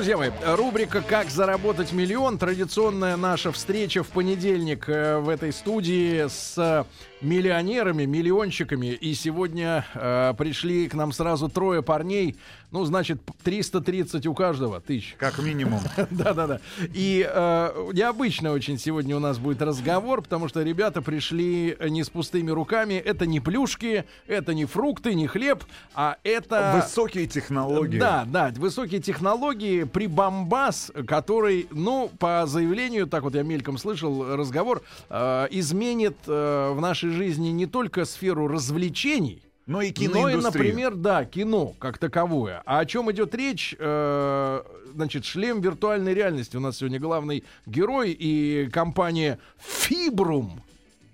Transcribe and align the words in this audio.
Друзья 0.00 0.16
мои, 0.16 0.30
рубрика 0.56 1.02
«Как 1.02 1.28
заработать 1.28 1.92
миллион». 1.92 2.38
Традиционная 2.38 3.18
наша 3.18 3.52
встреча 3.52 4.02
в 4.02 4.08
понедельник 4.08 4.88
э, 4.88 5.18
в 5.18 5.28
этой 5.28 5.52
студии 5.52 6.26
с 6.26 6.86
миллионерами, 7.20 8.06
миллионщиками. 8.06 8.86
И 8.86 9.12
сегодня 9.12 9.84
э, 9.92 10.32
пришли 10.38 10.88
к 10.88 10.94
нам 10.94 11.12
сразу 11.12 11.50
трое 11.50 11.82
парней. 11.82 12.38
Ну, 12.72 12.84
значит, 12.84 13.20
330 13.42 14.26
у 14.26 14.34
каждого 14.34 14.80
тысяч. 14.80 15.16
Как 15.18 15.38
минимум. 15.38 15.80
Да-да-да. 16.10 16.60
И 16.94 17.28
э, 17.28 17.90
необычно 17.92 18.52
очень 18.52 18.78
сегодня 18.78 19.16
у 19.16 19.18
нас 19.18 19.38
будет 19.38 19.60
разговор, 19.60 20.22
потому 20.22 20.48
что 20.48 20.62
ребята 20.62 21.02
пришли 21.02 21.76
не 21.88 22.04
с 22.04 22.10
пустыми 22.10 22.50
руками. 22.50 22.94
Это 22.94 23.26
не 23.26 23.40
плюшки, 23.40 24.04
это 24.26 24.54
не 24.54 24.66
фрукты, 24.66 25.14
не 25.14 25.26
хлеб, 25.26 25.64
а 25.94 26.18
это... 26.22 26.80
Высокие 26.82 27.26
технологии. 27.26 27.98
Да, 27.98 28.24
да, 28.26 28.52
высокие 28.56 29.00
технологии, 29.00 29.84
прибамбас, 29.84 30.92
который, 31.06 31.66
ну, 31.70 32.10
по 32.18 32.44
заявлению, 32.46 33.06
так 33.06 33.24
вот 33.24 33.34
я 33.34 33.42
мельком 33.42 33.78
слышал 33.78 34.36
разговор, 34.36 34.82
э, 35.08 35.48
изменит 35.50 36.16
э, 36.26 36.72
в 36.72 36.80
нашей 36.80 37.10
жизни 37.10 37.48
не 37.48 37.66
только 37.66 38.04
сферу 38.04 38.46
развлечений, 38.46 39.42
Но 39.70 39.82
и 39.82 39.86
но 39.86 39.88
и, 39.88 39.92
киноиндустрия. 39.92 40.64
например, 40.64 40.94
да, 40.96 41.24
кино 41.24 41.74
как 41.78 41.96
таковое. 41.98 42.60
А 42.66 42.80
о 42.80 42.86
чем 42.86 43.08
идет 43.12 43.36
речь? 43.36 43.76
Э, 43.78 44.62
значит, 44.92 45.24
шлем 45.24 45.60
виртуальной 45.60 46.12
реальности. 46.12 46.56
У 46.56 46.60
нас 46.60 46.78
сегодня 46.78 46.98
главный 46.98 47.44
герой 47.66 48.10
и 48.10 48.68
компания 48.72 49.38
Фибрум. 49.58 50.60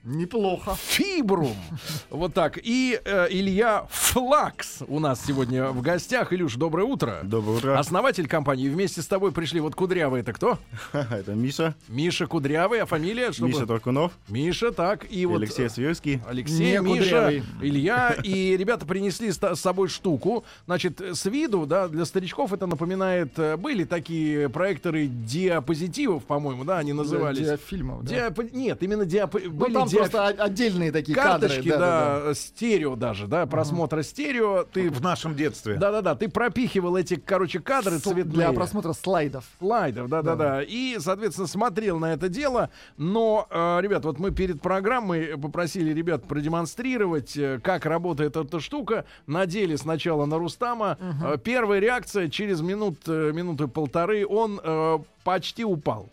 Неплохо. 0.08 0.76
Фибрум. 0.80 1.56
Вот 2.10 2.32
так. 2.32 2.58
И 2.62 3.00
э, 3.04 3.26
Илья 3.28 3.88
Флакс 3.90 4.84
у 4.86 5.00
нас 5.00 5.20
сегодня 5.26 5.66
в 5.70 5.82
гостях. 5.82 6.32
Илюш, 6.32 6.54
доброе 6.54 6.84
утро. 6.84 7.18
Доброе 7.24 7.56
утро. 7.58 7.76
Основатель 7.78 8.28
компании. 8.28 8.68
Вместе 8.68 9.02
с 9.02 9.06
тобой 9.08 9.32
пришли. 9.32 9.58
Вот 9.58 9.74
Кудрявый 9.74 10.20
это 10.20 10.32
кто? 10.32 10.58
Это 10.92 11.32
Миша, 11.34 11.74
Миша 11.88 12.28
Кудрявый, 12.28 12.80
а 12.82 12.86
фамилия? 12.86 13.32
Чтобы- 13.32 13.48
Миша 13.48 13.66
Торкунов, 13.66 14.12
Миша, 14.28 14.70
так. 14.70 15.04
И 15.10 15.22
и 15.22 15.26
вот 15.26 15.38
Алексей 15.38 15.68
Свирский. 15.68 16.20
Алексей, 16.28 16.78
Не 16.78 16.84
Миша, 16.84 17.02
Кудрявый. 17.02 17.42
Илья. 17.60 18.16
И 18.22 18.56
ребята 18.56 18.86
принесли 18.86 19.32
с 19.32 19.40
с 19.42 19.60
собой 19.60 19.88
штуку. 19.88 20.44
Значит, 20.66 21.00
с 21.00 21.24
виду, 21.26 21.66
да, 21.66 21.88
для 21.88 22.04
старичков 22.04 22.52
это 22.52 22.66
напоминает... 22.66 23.36
э, 23.40 23.56
Были 23.56 23.82
такие 23.82 24.48
проекторы 24.50 25.08
диапозитивов, 25.08 26.24
по-моему, 26.24 26.62
да, 26.64 26.78
они 26.78 26.92
назывались. 26.92 27.40
Диафильмов, 27.40 28.04
да. 28.04 28.14
Диапо- 28.28 28.48
Нет, 28.54 28.82
именно 28.84 29.04
диапо... 29.04 29.40
Ну, 29.40 29.50
были 29.50 29.72
просто 29.98 30.26
о- 30.28 30.44
отдельные 30.44 30.92
такие 30.92 31.14
карточки, 31.14 31.68
кадры. 31.68 31.78
да, 31.78 32.34
стерео 32.34 32.96
даже, 32.96 33.26
да, 33.26 33.46
просмотра 33.46 34.02
стерео. 34.02 34.64
Ты, 34.64 34.90
В 34.90 35.00
нашем 35.02 35.34
детстве. 35.34 35.76
да-да-да, 35.76 36.14
ты 36.14 36.28
пропихивал 36.28 36.96
эти, 36.96 37.16
короче, 37.16 37.60
кадры 37.60 37.98
цветные. 37.98 38.24
Для 38.24 38.52
просмотра 38.52 38.92
слайдов. 38.92 39.44
слайдов, 39.58 40.08
да-да-да. 40.08 40.62
И, 40.62 40.96
соответственно, 40.98 41.46
смотрел 41.48 41.98
на 41.98 42.12
это 42.12 42.28
дело. 42.28 42.70
Но, 42.96 43.46
э, 43.50 43.78
ребят, 43.80 44.04
вот 44.04 44.18
мы 44.18 44.30
перед 44.30 44.60
программой 44.60 45.36
попросили 45.38 45.92
ребят 45.92 46.24
продемонстрировать, 46.26 47.36
э, 47.36 47.60
как 47.62 47.86
работает 47.86 48.36
эта 48.36 48.60
штука. 48.60 49.04
Надели 49.26 49.76
сначала 49.76 50.26
на 50.26 50.38
Рустама. 50.38 50.98
Э, 51.24 51.36
первая 51.42 51.80
реакция 51.80 52.28
через 52.28 52.60
минут, 52.60 52.98
э, 53.06 53.32
минуты 53.32 53.66
полторы 53.68 54.26
он 54.26 54.60
э, 54.62 54.98
почти 55.26 55.64
упал. 55.64 56.08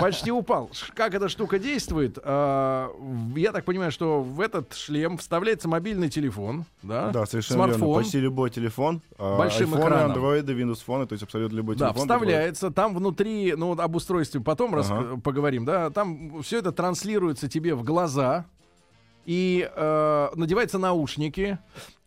Почти 0.00 0.32
упал. 0.32 0.70
Как 0.94 1.14
эта 1.14 1.28
штука 1.28 1.58
действует? 1.58 2.16
В- 2.16 3.36
Я 3.36 3.52
так 3.52 3.64
понимаю, 3.66 3.92
что 3.92 4.22
в 4.22 4.40
этот 4.40 4.72
шлем 4.74 5.18
вставляется 5.18 5.68
мобильный 5.68 6.08
телефон, 6.08 6.64
да? 6.82 7.10
Да, 7.10 7.26
совершенно 7.26 7.58
верно. 7.58 7.74
Смартфон. 7.74 8.02
Почти 8.02 8.20
любой 8.20 8.48
телефон. 8.50 9.02
а, 9.18 9.36
Большим 9.36 9.74
айфоны, 9.74 9.84
экраном. 9.90 10.06
андроиды, 10.12 10.54
Windows 10.54 10.82
Phone, 10.86 11.06
то 11.06 11.12
есть 11.12 11.22
абсолютно 11.22 11.56
любой 11.56 11.76
Да, 11.76 11.88
телефон. 11.90 12.00
вставляется. 12.08 12.70
Там 12.70 12.94
внутри, 12.94 13.54
ну, 13.56 13.68
вот 13.68 13.80
об 13.80 13.94
устройстве 13.94 14.40
потом 14.40 14.74
Ага. 14.74 15.18
поговорим, 15.22 15.66
да. 15.66 15.90
Там 15.90 16.42
все 16.42 16.58
это 16.58 16.72
транслируется 16.72 17.48
тебе 17.48 17.74
в 17.74 17.84
глаза. 17.84 18.46
И 19.26 19.68
э, 19.76 20.28
надеваются 20.36 20.78
наушники. 20.78 21.58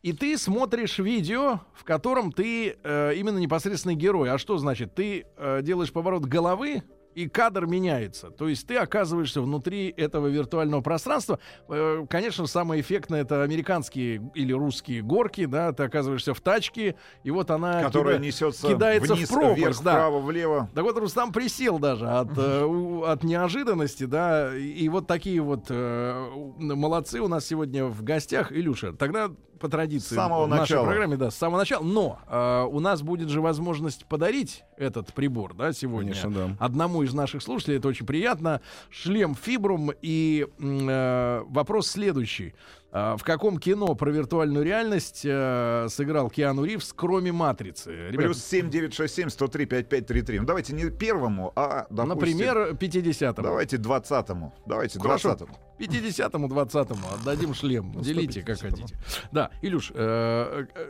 И 0.03 0.13
ты 0.13 0.38
смотришь 0.38 0.97
видео, 0.97 1.62
в 1.73 1.84
котором 1.84 2.31
ты 2.31 2.75
э, 2.84 3.13
именно 3.16 3.38
непосредственный 3.38 3.95
герой. 3.95 4.31
А 4.31 4.38
что 4.39 4.57
значит? 4.57 4.95
Ты 4.95 5.25
э, 5.38 5.62
делаешь 5.62 5.91
поворот 5.91 6.25
головы, 6.25 6.81
и 7.13 7.28
кадр 7.28 7.66
меняется. 7.66 8.31
То 8.31 8.47
есть 8.47 8.66
ты 8.67 8.78
оказываешься 8.78 9.41
внутри 9.41 9.94
этого 9.95 10.28
виртуального 10.28 10.81
пространства. 10.81 11.40
Э, 11.67 12.06
конечно, 12.09 12.47
самое 12.47 12.81
эффектное 12.81 13.22
это 13.22 13.44
американские 13.44 14.31
или 14.34 14.53
русские 14.53 15.01
горки, 15.01 15.45
да. 15.45 15.72
Ты 15.73 15.84
оказываешься 15.84 16.34
в 16.34 16.41
тачке, 16.41 16.95
и 17.23 17.31
вот 17.31 17.51
она 17.51 17.81
Которая 17.84 18.17
кида- 18.17 18.25
несется 18.25 18.67
кидается 18.67 19.13
вниз, 19.13 19.29
в 19.29 19.34
пропасть, 19.34 19.57
вверх, 19.57 19.84
да. 19.84 19.91
вправо, 19.91 20.19
влево. 20.19 20.69
Так 20.73 20.84
вот, 20.84 20.97
Рустам 20.97 21.31
присел 21.31 21.79
даже 21.79 22.07
от, 22.07 22.29
э, 22.38 23.01
от 23.06 23.23
неожиданности, 23.23 24.06
да, 24.06 24.56
и, 24.56 24.88
вот 24.90 25.06
такие 25.07 25.41
вот 25.41 25.66
э, 25.69 26.29
молодцы 26.57 27.19
у 27.19 27.28
нас 27.28 27.45
сегодня 27.45 27.85
в 27.85 28.03
гостях. 28.03 28.51
Илюша, 28.51 28.94
тогда 28.94 29.29
по 29.61 29.69
традиции 29.69 30.13
С 30.13 30.17
самого 30.17 30.45
в 30.45 30.49
нашей 30.49 30.61
начала. 30.73 30.85
программе, 30.85 31.16
да, 31.17 31.31
с 31.31 31.35
самого 31.35 31.59
начала. 31.59 31.83
Но 31.83 32.19
э, 32.27 32.67
у 32.69 32.79
нас 32.79 33.01
будет 33.01 33.29
же 33.29 33.39
возможность 33.41 34.05
подарить 34.05 34.63
этот 34.77 35.13
прибор, 35.13 35.53
да, 35.53 35.72
сегодня 35.72 36.13
Конечно, 36.13 36.31
да. 36.31 36.57
одному 36.59 37.03
из 37.03 37.13
наших 37.13 37.41
слушателей. 37.41 37.77
Это 37.77 37.88
очень 37.88 38.05
приятно. 38.05 38.61
Шлем 38.89 39.35
Фибрум. 39.35 39.91
И 40.01 40.47
э, 40.59 41.44
вопрос 41.47 41.88
следующий. 41.88 42.53
А, 42.94 43.16
В 43.16 43.24
каком 43.24 43.57
кино 43.57 43.96
про 43.96 44.12
виртуальную 44.12 44.66
реальность 44.66 45.22
э, 45.24 45.88
сыграл 45.90 46.29
Киану 46.29 46.66
Ривз, 46.66 46.91
кроме 46.94 47.31
«Матрицы»? 47.31 48.09
Ребят, 48.09 48.25
Плюс 48.25 48.44
7967 48.44 49.29
103 49.29 49.66
5533. 49.66 50.40
Ну, 50.40 50.46
давайте 50.46 50.74
не 50.74 50.90
первому, 50.90 51.53
а, 51.56 51.88
допустим, 51.90 52.09
Например, 52.09 52.72
50-му. 52.74 53.44
Давайте 53.44 53.78
20-му. 53.78 54.53
Давайте 54.66 55.00
Хорошо. 55.00 55.31
20-му. 55.31 55.57
50-му, 55.79 56.47
20-му 56.47 57.07
отдадим 57.13 57.53
шлем. 57.53 57.94
Ну, 57.96 58.02
Делите, 58.02 58.41
как 58.41 58.57
150-му. 58.57 58.69
хотите. 58.69 58.97
Да, 59.31 59.52
Илюш, 59.62 59.91
э, 59.96 60.66
э, 60.75 60.88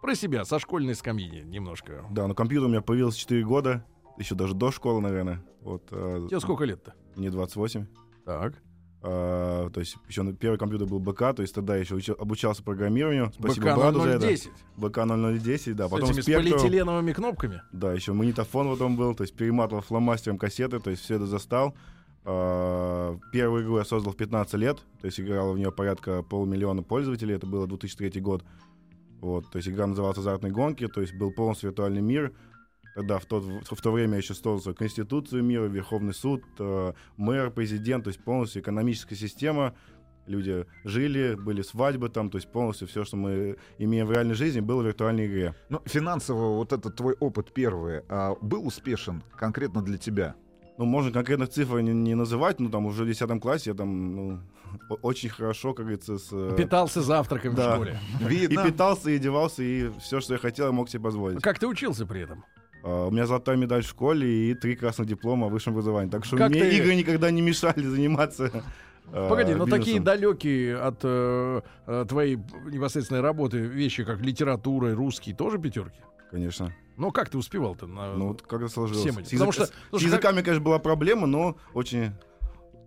про 0.00 0.14
себя, 0.14 0.44
со 0.44 0.60
школьной 0.60 0.94
скамьи 0.94 1.42
немножко. 1.42 2.04
Да, 2.10 2.28
но 2.28 2.34
компьютер 2.34 2.66
у 2.66 2.70
меня 2.70 2.80
появился 2.80 3.18
4 3.18 3.42
года, 3.44 3.84
еще 4.18 4.36
даже 4.36 4.54
до 4.54 4.70
школы, 4.70 5.00
наверное. 5.00 5.42
Вот, 5.62 5.88
а, 5.90 6.28
Тебе 6.28 6.38
сколько 6.38 6.62
лет-то? 6.64 6.94
Мне 7.16 7.30
28. 7.30 7.86
Так. 8.24 8.54
А, 9.06 9.68
то 9.68 9.80
есть 9.80 9.98
еще 10.08 10.32
первый 10.32 10.56
компьютер 10.56 10.88
был 10.88 10.98
БК, 10.98 11.34
то 11.34 11.42
есть 11.42 11.54
тогда 11.54 11.76
еще 11.76 11.94
учил- 11.94 12.16
обучался 12.18 12.62
программированию. 12.62 13.30
Спасибо 13.38 13.66
БК 13.66 13.76
брату 13.76 14.00
за 14.00 14.08
это. 14.08 14.26
0010. 14.26 14.50
БК 14.76 15.04
0010, 15.04 15.76
да. 15.76 15.88
С 15.88 15.90
Потом 15.90 16.08
этими 16.08 16.20
с 16.22 16.28
Spectrum. 16.28 16.36
полиэтиленовыми 16.36 17.12
кнопками. 17.12 17.60
Да, 17.70 17.92
еще 17.92 18.14
магнитофон 18.14 18.70
потом 18.70 18.96
был, 18.96 19.14
то 19.14 19.22
есть 19.24 19.36
перематывал 19.36 19.82
фломастером 19.82 20.38
кассеты, 20.38 20.80
то 20.80 20.88
есть 20.88 21.02
все 21.02 21.16
это 21.16 21.26
застал. 21.26 21.74
А, 22.24 23.18
Первую 23.30 23.64
игру 23.64 23.76
я 23.76 23.84
создал 23.84 24.14
в 24.14 24.16
15 24.16 24.54
лет, 24.54 24.78
то 25.02 25.06
есть 25.06 25.20
играло 25.20 25.52
в 25.52 25.58
нее 25.58 25.70
порядка 25.70 26.22
полмиллиона 26.22 26.82
пользователей, 26.82 27.34
это 27.34 27.46
было 27.46 27.66
2003 27.66 28.20
год. 28.22 28.42
Вот, 29.20 29.50
то 29.50 29.58
есть 29.58 29.68
игра 29.68 29.86
называлась 29.86 30.16
«Азартные 30.16 30.50
гонки», 30.52 30.86
то 30.86 31.02
есть 31.02 31.14
был 31.14 31.30
полностью 31.30 31.68
виртуальный 31.70 32.00
мир. 32.02 32.32
Тогда 32.94 33.18
в, 33.18 33.26
тот, 33.26 33.44
в 33.44 33.82
то 33.82 33.92
время 33.92 34.12
я 34.12 34.18
еще 34.18 34.34
свою 34.34 34.60
Конституцию 34.74 35.42
мира, 35.42 35.64
Верховный 35.64 36.14
суд, 36.14 36.44
э, 36.58 36.92
мэр, 37.16 37.50
президент, 37.50 38.04
то 38.04 38.08
есть 38.08 38.22
полностью 38.22 38.62
экономическая 38.62 39.16
система. 39.16 39.74
Люди 40.26 40.64
жили, 40.84 41.34
были 41.34 41.60
свадьбы 41.62 42.08
там, 42.08 42.30
то 42.30 42.38
есть 42.38 42.50
полностью 42.50 42.88
все, 42.88 43.04
что 43.04 43.16
мы 43.16 43.56
имеем 43.78 44.06
в 44.06 44.12
реальной 44.12 44.34
жизни, 44.34 44.60
было 44.60 44.80
в 44.80 44.86
виртуальной 44.86 45.26
игре. 45.26 45.54
Ну, 45.68 45.82
финансово 45.84 46.56
вот 46.56 46.72
этот 46.72 46.96
твой 46.96 47.14
опыт 47.20 47.52
первый 47.52 48.02
а, 48.08 48.34
был 48.40 48.66
успешен 48.66 49.22
конкретно 49.36 49.82
для 49.82 49.98
тебя? 49.98 50.34
Ну, 50.78 50.86
можно 50.86 51.12
конкретных 51.12 51.50
цифр 51.50 51.80
не, 51.80 51.92
не 51.92 52.14
называть, 52.14 52.58
но 52.58 52.70
там 52.70 52.86
уже 52.86 53.04
в 53.04 53.06
10 53.06 53.40
классе 53.40 53.70
я 53.70 53.76
там 53.76 54.16
ну, 54.16 54.40
очень 55.02 55.28
хорошо, 55.28 55.74
как 55.74 55.86
говорится, 55.86 56.18
с... 56.18 56.28
э, 56.32 56.54
Питался 56.56 57.02
завтраками 57.02 57.52
в 57.52 57.56
да. 57.56 57.74
школе. 57.74 57.98
И 58.20 58.24
Видно. 58.24 58.64
питался, 58.64 59.10
и 59.10 59.16
одевался, 59.16 59.62
и 59.62 59.90
все, 60.00 60.20
что 60.20 60.34
я 60.34 60.38
хотел, 60.38 60.66
я 60.66 60.72
мог 60.72 60.88
себе 60.88 61.02
позволить. 61.02 61.42
Как 61.42 61.58
ты 61.58 61.66
учился 61.66 62.06
при 62.06 62.22
этом? 62.22 62.44
А, 62.86 63.06
у 63.06 63.10
меня 63.10 63.26
золотая 63.26 63.56
медаль 63.56 63.82
в 63.82 63.88
школе 63.88 64.50
и 64.50 64.54
три 64.54 64.76
красных 64.76 65.06
диплома 65.08 65.46
о 65.46 65.50
высшем 65.50 65.72
образовании. 65.72 66.10
Так 66.10 66.24
что 66.26 66.36
Как 66.36 66.50
мне 66.50 66.60
ты- 66.60 66.76
игры 66.76 66.94
никогда 66.94 67.30
не 67.30 67.40
мешали 67.40 67.82
заниматься. 67.82 68.50
а, 69.12 69.28
Погоди, 69.28 69.54
но 69.54 69.64
бизнесом. 69.64 69.78
такие 69.80 70.00
далекие 70.00 70.76
от 70.76 71.00
э, 71.02 71.60
э, 71.86 72.04
твоей 72.08 72.36
непосредственной 72.70 73.22
работы 73.22 73.58
вещи, 73.58 74.04
как 74.04 74.20
литература 74.20 74.90
и 74.90 74.92
русский, 74.92 75.32
тоже 75.32 75.58
пятерки? 75.58 75.98
Конечно. 76.30 76.74
Ну 76.96 77.10
как 77.10 77.30
ты 77.30 77.38
успевал-то? 77.38 77.86
на- 77.86 78.14
Ну, 78.14 78.28
вот 78.28 78.42
как 78.42 78.60
это 78.60 78.68
сложилось. 78.70 79.00
всем 79.02 79.14
этим? 79.18 79.26
С, 79.28 79.30
Потому 79.30 79.50
язык- 79.52 79.72
что- 79.90 79.98
с 79.98 80.02
языками, 80.02 80.42
конечно, 80.42 80.62
была 80.64 80.78
проблема, 80.78 81.26
но 81.26 81.56
очень 81.72 82.12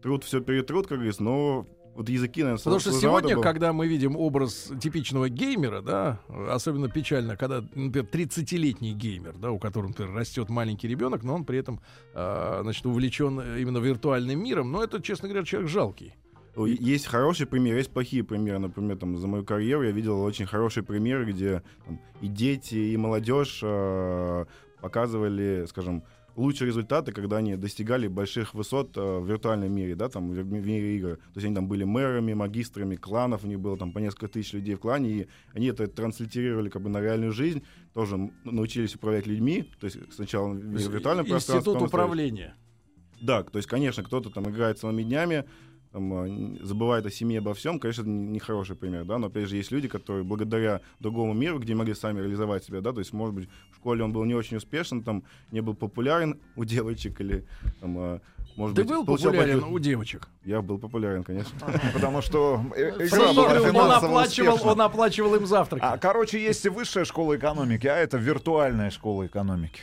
труд 0.04 0.24
все 0.24 0.42
перетрут, 0.42 0.86
как 0.88 0.98
говорится, 1.00 1.24
но 1.24 1.66
вот 1.98 2.10
языки, 2.10 2.44
наверное, 2.44 2.64
Потому 2.64 2.80
что 2.80 2.92
сегодня, 2.92 3.34
было. 3.34 3.42
когда 3.42 3.74
мы 3.74 3.88
видим 3.88 4.16
образ 4.16 4.72
типичного 4.80 5.30
геймера, 5.30 5.82
да, 5.82 6.20
особенно 6.48 6.90
печально, 6.90 7.36
когда, 7.36 7.62
например, 7.74 8.08
30-летний 8.12 8.94
геймер, 8.94 9.36
да, 9.38 9.50
у 9.50 9.58
которого, 9.58 9.88
например, 9.90 10.14
растет 10.14 10.48
маленький 10.50 10.88
ребенок, 10.88 11.24
но 11.24 11.34
он 11.34 11.44
при 11.44 11.58
этом, 11.58 11.82
а, 12.14 12.60
значит, 12.62 12.86
увлечен 12.86 13.40
именно 13.58 13.80
виртуальным 13.80 14.44
миром, 14.44 14.72
но 14.72 14.84
это, 14.84 15.02
честно 15.02 15.28
говоря, 15.28 15.44
человек 15.44 15.72
жалкий. 15.72 16.14
Есть 16.56 17.08
хорошие 17.08 17.48
примеры, 17.48 17.80
есть 17.80 17.92
плохие 17.92 18.24
примеры. 18.24 18.60
Например, 18.60 18.96
там, 18.98 19.18
за 19.18 19.26
мою 19.28 19.44
карьеру 19.44 19.84
я 19.84 19.92
видел 19.92 20.22
очень 20.22 20.46
хорошие 20.46 20.84
примеры, 20.84 21.26
где 21.26 21.64
там, 21.86 22.00
и 22.22 22.28
дети, 22.28 22.76
и 22.76 22.98
молодежь 22.98 23.60
э, 23.64 24.46
показывали, 24.82 25.66
скажем, 25.68 26.04
лучшие 26.38 26.68
результаты, 26.68 27.12
когда 27.12 27.38
они 27.38 27.56
достигали 27.56 28.08
больших 28.08 28.54
высот 28.54 28.96
э, 28.96 29.02
в 29.02 29.28
виртуальном 29.28 29.72
мире, 29.74 29.96
да, 29.96 30.08
там, 30.08 30.30
в, 30.30 30.46
мире 30.46 30.96
игр. 30.96 31.18
То 31.18 31.32
есть 31.36 31.46
они 31.46 31.56
там 31.56 31.68
были 31.68 31.84
мэрами, 31.84 32.34
магистрами 32.34 32.96
кланов, 32.96 33.44
у 33.44 33.48
них 33.48 33.60
было 33.60 33.78
там 33.78 33.92
по 33.92 34.00
несколько 34.00 34.28
тысяч 34.28 34.54
людей 34.54 34.76
в 34.76 34.80
клане, 34.80 35.10
и 35.10 35.28
они 35.54 35.68
это 35.68 35.88
транслитерировали 35.88 36.70
как 36.70 36.84
бы 36.84 36.90
на 36.90 37.02
реальную 37.02 37.32
жизнь, 37.32 37.64
тоже 37.94 38.32
научились 38.44 38.96
управлять 38.96 39.26
людьми, 39.26 39.70
то 39.80 39.86
есть 39.86 39.98
сначала 40.14 40.50
в 40.54 40.58
виртуальном 40.58 41.26
пространстве. 41.26 41.72
Институт 41.72 41.88
управления. 41.88 42.56
да, 43.20 43.44
то 43.44 43.58
есть, 43.58 43.68
конечно, 43.68 44.04
кто-то 44.04 44.30
там 44.30 44.48
играет 44.50 44.78
целыми 44.78 45.02
днями, 45.02 45.44
забывает 45.94 47.06
о 47.06 47.12
семье, 47.12 47.40
обо 47.40 47.54
всем, 47.54 47.80
конечно, 47.80 48.02
это 48.02 48.10
не- 48.10 48.28
нехороший 48.28 48.76
пример, 48.76 49.06
да, 49.06 49.18
но 49.18 49.28
опять 49.28 49.50
же 49.50 49.56
есть 49.56 49.72
люди, 49.72 49.88
которые 49.88 50.24
благодаря 50.24 50.82
другому 51.00 51.34
миру, 51.34 51.60
где 51.60 51.76
могли 51.76 51.94
сами 51.94 52.20
реализовать 52.20 52.64
себя, 52.64 52.82
да, 52.82 52.92
то 52.94 53.00
есть, 53.00 53.14
может 53.14 53.34
быть, 53.36 53.50
в 53.72 53.76
школе 53.78 54.04
он 54.04 54.12
был 54.14 54.24
не 54.26 54.36
очень 54.36 54.58
успешен, 54.58 55.04
там, 55.04 55.24
не 55.52 55.62
был 55.62 55.74
популярен 55.76 56.40
у 56.56 56.66
девочек 56.66 57.20
или, 57.22 57.46
там, 57.82 57.98
а, 57.98 58.22
может 58.56 58.76
Ты 58.76 58.84
быть, 58.84 58.92
был 58.92 59.06
популярен 59.06 59.60
большой- 59.60 59.72
у 59.74 59.80
девочек? 59.80 60.28
Я 60.44 60.62
был 60.62 60.80
популярен, 60.80 61.24
конечно. 61.24 61.58
Потому 61.94 62.22
что 62.22 62.62
э, 62.76 62.90
игра 63.06 63.34
была 63.34 63.86
он 63.86 63.92
оплачивал, 63.92 64.60
он 64.68 64.82
оплачивал 64.82 65.36
им 65.36 65.46
завтраки. 65.46 65.84
А, 65.84 65.98
короче, 65.98 66.42
есть 66.42 66.66
и 66.66 66.70
высшая 66.70 67.06
школа 67.06 67.38
экономики, 67.38 67.86
а 67.88 67.96
это 67.96 68.18
виртуальная 68.18 68.90
школа 68.90 69.28
экономики. 69.28 69.82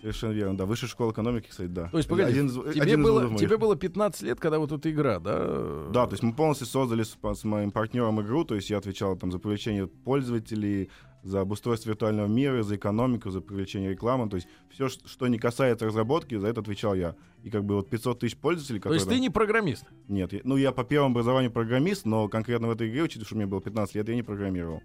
Совершенно 0.00 0.32
верно, 0.32 0.56
да. 0.56 0.66
Высшая 0.66 0.86
школа 0.86 1.12
экономики, 1.12 1.48
кстати, 1.50 1.68
да. 1.68 1.88
То 1.88 1.98
есть, 1.98 2.08
погоди, 2.08 2.30
Один 2.30 2.48
тебе, 2.48 2.82
один 2.82 3.02
было, 3.02 3.26
моих. 3.28 3.38
тебе 3.38 3.56
было 3.58 3.76
15 3.76 4.22
лет, 4.22 4.40
когда 4.40 4.58
вот 4.58 4.72
эта 4.72 4.90
игра, 4.90 5.18
да? 5.18 5.88
Да, 5.92 6.06
то 6.06 6.12
есть 6.12 6.22
мы 6.22 6.32
полностью 6.34 6.66
создали 6.66 7.02
с, 7.02 7.16
с 7.22 7.44
моим 7.44 7.70
партнером 7.70 8.20
игру, 8.22 8.44
то 8.44 8.54
есть 8.54 8.70
я 8.70 8.78
отвечал 8.78 9.16
там 9.16 9.30
за 9.30 9.38
привлечение 9.38 9.86
пользователей, 9.86 10.90
за 11.22 11.40
обустройство 11.42 11.90
виртуального 11.90 12.26
мира, 12.26 12.62
за 12.62 12.76
экономику, 12.76 13.30
за 13.30 13.40
привлечение 13.42 13.90
рекламы, 13.90 14.28
то 14.30 14.36
есть 14.36 14.48
все, 14.70 14.88
что 14.88 15.26
не 15.28 15.38
касается 15.38 15.84
разработки, 15.86 16.34
за 16.36 16.46
это 16.48 16.60
отвечал 16.60 16.94
я. 16.94 17.14
И 17.42 17.50
как 17.50 17.64
бы 17.64 17.74
вот 17.74 17.90
500 17.90 18.20
тысяч 18.20 18.36
пользователей, 18.38 18.78
То 18.78 18.84
которые... 18.84 18.98
есть 19.00 19.08
ты 19.10 19.20
не 19.20 19.28
программист? 19.30 19.84
Нет, 20.08 20.32
я- 20.32 20.40
ну 20.44 20.56
я 20.56 20.72
по 20.72 20.82
первому 20.84 21.12
образованию 21.12 21.50
программист, 21.50 22.06
но 22.06 22.28
конкретно 22.28 22.68
в 22.68 22.70
этой 22.70 22.88
игре, 22.88 23.02
учитывая, 23.02 23.26
что 23.26 23.36
мне 23.36 23.46
было 23.46 23.60
15 23.60 23.94
лет, 23.96 24.08
я 24.08 24.14
не 24.14 24.22
программировал. 24.22 24.82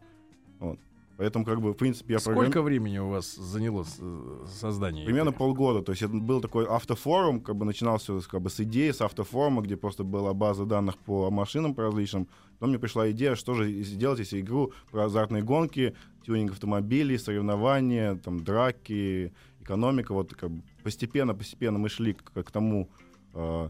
Вот. 0.59 0.79
Поэтому, 1.17 1.45
как 1.45 1.62
бы, 1.62 1.71
в 1.71 1.77
принципе, 1.77 2.15
я 2.15 2.19
программ- 2.19 2.45
Сколько 2.45 2.62
времени 2.62 2.97
у 2.97 3.07
вас 3.09 3.35
заняло 3.35 3.85
э, 4.00 4.45
создание? 4.47 5.06
Примерно 5.06 5.29
игры? 5.29 5.39
полгода. 5.39 5.81
То 5.81 5.91
есть 5.94 6.01
это 6.01 6.13
был 6.13 6.41
такой 6.41 6.65
автофорум, 6.65 7.39
как 7.41 7.56
бы 7.56 7.65
начинался 7.65 8.19
как 8.29 8.41
бы, 8.41 8.50
с 8.50 8.59
идеи, 8.59 8.91
с 8.91 9.01
автофорума, 9.01 9.62
где 9.62 9.77
просто 9.77 10.03
была 10.03 10.33
база 10.33 10.65
данных 10.65 10.97
по 10.97 11.31
машинам 11.31 11.73
по 11.73 11.83
различным. 11.83 12.27
Потом 12.53 12.69
мне 12.69 12.79
пришла 12.79 13.09
идея, 13.12 13.35
что 13.35 13.53
же 13.53 13.71
сделать, 13.83 14.19
если 14.19 14.41
игру 14.41 14.73
про 14.91 15.06
азартные 15.06 15.41
гонки, 15.44 15.95
тюнинг 16.25 16.51
автомобилей, 16.51 17.18
соревнования, 17.18 18.15
там, 18.15 18.44
драки, 18.44 19.33
экономика. 19.61 20.13
Вот 20.13 20.33
как 20.33 20.51
бы 20.51 20.63
постепенно-постепенно 20.83 21.79
мы 21.79 21.88
шли 21.89 22.13
к, 22.13 22.31
к 22.44 22.51
тому, 22.51 22.89
э, 23.33 23.69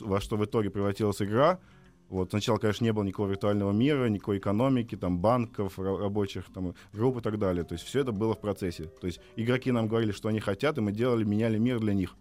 во 0.00 0.20
что 0.20 0.36
в 0.36 0.44
итоге 0.44 0.70
превратилась 0.70 1.20
игра. 1.20 1.58
Вот 2.08 2.30
сначала, 2.30 2.58
конечно, 2.58 2.84
не 2.84 2.92
было 2.92 3.02
никакого 3.02 3.28
виртуального 3.28 3.72
мира, 3.72 4.06
никакой 4.08 4.38
экономики, 4.38 4.96
там, 4.96 5.18
банков, 5.18 5.78
ра- 5.78 5.98
рабочих 5.98 6.44
там, 6.54 6.74
групп 6.92 7.18
и 7.18 7.20
так 7.20 7.38
далее. 7.38 7.64
То 7.64 7.74
есть 7.74 7.84
все 7.84 8.00
это 8.00 8.12
было 8.12 8.34
в 8.34 8.40
процессе. 8.40 8.84
То 8.84 9.06
есть 9.08 9.20
игроки 9.34 9.72
нам 9.72 9.88
говорили, 9.88 10.12
что 10.12 10.28
они 10.28 10.38
хотят, 10.40 10.78
и 10.78 10.80
мы 10.80 10.92
делали, 10.92 11.24
меняли 11.24 11.58
мир 11.58 11.80
для 11.80 11.94
них. 11.94 12.14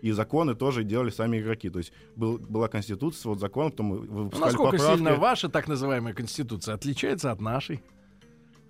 И 0.00 0.10
законы 0.12 0.54
тоже 0.54 0.84
делали 0.84 1.10
сами 1.10 1.38
игроки. 1.40 1.70
То 1.70 1.78
есть 1.78 1.92
был, 2.16 2.38
была 2.38 2.68
конституция, 2.68 3.30
вот 3.30 3.40
закон, 3.40 3.70
потом 3.70 3.86
мы 3.86 3.96
Ну, 3.96 4.22
выпускали 4.24 4.44
Насколько 4.50 4.72
поправки. 4.76 4.94
сильно 4.96 5.14
ваша 5.16 5.48
так 5.48 5.68
называемая 5.68 6.14
конституция 6.14 6.74
отличается 6.74 7.30
от 7.32 7.40
нашей? 7.40 7.80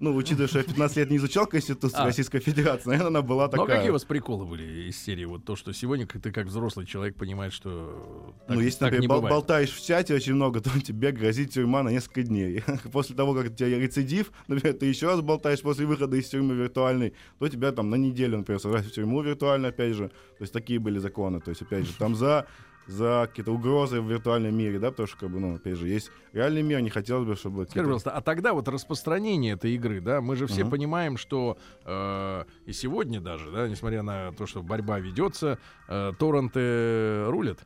Ну, 0.03 0.17
учитывая, 0.17 0.49
что 0.49 0.59
я 0.59 0.65
15 0.65 0.97
лет 0.97 1.11
не 1.11 1.17
изучал 1.19 1.47
Конституцию 1.47 2.03
А. 2.03 2.07
Российской 2.07 2.41
Федерации, 2.41 2.89
наверное, 2.89 3.11
она 3.11 3.23
была 3.23 3.47
такая. 3.47 3.77
какие 3.77 3.91
у 3.91 3.93
вас 3.93 4.03
приколы 4.03 4.45
были 4.45 4.89
из 4.89 5.01
серии? 5.01 5.25
Вот 5.25 5.45
то, 5.45 5.55
что 5.55 5.73
сегодня 5.73 6.09
ты 6.09 6.33
как 6.33 6.47
взрослый 6.47 6.87
человек 6.87 7.15
понимаешь, 7.15 7.53
что 7.53 8.35
так, 8.49 8.57
ну, 8.57 8.63
если 8.63 8.81
так 8.81 8.99
не 8.99 9.07
бол- 9.07 9.23
болтаешь 9.23 9.71
в 9.71 9.87
чате 9.87 10.13
очень 10.13 10.35
много, 10.35 10.61
то 10.61 10.71
тебе 10.81 11.13
грозит 11.13 11.53
тюрьма 11.53 11.85
на 11.85 11.91
несколько 11.91 12.25
дней. 12.25 12.65
После 12.93 13.15
того, 13.15 13.33
как 13.33 13.47
у 13.47 13.55
тебя 13.55 13.79
рецидив, 13.79 14.33
например, 14.49 14.77
ты 14.77 14.87
еще 14.87 15.07
раз 15.07 15.21
болтаешь 15.21 15.61
после 15.61 15.87
выхода 15.87 16.17
из 16.17 16.29
тюрьмы 16.29 16.57
виртуальной, 16.57 17.15
то 17.39 17.49
тебя 17.49 17.71
там 17.71 17.89
на 17.89 17.95
неделю, 17.95 18.39
например, 18.39 18.61
сажают 18.61 18.89
в 18.89 18.91
тюрьму 18.91 19.23
виртуально, 19.23 19.69
опять 19.69 19.95
же. 19.95 20.09
То 20.09 20.43
есть 20.43 20.53
такие 20.53 20.81
были 20.81 20.99
законы. 20.99 21.39
То 21.41 21.51
есть, 21.51 21.63
опять 21.63 21.87
же, 21.87 21.93
там 21.97 22.17
за 22.17 22.49
за 22.87 23.27
какие-то 23.29 23.53
угрозы 23.53 24.01
в 24.01 24.11
виртуальном 24.11 24.55
мире, 24.55 24.79
да, 24.79 24.91
потому 24.91 25.07
что, 25.07 25.17
как 25.19 25.31
бы, 25.31 25.41
ну, 25.41 25.55
опять 25.57 25.77
же, 25.77 25.89
есть 25.89 26.11
реальный 26.33 26.63
мир, 26.63 26.81
не 26.81 26.91
хотелось 26.91 27.27
бы, 27.27 27.37
чтобы... 27.37 27.65
Скажи, 27.65 27.81
пожалуйста, 27.85 28.11
а 28.11 28.21
тогда 28.21 28.53
вот 28.53 28.69
распространение 28.69 29.55
этой 29.55 29.75
игры, 29.75 30.01
да, 30.01 30.21
мы 30.21 30.37
же 30.37 30.47
все 30.47 30.63
Мгм. 30.63 30.71
понимаем, 30.71 31.17
что 31.17 31.57
э, 31.85 32.45
и 32.67 32.73
сегодня 32.73 33.21
даже, 33.21 33.51
да, 33.51 33.69
несмотря 33.69 34.03
на 34.03 34.33
то, 34.33 34.47
что 34.47 34.63
борьба 34.63 34.99
ведется, 34.99 35.59
э, 35.89 36.13
торренты 36.19 37.25
рулят, 37.27 37.59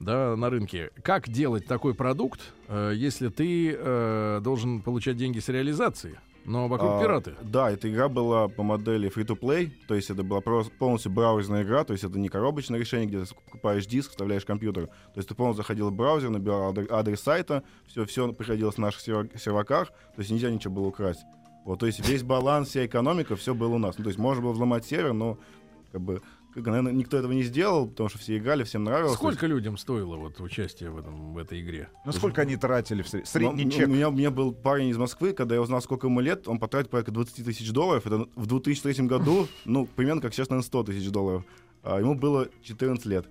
да, 0.00 0.36
на 0.36 0.50
рынке. 0.50 0.90
Как 1.02 1.28
делать 1.28 1.66
такой 1.66 1.94
продукт, 1.94 2.40
э, 2.68 2.92
если 2.94 3.28
ты 3.28 3.76
э, 3.78 4.40
должен 4.42 4.82
получать 4.82 5.16
деньги 5.16 5.38
с 5.38 5.48
реализации, 5.48 6.18
но 6.44 6.68
вокруг 6.68 6.92
А, 6.92 7.00
пираты? 7.00 7.34
Да, 7.42 7.70
эта 7.70 7.90
игра 7.90 8.08
была 8.08 8.48
по 8.48 8.62
модели 8.62 9.10
free-to-play, 9.10 9.70
то 9.86 9.94
есть 9.94 10.10
это 10.10 10.22
была 10.22 10.40
просто 10.40 10.72
полностью 10.78 11.12
браузерная 11.12 11.62
игра, 11.62 11.84
то 11.84 11.92
есть 11.92 12.04
это 12.04 12.18
не 12.18 12.28
коробочное 12.28 12.78
решение, 12.78 13.06
где 13.06 13.24
ты 13.24 13.34
покупаешь 13.34 13.86
диск, 13.86 14.10
вставляешь 14.10 14.44
компьютер. 14.44 14.86
То 14.86 15.16
есть 15.16 15.28
ты 15.28 15.34
полностью 15.34 15.62
заходил 15.62 15.90
в 15.90 15.92
браузер, 15.94 16.30
набирал 16.30 16.72
адр- 16.72 16.88
адрес 16.90 17.20
сайта, 17.20 17.62
все, 17.86 18.04
все 18.06 18.32
приходилось 18.32 18.76
на 18.78 18.86
наших 18.86 19.06
сервак- 19.06 19.38
серваках, 19.38 19.88
то 19.88 20.18
есть 20.18 20.30
нельзя 20.30 20.50
ничего 20.50 20.74
было 20.74 20.86
украсть. 20.88 21.20
Вот, 21.64 21.78
то 21.78 21.86
есть 21.86 22.06
весь 22.08 22.22
баланс, 22.24 22.68
вся 22.70 22.84
экономика, 22.86 23.36
все 23.36 23.54
было 23.54 23.74
у 23.74 23.78
нас. 23.78 23.96
Ну, 23.96 24.04
то 24.04 24.10
есть 24.10 24.18
можно 24.18 24.42
было 24.42 24.52
взломать 24.52 24.84
сервер, 24.84 25.12
но 25.12 25.38
как 25.92 26.00
бы, 26.00 26.20
наверное, 26.54 26.92
никто 26.92 27.16
этого 27.16 27.32
не 27.32 27.42
сделал, 27.42 27.88
потому 27.88 28.08
что 28.08 28.18
все 28.18 28.36
играли, 28.36 28.64
всем 28.64 28.84
нравилось. 28.84 29.14
Сколько 29.14 29.46
людям 29.46 29.76
стоило 29.76 30.16
вот 30.16 30.40
участие 30.40 30.90
в, 30.90 30.98
этом, 30.98 31.34
в 31.34 31.38
этой 31.38 31.60
игре? 31.60 31.88
Ну 32.04 32.12
сколько 32.12 32.42
они 32.42 32.56
тратили 32.56 33.02
в 33.02 33.06
сред- 33.06 33.22
Ну, 33.22 33.26
средний 33.26 33.64
ну, 33.64 33.70
чек? 33.70 33.88
У 33.88 33.92
меня, 33.92 34.08
у 34.08 34.12
меня 34.12 34.30
был 34.30 34.52
парень 34.52 34.88
из 34.88 34.96
Москвы, 34.96 35.32
когда 35.32 35.54
я 35.54 35.62
узнал, 35.62 35.80
сколько 35.82 36.06
ему 36.06 36.20
лет, 36.20 36.48
он 36.48 36.58
потратил 36.58 36.90
порядка 36.90 37.12
20 37.12 37.44
тысяч 37.44 37.70
долларов. 37.70 38.06
Это 38.06 38.28
в 38.34 38.46
2003 38.46 39.06
году, 39.06 39.48
ну, 39.64 39.86
примерно 39.86 40.20
как 40.20 40.34
сейчас, 40.34 40.50
наверное, 40.50 40.66
100 40.66 40.84
тысяч 40.84 41.10
долларов. 41.10 41.44
А 41.82 41.98
ему 41.98 42.14
было 42.14 42.48
14 42.62 43.04
лет. 43.06 43.26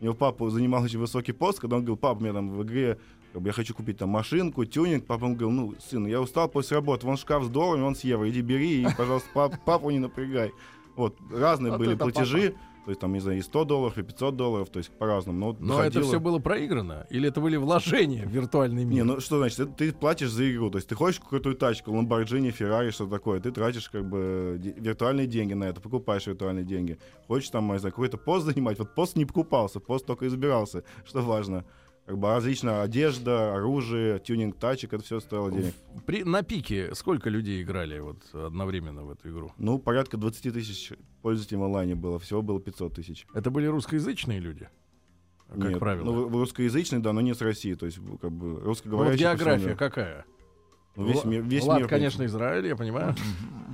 У 0.00 0.04
него 0.04 0.14
папа 0.14 0.48
занимал 0.50 0.82
очень 0.82 0.98
высокий 0.98 1.32
пост, 1.32 1.58
когда 1.58 1.76
он 1.76 1.82
говорил, 1.82 1.96
папа, 1.96 2.20
мне 2.20 2.32
там 2.32 2.50
в 2.50 2.62
игре, 2.62 2.98
как 3.32 3.42
бы, 3.42 3.48
я 3.48 3.52
хочу 3.52 3.74
купить 3.74 3.98
там 3.98 4.10
машинку, 4.10 4.64
тюнинг. 4.64 5.06
Папа 5.06 5.24
он 5.24 5.34
говорил, 5.34 5.50
ну, 5.50 5.74
сын, 5.80 6.06
я 6.06 6.20
устал 6.20 6.48
после 6.48 6.76
работы, 6.76 7.06
вон 7.06 7.16
шкаф 7.16 7.44
с 7.44 7.48
долларами, 7.48 7.84
он 7.84 7.94
с 7.94 8.04
евро, 8.04 8.28
иди 8.28 8.40
бери, 8.40 8.82
и, 8.82 8.86
пожалуйста, 8.96 9.28
пап- 9.34 9.64
папу 9.64 9.90
не 9.90 9.98
напрягай. 9.98 10.52
Вот, 10.98 11.16
разные 11.30 11.70
Вот 11.70 11.78
были 11.78 11.94
платежи, 11.94 12.56
то 12.84 12.90
есть 12.90 13.00
там, 13.00 13.12
не 13.12 13.20
знаю, 13.20 13.38
и 13.38 13.42
100 13.42 13.64
долларов, 13.64 13.98
и 13.98 14.02
500 14.02 14.34
долларов, 14.34 14.68
то 14.68 14.78
есть 14.78 14.90
по-разному. 14.90 15.56
Но, 15.60 15.76
Но 15.76 15.82
это 15.84 16.02
все 16.02 16.18
было 16.18 16.40
проиграно? 16.40 17.06
Или 17.08 17.28
это 17.28 17.40
были 17.40 17.56
вложения 17.56 18.26
в 18.26 18.30
виртуальный 18.30 18.84
мир? 18.84 18.94
не, 18.94 19.04
ну 19.04 19.20
что 19.20 19.38
значит, 19.38 19.60
это 19.60 19.72
ты 19.72 19.92
платишь 19.92 20.30
за 20.30 20.50
игру, 20.52 20.70
то 20.70 20.78
есть 20.78 20.88
ты 20.88 20.96
хочешь 20.96 21.20
какую-то 21.20 21.54
тачку, 21.54 21.92
Lamborghini, 21.92 22.52
Ferrari, 22.52 22.90
что 22.90 23.06
такое, 23.06 23.38
ты 23.38 23.52
тратишь 23.52 23.88
как 23.88 24.08
бы 24.08 24.58
виртуальные 24.58 25.28
деньги 25.28 25.54
на 25.54 25.64
это, 25.64 25.80
покупаешь 25.80 26.26
виртуальные 26.26 26.64
деньги. 26.64 26.98
Хочешь 27.28 27.50
там, 27.50 27.70
не 27.70 27.78
знаю, 27.78 27.92
какой-то 27.92 28.16
пост 28.16 28.46
занимать, 28.46 28.78
вот 28.80 28.92
пост 28.96 29.14
не 29.14 29.24
покупался, 29.24 29.78
пост 29.78 30.04
только 30.04 30.26
избирался, 30.26 30.82
что 31.04 31.20
важно. 31.20 31.64
Как 32.08 32.16
бы 32.16 32.28
различная 32.28 32.80
одежда, 32.80 33.54
оружие, 33.54 34.18
тюнинг 34.18 34.56
тачек, 34.56 34.94
это 34.94 35.04
все 35.04 35.20
стоило 35.20 35.52
денег. 35.52 35.74
При, 36.06 36.24
на 36.24 36.42
пике 36.42 36.94
сколько 36.94 37.28
людей 37.28 37.62
играли 37.62 37.98
вот 37.98 38.16
одновременно 38.32 39.04
в 39.04 39.10
эту 39.10 39.28
игру? 39.28 39.52
Ну, 39.58 39.78
порядка 39.78 40.16
20 40.16 40.54
тысяч 40.54 40.94
пользователей 41.20 41.58
в 41.58 41.64
онлайне 41.64 41.96
было, 41.96 42.18
всего 42.18 42.40
было 42.40 42.62
500 42.62 42.94
тысяч. 42.94 43.26
Это 43.34 43.50
были 43.50 43.66
русскоязычные 43.66 44.40
люди? 44.40 44.70
Как 45.48 45.58
Нет, 45.58 45.78
правило. 45.78 46.04
Ну, 46.06 46.28
русскоязычный, 46.30 47.00
да, 47.00 47.12
но 47.12 47.20
не 47.20 47.34
с 47.34 47.42
России, 47.42 47.74
то 47.74 47.84
есть 47.84 47.98
как 48.22 48.32
бы 48.32 48.46
Ну, 48.46 48.54
вот 48.54 48.64
русскоговорящий. 48.64 49.24
по 49.26 49.36
всему 49.36 49.50
география 49.50 49.76
какая? 49.76 50.24
Ну, 50.96 51.06
весь 51.06 51.24
мир, 51.24 51.42
весь 51.42 51.62
Влад, 51.64 51.78
мир, 51.78 51.88
конечно, 51.88 52.24
Израиль, 52.24 52.66
я 52.66 52.74
понимаю. 52.74 53.14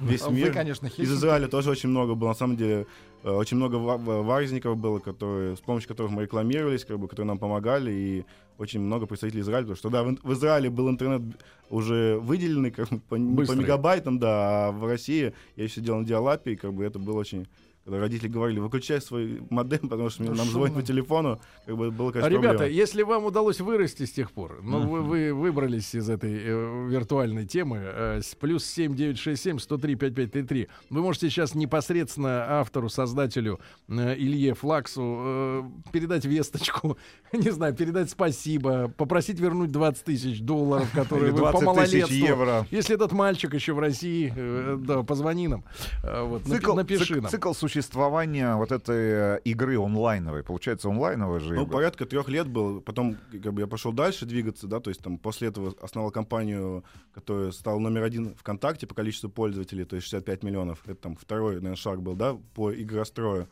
весь 0.03 0.23
Вы, 0.27 0.35
мир. 0.35 0.53
конечно, 0.53 0.87
Из. 0.89 1.11
Израиля 1.13 1.49
тоже 1.49 1.71
очень 1.71 1.89
много 1.89 2.15
было. 2.15 2.29
На 2.29 2.35
самом 2.35 2.57
деле, 2.57 2.87
э, 3.23 3.31
очень 3.31 3.57
много 3.57 3.77
ва- 3.77 3.97
ва- 3.97 4.23
варзников 4.23 4.77
было, 4.77 4.99
которые, 4.99 5.57
с 5.57 5.61
помощью 5.61 5.89
которых 5.89 6.13
мы 6.13 6.23
рекламировались, 6.25 6.85
как 6.85 6.99
бы, 6.99 7.09
которые 7.09 7.29
нам 7.29 7.39
помогали, 7.39 7.91
и 7.91 8.25
очень 8.59 8.81
много 8.81 9.07
представителей 9.07 9.41
Израиля, 9.41 9.63
потому 9.63 9.77
что 9.77 9.89
да, 9.89 10.03
в, 10.05 10.15
в 10.23 10.33
Израиле 10.35 10.69
был 10.69 10.91
интернет 10.91 11.23
уже 11.71 12.19
выделенный 12.21 12.71
как 12.71 12.89
бы, 12.91 12.99
по, 13.01 13.17
по 13.17 13.53
мегабайтам, 13.53 14.19
да, 14.19 14.69
а 14.69 14.73
в 14.73 14.87
России 14.87 15.33
я 15.57 15.65
еще 15.65 15.81
делал 15.81 16.01
на 16.01 16.07
диалапе, 16.07 16.53
и 16.53 16.57
как 16.57 16.75
бы 16.75 16.85
это 16.85 16.99
было 16.99 17.19
очень 17.21 17.47
когда 17.85 17.99
родители 18.01 18.29
говорили, 18.29 18.61
выключай 18.61 19.01
свой 19.01 19.43
модем, 19.51 19.89
потому 19.89 20.09
что 20.09 20.23
нам 20.23 20.37
шумно. 20.37 20.51
звонят 20.51 20.75
по 20.75 20.83
телефону, 20.83 21.41
как 21.67 21.77
бы 21.77 21.91
было, 21.91 22.13
конечно, 22.13 22.31
Ребята, 22.31 22.49
проблема. 22.59 22.75
если 22.81 23.03
вам 23.03 23.25
удалось 23.27 23.61
вырасти 23.61 24.07
с 24.07 24.13
тех 24.13 24.33
пор, 24.33 24.61
ну 24.63 24.81
вы, 24.87 25.03
вы 25.03 25.35
выбрались 25.35 25.95
из 25.95 26.09
этой 26.09 26.33
э, 26.35 26.89
виртуальной 26.89 27.45
темы, 27.47 27.79
э, 27.83 28.21
плюс 28.41 28.65
7967 28.65 29.59
103 29.59 29.95
5533, 29.97 30.69
вы 30.91 31.03
можете 31.03 31.29
сейчас 31.29 31.55
непосредственно 31.55 32.59
автору, 32.61 32.89
создателю 32.89 33.61
э, 33.89 34.15
Илье 34.17 34.55
Флаксу 34.55 35.03
э, 35.23 35.63
передать 35.93 36.25
весточку, 36.25 36.97
не 37.33 37.51
знаю, 37.51 37.75
передать 37.75 38.09
спасибо, 38.11 38.89
попросить 38.97 39.39
вернуть 39.39 39.71
20 39.71 40.05
тысяч 40.05 40.41
долларов, 40.41 40.91
которые 40.95 41.33
вы 41.33 41.43
по 41.53 41.61
20 41.61 41.61
тысяч 41.61 42.01
малолетству. 42.01 42.17
евро. 42.17 42.67
Если 42.71 42.95
этот 42.95 43.13
мальчик 43.13 43.53
еще 43.53 43.75
в 43.75 43.79
России, 43.79 44.33
э, 44.35 44.79
да, 44.81 45.03
позвони 45.03 45.49
нам, 45.49 45.65
Э, 46.03 46.23
вот, 46.25 46.45
Цикл, 46.45 46.75
напиши 46.75 47.15
цик- 47.15 47.21
нам. 47.21 47.31
цикл 47.31 47.53
существования 47.75 48.55
вот 48.57 48.71
этой 48.73 49.37
э, 49.37 49.41
игры 49.45 49.79
онлайновой. 49.81 50.43
Получается, 50.45 50.89
онлайновая 50.89 51.41
же 51.41 51.55
Ну, 51.55 51.65
игра. 51.65 51.73
порядка 51.73 52.07
трех 52.07 52.29
лет 52.29 52.47
был. 52.49 52.81
Потом 52.81 53.17
как 53.43 53.53
бы, 53.53 53.61
я 53.63 53.67
пошел 53.67 53.93
дальше 53.93 54.27
двигаться, 54.27 54.67
да, 54.67 54.81
то 54.81 54.91
есть 54.91 55.03
там 55.03 55.19
после 55.19 55.49
этого 55.49 55.75
основал 55.83 56.11
компанию, 56.11 56.85
которая 57.13 57.51
стала 57.53 57.79
номер 57.79 58.03
один 58.05 58.35
ВКонтакте 58.37 58.87
по 58.87 58.95
количеству 58.95 59.29
пользователей, 59.29 59.85
то 59.85 59.97
есть 59.97 60.07
65 60.07 60.43
миллионов. 60.45 60.81
Это 60.85 60.95
там 60.95 61.17
второй, 61.17 61.55
наверное, 61.57 61.77
шаг 61.77 62.01
был, 62.03 62.15
да, 62.15 62.37
по 62.55 62.73
игрострою. 62.73 63.49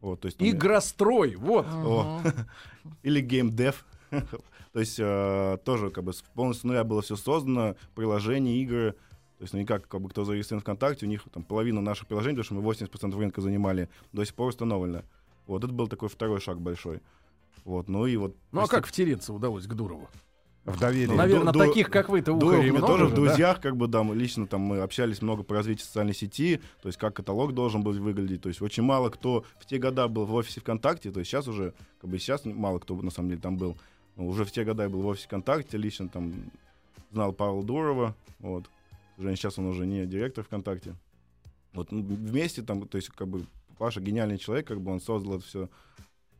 Вот, 0.00 0.20
то 0.20 0.26
есть, 0.26 0.38
там 0.38 0.46
я- 0.46 0.52
Игрострой, 0.54 1.34
вот. 1.36 1.66
О. 1.66 2.20
Или 3.02 3.20
геймдев. 3.20 3.84
То 4.72 4.80
есть 4.80 4.96
э, 4.98 5.56
тоже 5.64 5.90
как 5.90 6.02
бы 6.04 6.12
полностью 6.34 6.66
нуля 6.68 6.82
было 6.84 7.00
все 7.00 7.14
создано, 7.16 7.76
приложения, 7.94 8.56
игры. 8.60 8.96
То 9.38 9.42
есть 9.42 9.52
ну, 9.52 9.60
никак, 9.60 9.88
как 9.88 10.00
бы 10.00 10.08
кто 10.08 10.24
зарегистрирован 10.24 10.62
ВКонтакте, 10.62 11.06
у 11.06 11.08
них 11.08 11.22
там 11.32 11.42
половина 11.42 11.80
наших 11.80 12.06
приложений, 12.06 12.36
потому 12.36 12.62
что 12.62 12.84
мы 12.84 12.88
80% 12.88 13.18
рынка 13.18 13.40
занимали, 13.40 13.88
до 14.12 14.24
сих 14.24 14.34
пор 14.34 14.48
установлено. 14.48 15.02
Вот 15.46 15.64
это 15.64 15.72
был 15.72 15.88
такой 15.88 16.08
второй 16.08 16.40
шаг 16.40 16.60
большой. 16.60 17.00
Вот, 17.64 17.88
ну 17.88 18.06
и 18.06 18.16
вот... 18.16 18.36
Ну 18.52 18.60
а 18.60 18.68
как 18.68 18.86
втереться 18.86 19.32
удалось 19.32 19.66
к 19.66 19.74
Дурову? 19.74 20.08
В 20.64 20.78
доверии. 20.78 21.08
Ну, 21.08 21.16
Наверное, 21.16 21.52
ду- 21.52 21.58
таких, 21.58 21.90
как 21.90 22.08
вы-то, 22.08 22.32
Дуров 22.32 22.54
ухарей 22.54 22.70
мне 22.70 22.78
много 22.78 22.92
тоже 22.92 23.04
в 23.04 23.08
же, 23.10 23.14
да? 23.14 23.20
друзьях, 23.20 23.60
как 23.60 23.76
бы, 23.76 23.86
да, 23.86 24.02
мы 24.02 24.14
лично 24.14 24.46
там 24.46 24.62
мы 24.62 24.78
общались 24.78 25.20
много 25.20 25.42
по 25.42 25.54
развитию 25.54 25.84
социальной 25.84 26.14
сети, 26.14 26.60
то 26.80 26.88
есть 26.88 26.98
как 26.98 27.14
каталог 27.14 27.52
должен 27.52 27.82
был 27.82 27.92
выглядеть, 27.92 28.40
то 28.40 28.48
есть 28.48 28.62
очень 28.62 28.82
мало 28.82 29.10
кто 29.10 29.44
в 29.58 29.66
те 29.66 29.76
года 29.76 30.08
был 30.08 30.24
в 30.24 30.32
офисе 30.32 30.60
ВКонтакте, 30.60 31.10
то 31.10 31.18
есть 31.18 31.30
сейчас 31.30 31.48
уже, 31.48 31.74
как 32.00 32.08
бы 32.08 32.18
сейчас 32.18 32.46
мало 32.46 32.78
кто 32.78 32.96
на 32.96 33.10
самом 33.10 33.28
деле 33.28 33.42
там 33.42 33.58
был, 33.58 33.76
но 34.16 34.26
уже 34.26 34.46
в 34.46 34.52
те 34.52 34.64
года 34.64 34.84
я 34.84 34.88
был 34.88 35.02
в 35.02 35.06
офисе 35.06 35.26
ВКонтакте, 35.26 35.76
лично 35.76 36.08
там 36.08 36.32
знал 37.12 37.34
Павла 37.34 37.62
Дурова, 37.62 38.16
вот, 38.38 38.64
уже 38.64 38.73
сейчас 39.18 39.58
он 39.58 39.66
уже 39.66 39.86
не 39.86 40.06
директор 40.06 40.44
ВКонтакте, 40.44 40.94
вот 41.72 41.90
ну, 41.92 42.02
вместе 42.02 42.62
там, 42.62 42.86
то 42.86 42.96
есть 42.96 43.08
как 43.10 43.28
бы 43.28 43.46
Паша 43.78 44.00
гениальный 44.00 44.38
человек, 44.38 44.66
как 44.66 44.80
бы 44.80 44.92
он 44.92 45.00
создал 45.00 45.38
это 45.38 45.44
все 45.44 45.68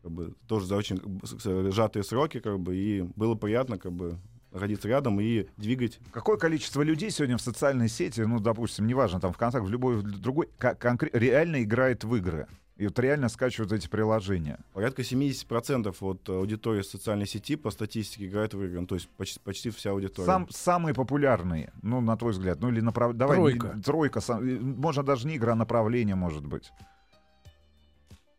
как 0.03 0.13
бы 0.13 0.35
тоже 0.47 0.67
за 0.67 0.77
очень 0.77 0.99
как 0.99 1.09
бы, 1.09 1.73
сжатые 1.73 2.05
сроки, 2.05 2.39
как 2.39 2.61
бы, 2.61 2.77
и 2.77 3.03
было 3.17 3.35
приятно, 3.35 3.79
как 3.79 3.93
бы, 3.93 4.19
находиться 4.53 4.87
рядом 4.87 5.21
и 5.21 5.47
двигать 5.57 5.99
Какое 6.13 6.37
количество 6.37 6.83
людей 6.83 7.11
сегодня 7.11 7.37
в 7.37 7.43
социальной 7.43 7.89
сети, 7.89 8.21
ну, 8.21 8.39
допустим, 8.39 8.87
неважно, 8.87 9.21
там, 9.21 9.33
ВКонтакте, 9.33 9.67
в 9.67 9.71
любой 9.71 9.97
в 9.97 10.03
другой, 10.03 10.49
ко- 10.59 10.77
конкре- 10.79 11.11
реально 11.13 11.63
играет 11.63 12.05
в 12.05 12.15
игры? 12.15 12.47
И 12.77 12.87
вот 12.87 12.99
реально 12.99 13.29
скачивают 13.29 13.73
эти 13.73 13.87
приложения. 13.87 14.59
Порядка 14.73 15.03
70% 15.03 15.95
от 16.01 16.29
аудитории 16.29 16.83
социальной 16.83 17.27
сети 17.27 17.55
по 17.55 17.71
статистике 17.71 18.27
играет 18.27 18.53
в 18.55 18.63
игры. 18.65 18.81
Ну, 18.81 18.87
то 18.87 18.97
есть 18.97 19.09
почти, 19.11 19.39
почти 19.39 19.71
вся 19.71 19.91
аудитория. 19.91 20.27
Сам, 20.27 20.49
самые 20.51 20.93
популярные, 20.93 21.73
ну, 21.83 22.01
на 22.01 22.17
твой 22.17 22.33
взгляд, 22.33 22.61
ну, 22.61 22.71
или 22.71 22.81
направ... 22.81 23.15
Давай, 23.15 23.37
Тройка. 23.37 23.73
не- 23.77 23.83
тройка. 23.83 24.21
сам- 24.21 24.45
Можно 24.81 25.05
даже 25.05 25.29
не 25.29 25.37
игра, 25.37 25.53
а 25.53 25.57
направление, 25.57 26.17
может 26.17 26.45
быть. 26.45 26.73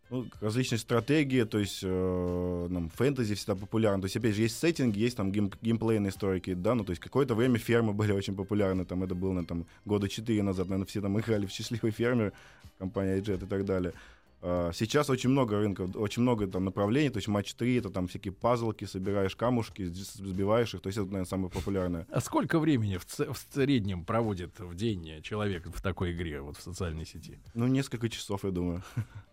Ну, 0.09 0.27
различные 0.39 0.79
стратегии, 0.79 1.43
то 1.45 1.57
есть 1.57 1.79
э, 1.81 2.67
нам 2.69 2.89
фэнтези 2.89 3.33
всегда 3.35 3.55
популярны. 3.55 4.01
То 4.01 4.05
есть, 4.05 4.17
опять 4.17 4.35
же, 4.35 4.41
есть 4.43 4.59
сеттинги, 4.59 4.99
есть 4.99 5.17
там 5.17 5.31
гейм, 5.31 5.49
геймплейные 5.61 6.09
историки, 6.11 6.53
да, 6.53 6.75
ну, 6.75 6.83
то 6.83 6.91
есть 6.91 7.01
какое-то 7.01 7.33
время 7.35 7.57
фермы 7.57 7.93
были 7.93 8.11
очень 8.11 8.35
популярны, 8.35 8.85
там, 8.85 9.03
это 9.03 9.15
было, 9.15 9.29
наверное, 9.29 9.47
там, 9.47 9.65
года 9.85 10.07
4 10.07 10.43
назад, 10.43 10.67
наверное, 10.67 10.85
все 10.85 11.01
там 11.01 11.17
играли 11.19 11.47
в 11.47 11.51
«Счастливый 11.51 11.91
фермер», 11.91 12.33
компания 12.77 13.17
iJet 13.19 13.45
и 13.45 13.47
так 13.47 13.65
далее. 13.65 13.93
А, 14.41 14.71
Сейчас 14.73 15.09
очень 15.09 15.29
много 15.29 15.57
рынков, 15.57 15.95
очень 15.95 16.21
много 16.21 16.47
там 16.47 16.65
направлений, 16.65 17.09
то 17.09 17.17
есть 17.17 17.27
матч 17.27 17.53
3, 17.53 17.77
это 17.77 17.89
там 17.89 18.07
всякие 18.07 18.31
пазлки, 18.33 18.85
собираешь 18.85 19.35
камушки, 19.35 19.83
сбиваешь 19.85 20.73
их, 20.73 20.81
то 20.81 20.87
есть 20.87 20.97
это, 20.97 21.07
наверное, 21.07 21.25
самое 21.25 21.49
популярное. 21.49 22.05
А 22.11 22.21
сколько 22.21 22.59
времени 22.59 22.97
в, 22.97 23.05
ц- 23.05 23.31
в 23.31 23.37
среднем 23.53 24.05
проводит 24.05 24.59
в 24.59 24.75
день 24.75 25.21
человек 25.23 25.65
в 25.67 25.81
такой 25.81 26.11
игре, 26.13 26.41
вот 26.41 26.57
в 26.57 26.61
социальной 26.61 27.05
сети? 27.05 27.39
Ну, 27.53 27.67
несколько 27.67 28.09
часов, 28.09 28.43
я 28.43 28.51
думаю. 28.51 28.83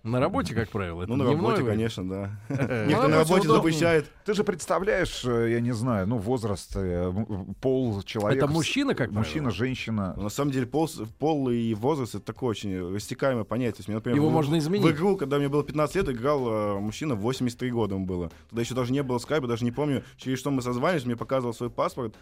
На 0.03 0.19
работе, 0.19 0.53
как 0.55 0.69
правило, 0.71 1.03
это 1.03 1.13
Ну, 1.13 1.17
на 1.17 1.31
работе, 1.31 1.63
время? 1.63 1.71
конечно, 1.71 2.09
да. 2.09 2.31
Э, 2.49 2.89
работе 2.91 3.09
на 3.09 3.17
работе 3.19 3.49
удобнее. 3.49 3.55
запрещают. 3.57 4.11
Ты 4.25 4.35
же 4.35 4.43
представляешь, 4.43 5.25
э, 5.25 5.53
я 5.53 5.61
не 5.61 5.71
знаю, 5.73 6.09
ну, 6.09 6.19
возраст, 6.19 6.73
э, 6.75 7.13
пол 7.61 8.03
человека. 8.03 8.45
Это 8.47 8.53
мужчина, 8.53 8.95
как 8.97 9.13
Мужчина, 9.13 9.51
женщина. 9.51 10.15
На 10.17 10.29
самом 10.29 10.51
деле 10.51 10.67
пол, 10.67 10.89
пол 11.21 11.51
и 11.51 11.75
возраст 11.75 12.17
это 12.17 12.25
такое 12.25 12.51
очень 12.51 12.95
растекаемое 12.95 13.45
понятие. 13.45 13.75
То 13.75 13.79
есть, 13.81 13.89
мне, 13.89 13.97
например, 13.97 14.17
Его 14.17 14.31
можно 14.31 14.59
изменить. 14.59 14.85
Игру, 15.03 15.17
когда 15.17 15.39
мне 15.39 15.49
было 15.49 15.65
15 15.65 15.97
лет, 15.97 16.09
играл 16.11 16.47
э, 16.49 16.79
мужчина, 16.79 17.17
83 17.17 17.71
года 17.73 17.97
ему 17.97 18.07
было. 18.07 18.31
Тогда 18.49 18.63
еще 18.63 18.75
даже 18.75 18.93
не 18.93 19.03
было 19.03 19.19
скайпа, 19.19 19.49
даже 19.49 19.65
не 19.65 19.73
помню, 19.73 20.05
через 20.17 20.39
что 20.39 20.53
мы 20.53 20.63
созванивались, 20.63 21.05
мне 21.05 21.17
показывал 21.17 21.53
свой 21.53 21.71
паспорт. 21.71 22.15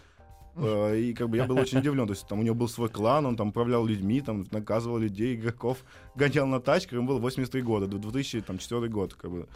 э, 0.55 0.97
И 0.97 1.13
как 1.13 1.29
бы 1.29 1.37
я 1.37 1.45
был 1.45 1.59
очень 1.59 1.77
удивлен. 1.77 2.07
То 2.07 2.13
есть 2.13 2.27
там 2.27 2.39
у 2.39 2.41
него 2.41 2.55
был 2.55 2.67
свой 2.67 2.89
клан, 2.89 3.27
он 3.27 3.35
там 3.35 3.49
управлял 3.49 3.85
людьми, 3.85 4.19
там 4.19 4.47
наказывал 4.49 4.97
людей, 4.97 5.35
игроков, 5.35 5.77
гонял 6.15 6.47
на 6.47 6.59
тачках, 6.59 6.93
ему 6.93 7.07
было 7.07 7.19
83 7.19 7.61
года, 7.61 7.85
2004 7.85 8.87
год, 8.87 9.13
как 9.13 9.29
бы. 9.29 9.47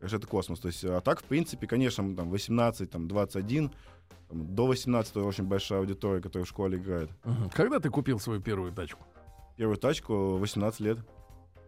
Конечно, 0.00 0.16
это 0.16 0.26
космос. 0.26 0.58
То 0.58 0.66
есть, 0.66 0.84
а 0.84 1.00
так, 1.00 1.20
в 1.20 1.24
принципе, 1.24 1.68
конечно, 1.68 2.16
там 2.16 2.28
18, 2.28 2.90
там 2.90 3.06
21, 3.06 3.70
там, 4.28 4.54
до 4.56 4.66
18 4.66 5.16
очень 5.18 5.44
большая 5.44 5.78
аудитория, 5.78 6.20
которая 6.20 6.44
в 6.44 6.48
школе 6.48 6.78
играет. 6.78 7.10
Когда 7.54 7.78
ты 7.78 7.88
купил 7.88 8.18
свою 8.18 8.40
первую 8.40 8.72
тачку? 8.72 9.04
Первую 9.56 9.76
тачку 9.76 10.38
18 10.38 10.80
лет. 10.80 10.98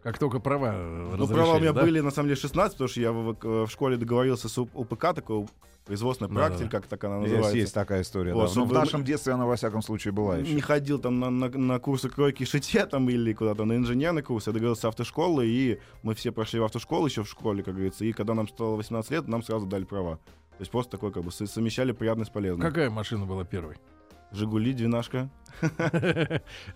Как 0.03 0.19
только 0.19 0.39
права 0.41 0.73
э, 0.75 1.15
Ну, 1.17 1.27
права 1.29 1.55
у 1.57 1.61
меня 1.61 1.73
да? 1.73 1.83
были, 1.83 2.01
на 2.01 2.11
самом 2.11 2.29
деле, 2.29 2.41
16, 2.41 2.73
потому 2.75 2.89
что 2.89 3.01
я 3.01 3.13
в, 3.13 3.35
в- 3.35 3.67
в 3.67 3.71
школе 3.71 3.97
договорился 3.97 4.49
с 4.49 4.59
УПК, 4.59 5.13
такой 5.15 5.47
производственная 5.85 6.31
Да-да-да. 6.33 6.49
практика, 6.57 6.71
как 6.81 6.87
так 6.87 7.05
она 7.05 7.17
Есть, 7.19 7.29
называется. 7.33 7.57
есть 7.59 7.75
такая 7.75 8.03
история. 8.03 8.33
Вот, 8.35 8.41
да. 8.41 8.45
Но 8.45 8.49
в 8.49 8.53
чтобы 8.69 8.75
нашем 8.75 9.05
детстве 9.05 9.33
она, 9.33 9.47
во 9.47 9.57
всяком 9.57 9.83
случае, 9.83 10.13
была 10.13 10.39
еще. 10.39 10.55
Не 10.55 10.61
ходил 10.61 10.99
там 10.99 11.19
на, 11.21 11.31
на, 11.31 11.49
на 11.49 11.79
курсы 11.81 12.09
кройки 12.09 12.43
и 12.45 12.47
шитья 12.47 12.87
там 12.87 13.09
или 13.11 13.33
куда-то 13.33 13.65
на 13.65 13.75
инженерный 13.77 14.23
курс. 14.23 14.47
Я 14.47 14.53
договорился 14.53 14.83
с 14.83 14.85
автошколой, 14.87 15.49
и 15.49 15.81
мы 16.03 16.15
все 16.15 16.33
прошли 16.33 16.61
в 16.61 16.65
автошколу 16.65 17.07
еще 17.07 17.23
в 17.25 17.29
школе, 17.29 17.63
как 17.63 17.75
говорится. 17.75 18.05
И 18.05 18.13
когда 18.13 18.35
нам 18.35 18.49
стало 18.49 18.77
18 18.77 19.11
лет, 19.11 19.29
нам 19.29 19.43
сразу 19.43 19.67
дали 19.67 19.85
права. 19.85 20.17
То 20.17 20.63
есть 20.63 20.71
просто 20.71 20.93
такой 20.93 21.11
как 21.13 21.25
бы 21.25 21.33
со- 21.33 21.47
совмещали 21.47 21.93
приятное 21.93 22.25
с 22.27 22.31
полезным. 22.31 22.61
Какая 22.67 22.91
машина 22.91 23.25
была 23.27 23.45
первой? 23.45 23.77
Жигули, 24.33 24.73
двенашка. 24.73 25.29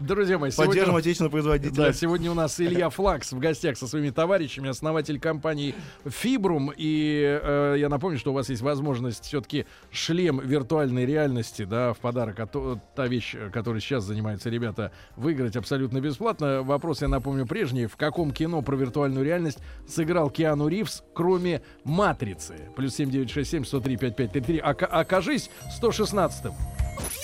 Друзья 0.01 0.39
мои, 0.39 0.51
сегодня... 0.51 0.73
Поддержим 0.73 0.97
отечественного 0.97 1.31
производителя. 1.31 1.77
Да, 1.77 1.93
сегодня 1.93 2.31
у 2.31 2.35
нас 2.35 2.61
Илья 2.61 2.91
Флакс 2.91 3.33
в 3.33 3.39
гостях 3.39 3.77
со 3.79 3.87
своими 3.87 4.11
товарищами, 4.11 4.69
основатель 4.69 5.21
компании 5.21 5.75
Фибрум. 6.05 6.73
И 6.77 7.41
э, 7.43 7.77
я 7.79 7.89
напомню, 7.89 8.19
что 8.19 8.33
у 8.33 8.35
вас 8.35 8.49
есть 8.49 8.63
возможность 8.63 9.25
все-таки 9.25 9.67
шлем 9.91 10.41
виртуальной 10.41 11.07
реальности, 11.07 11.65
да, 11.65 11.93
в 11.93 11.99
подарок. 11.99 12.41
А 12.41 12.47
то, 12.47 12.81
та 12.95 13.07
вещь, 13.07 13.37
которой 13.53 13.81
сейчас 13.81 14.05
занимаются 14.05 14.51
ребята, 14.51 14.93
выиграть 15.17 15.57
абсолютно 15.57 16.01
бесплатно. 16.01 16.63
Вопрос, 16.63 17.03
я 17.03 17.09
напомню, 17.09 17.47
прежний. 17.47 17.87
В 17.87 17.97
каком 17.97 18.33
кино 18.33 18.63
про 18.63 18.77
виртуальную 18.77 19.25
реальность 19.25 19.59
сыграл 19.89 20.29
Киану 20.31 20.69
Ривз, 20.69 21.05
кроме 21.15 21.63
«Матрицы»? 21.85 22.57
Плюс 22.77 22.95
7967 22.97 23.65
103 23.65 23.97
5533. 23.97 24.59
Ока- 24.59 24.87
окажись 24.87 25.51
116-м. 25.81 26.53
Как 26.95 27.24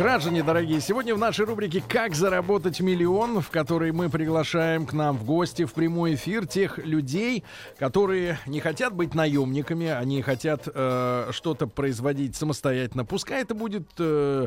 Граждане 0.00 0.42
дорогие, 0.42 0.80
сегодня 0.80 1.14
в 1.14 1.18
нашей 1.18 1.44
рубрике 1.44 1.84
«Как 1.86 2.14
заработать 2.14 2.80
миллион», 2.80 3.42
в 3.42 3.50
которой 3.50 3.92
мы 3.92 4.08
приглашаем 4.08 4.86
к 4.86 4.94
нам 4.94 5.14
в 5.18 5.24
гости 5.24 5.66
в 5.66 5.74
прямой 5.74 6.14
эфир 6.14 6.46
тех 6.46 6.78
людей, 6.78 7.44
которые 7.78 8.38
не 8.46 8.60
хотят 8.60 8.94
быть 8.94 9.14
наемниками, 9.14 9.88
они 9.88 10.22
хотят 10.22 10.66
э, 10.74 11.28
что-то 11.32 11.66
производить 11.66 12.34
самостоятельно. 12.34 13.04
Пускай 13.04 13.42
это 13.42 13.54
будет 13.54 13.90
э, 13.98 14.46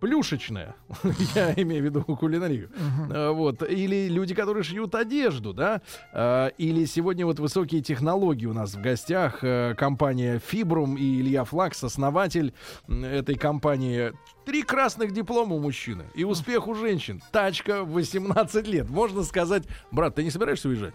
плюшечная, 0.00 0.76
я 1.34 1.52
имею 1.56 1.82
в 1.82 1.84
виду 1.84 2.02
кулинарию, 2.02 2.70
А, 3.10 3.32
вот, 3.32 3.62
или 3.62 4.08
люди, 4.08 4.34
которые 4.34 4.62
шьют 4.62 4.94
одежду, 4.94 5.52
да, 5.52 5.82
А, 6.12 6.48
или 6.58 6.84
сегодня 6.84 7.26
вот 7.26 7.38
высокие 7.38 7.82
технологии 7.82 8.46
у 8.46 8.52
нас 8.52 8.74
в 8.74 8.80
гостях, 8.80 9.42
э, 9.42 9.74
компания 9.76 10.40
Фибрум 10.44 10.96
и 10.96 11.20
Илья 11.20 11.44
Флакс, 11.44 11.84
основатель 11.84 12.54
этой 12.88 13.34
компании. 13.34 14.12
Три 14.44 14.62
красных 14.62 15.12
диплома 15.12 15.56
у 15.56 15.60
мужчины 15.60 16.04
и 16.14 16.24
успех 16.24 16.68
у 16.68 16.74
женщин. 16.74 17.22
Тачка 17.32 17.84
в 17.84 17.92
18 17.92 18.66
лет. 18.66 18.88
Можно 18.88 19.22
сказать, 19.24 19.64
брат, 19.90 20.14
ты 20.14 20.24
не 20.24 20.30
собираешься 20.30 20.68
уезжать? 20.68 20.94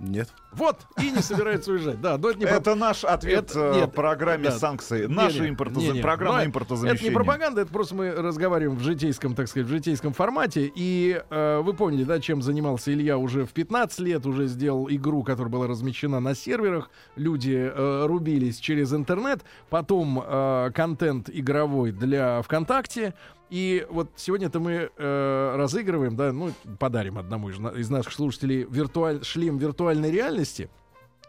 Нет. 0.00 0.30
Вот, 0.52 0.78
и 1.00 1.10
не 1.10 1.20
собирается 1.20 1.72
уезжать. 1.72 2.00
Да, 2.00 2.16
но 2.16 2.30
это 2.30 2.38
не 2.38 2.46
про- 2.46 2.56
Это 2.56 2.74
наш 2.74 3.04
ответ 3.04 3.50
Это- 3.50 3.60
э, 3.60 3.80
нет, 3.80 3.94
программе 3.94 4.44
да. 4.44 4.58
санкций. 4.58 5.06
Наша 5.06 5.46
импортоза- 5.46 5.80
не-не. 5.92 6.00
программа 6.00 6.38
Но 6.38 6.44
импортозамещения. 6.46 6.94
Это 6.96 7.04
не 7.04 7.14
пропаганда, 7.14 7.60
это 7.60 7.70
просто 7.70 7.94
мы 7.94 8.10
разговариваем 8.10 8.78
в 8.78 8.82
житейском, 8.82 9.34
так 9.34 9.46
сказать, 9.46 9.68
в 9.68 9.70
житейском 9.70 10.14
формате. 10.14 10.72
И 10.74 11.22
э, 11.30 11.60
вы 11.62 11.74
помните, 11.74 12.04
да, 12.06 12.18
чем 12.18 12.40
занимался 12.40 12.92
Илья 12.92 13.18
уже 13.18 13.44
в 13.44 13.52
15 13.52 14.00
лет, 14.00 14.24
уже 14.24 14.46
сделал 14.46 14.88
игру, 14.90 15.22
которая 15.22 15.52
была 15.52 15.66
размещена 15.66 16.18
на 16.18 16.34
серверах. 16.34 16.90
Люди 17.16 17.70
э, 17.72 18.06
рубились 18.06 18.58
через 18.58 18.94
интернет. 18.94 19.42
Потом 19.68 20.20
э, 20.26 20.70
контент 20.74 21.28
игровой 21.30 21.92
для 21.92 22.40
ВКонтакте. 22.42 23.12
И 23.50 23.84
вот 23.90 24.10
сегодня-то 24.14 24.60
мы 24.60 24.90
э, 24.96 25.54
разыгрываем, 25.56 26.16
да, 26.16 26.32
ну, 26.32 26.52
подарим 26.78 27.18
одному 27.18 27.50
из, 27.50 27.58
из 27.76 27.90
наших 27.90 28.12
слушателей 28.12 28.62
виртуаль... 28.62 29.24
шлем 29.24 29.58
виртуальной 29.58 30.10
реальности. 30.12 30.70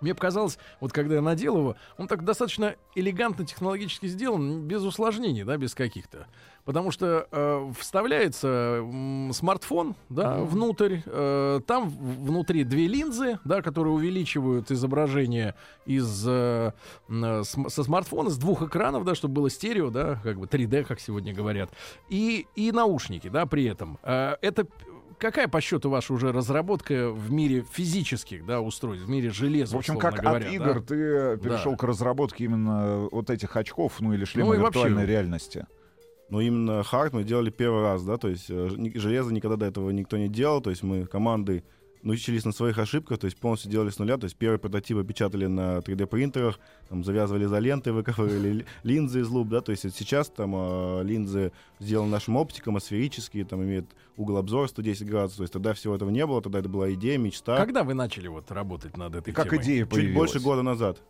Мне 0.02 0.14
показалось, 0.14 0.60
вот 0.80 0.94
когда 0.94 1.16
я 1.16 1.22
надел 1.22 1.58
его, 1.58 1.76
он 1.98 2.08
так 2.08 2.24
достаточно 2.24 2.76
элегантно 2.96 3.46
технологически 3.46 4.06
сделан, 4.06 4.68
без 4.68 4.84
усложнений, 4.84 5.44
да, 5.44 5.58
без 5.58 5.74
каких-то. 5.74 6.28
Потому 6.66 6.92
что 6.92 7.28
э, 7.32 7.72
вставляется 7.80 8.80
м, 8.82 9.32
смартфон, 9.34 9.96
да, 10.10 10.38
внутрь, 10.40 11.00
э, 11.06 11.60
там 11.66 11.90
внутри 11.90 12.64
две 12.64 12.88
линзы, 12.88 13.40
да, 13.46 13.62
которые 13.62 13.94
увеличивают 13.94 14.70
изображение 14.72 15.56
из 15.86 16.24
э, 16.28 16.72
э, 17.10 17.44
со 17.44 17.84
смартфона, 17.84 18.30
с 18.30 18.38
двух 18.38 18.62
экранов, 18.62 19.06
да, 19.06 19.16
чтобы 19.16 19.36
было 19.36 19.50
стерео, 19.50 19.90
да, 19.90 20.20
как 20.24 20.40
бы 20.40 20.46
3D, 20.46 20.84
как 20.84 21.00
сегодня 21.00 21.34
говорят, 21.34 21.72
и, 22.10 22.46
и 22.56 22.72
наушники, 22.72 23.28
да, 23.28 23.46
при 23.46 23.66
этом. 23.66 23.98
Э, 24.04 24.36
это 24.42 24.68
Какая 25.18 25.48
по 25.48 25.62
счету 25.62 25.92
ваша 25.92 26.14
уже 26.14 26.32
разработка 26.32 27.12
в 27.12 27.32
мире 27.32 27.64
физических 27.72 28.44
да, 28.44 28.60
устройств, 28.60 29.06
в 29.06 29.10
мире 29.10 29.30
железа? 29.30 29.76
В 29.76 29.78
общем, 29.78 30.00
как 30.00 30.16
говоря, 30.16 30.48
от 30.48 30.52
да? 30.52 30.56
игр 30.56 30.82
ты 30.82 31.38
перешел 31.38 31.74
Да. 31.74 31.78
к 31.78 31.84
разработке 31.84 32.46
именно 32.46 33.08
вот 33.12 33.30
этих 33.30 33.56
очков, 33.56 33.98
ну 34.00 34.14
или 34.14 34.26
шлема 34.26 34.48
Ну 34.50 34.54
и 34.56 34.58
вообще- 34.58 34.80
виртуальной 34.80 35.06
реальности. 35.06 35.68
Но 36.32 36.42
именно 36.42 36.82
хард 36.84 37.14
мы 37.14 37.24
делали 37.24 37.50
первый 37.52 37.82
раз, 37.84 38.04
да, 38.04 38.18
то 38.18 38.28
есть 38.30 38.46
э, 38.50 38.70
железо 38.96 39.32
никогда 39.34 39.58
до 39.58 39.66
этого 39.68 39.90
никто 39.92 40.18
не 40.18 40.30
делал, 40.30 40.62
то 40.62 40.70
есть 40.72 40.82
мы 40.82 41.06
командой 41.06 41.64
научились 42.04 42.46
на 42.46 42.52
своих 42.52 42.80
ошибках, 42.80 43.20
то 43.20 43.26
есть 43.26 43.38
полностью 43.38 43.70
делали 43.70 43.90
с 43.92 44.00
нуля, 44.00 44.18
то 44.18 44.24
есть 44.24 44.36
первые 44.38 44.58
прототипы 44.58 45.04
печатали 45.04 45.46
на 45.46 45.80
3D 45.80 46.08
принтерах, 46.08 46.60
там 46.90 47.04
завязывали 47.04 47.46
изоленты, 47.46 47.92
выковыривали 47.94 48.54
ли- 48.54 48.66
линзы 48.84 49.20
из 49.20 49.28
луп, 49.28 49.50
да, 49.50 49.60
то 49.62 49.72
есть 49.72 49.84
сейчас 49.96 50.30
там 50.30 50.54
э, 50.56 51.04
линзы 51.04 51.52
сделаны 51.80 52.10
нашим 52.10 52.38
оптиком, 52.38 52.78
асферические, 52.78 53.44
там 53.46 53.62
имеют 53.64 53.88
угол 54.18 54.38
обзора 54.38 54.68
110 54.68 55.06
градусов, 55.08 55.38
то 55.38 55.44
есть 55.44 55.54
тогда 55.54 55.74
всего 55.74 55.94
этого 55.96 56.10
не 56.10 56.26
было, 56.26 56.42
тогда 56.42 56.60
это 56.60 56.70
была 56.70 56.92
идея, 56.94 57.18
мечта. 57.20 57.58
Когда 57.58 57.84
вы 57.84 57.94
начали 57.94 58.30
вот 58.30 58.50
работать 58.52 58.96
над 58.98 59.14
этой 59.16 59.34
Как 59.34 59.50
темой? 59.50 59.64
идея 59.64 59.82
Чуть 59.84 59.90
появилась. 59.90 60.16
больше 60.16 60.40
года 60.40 60.62
назад. 60.64 61.04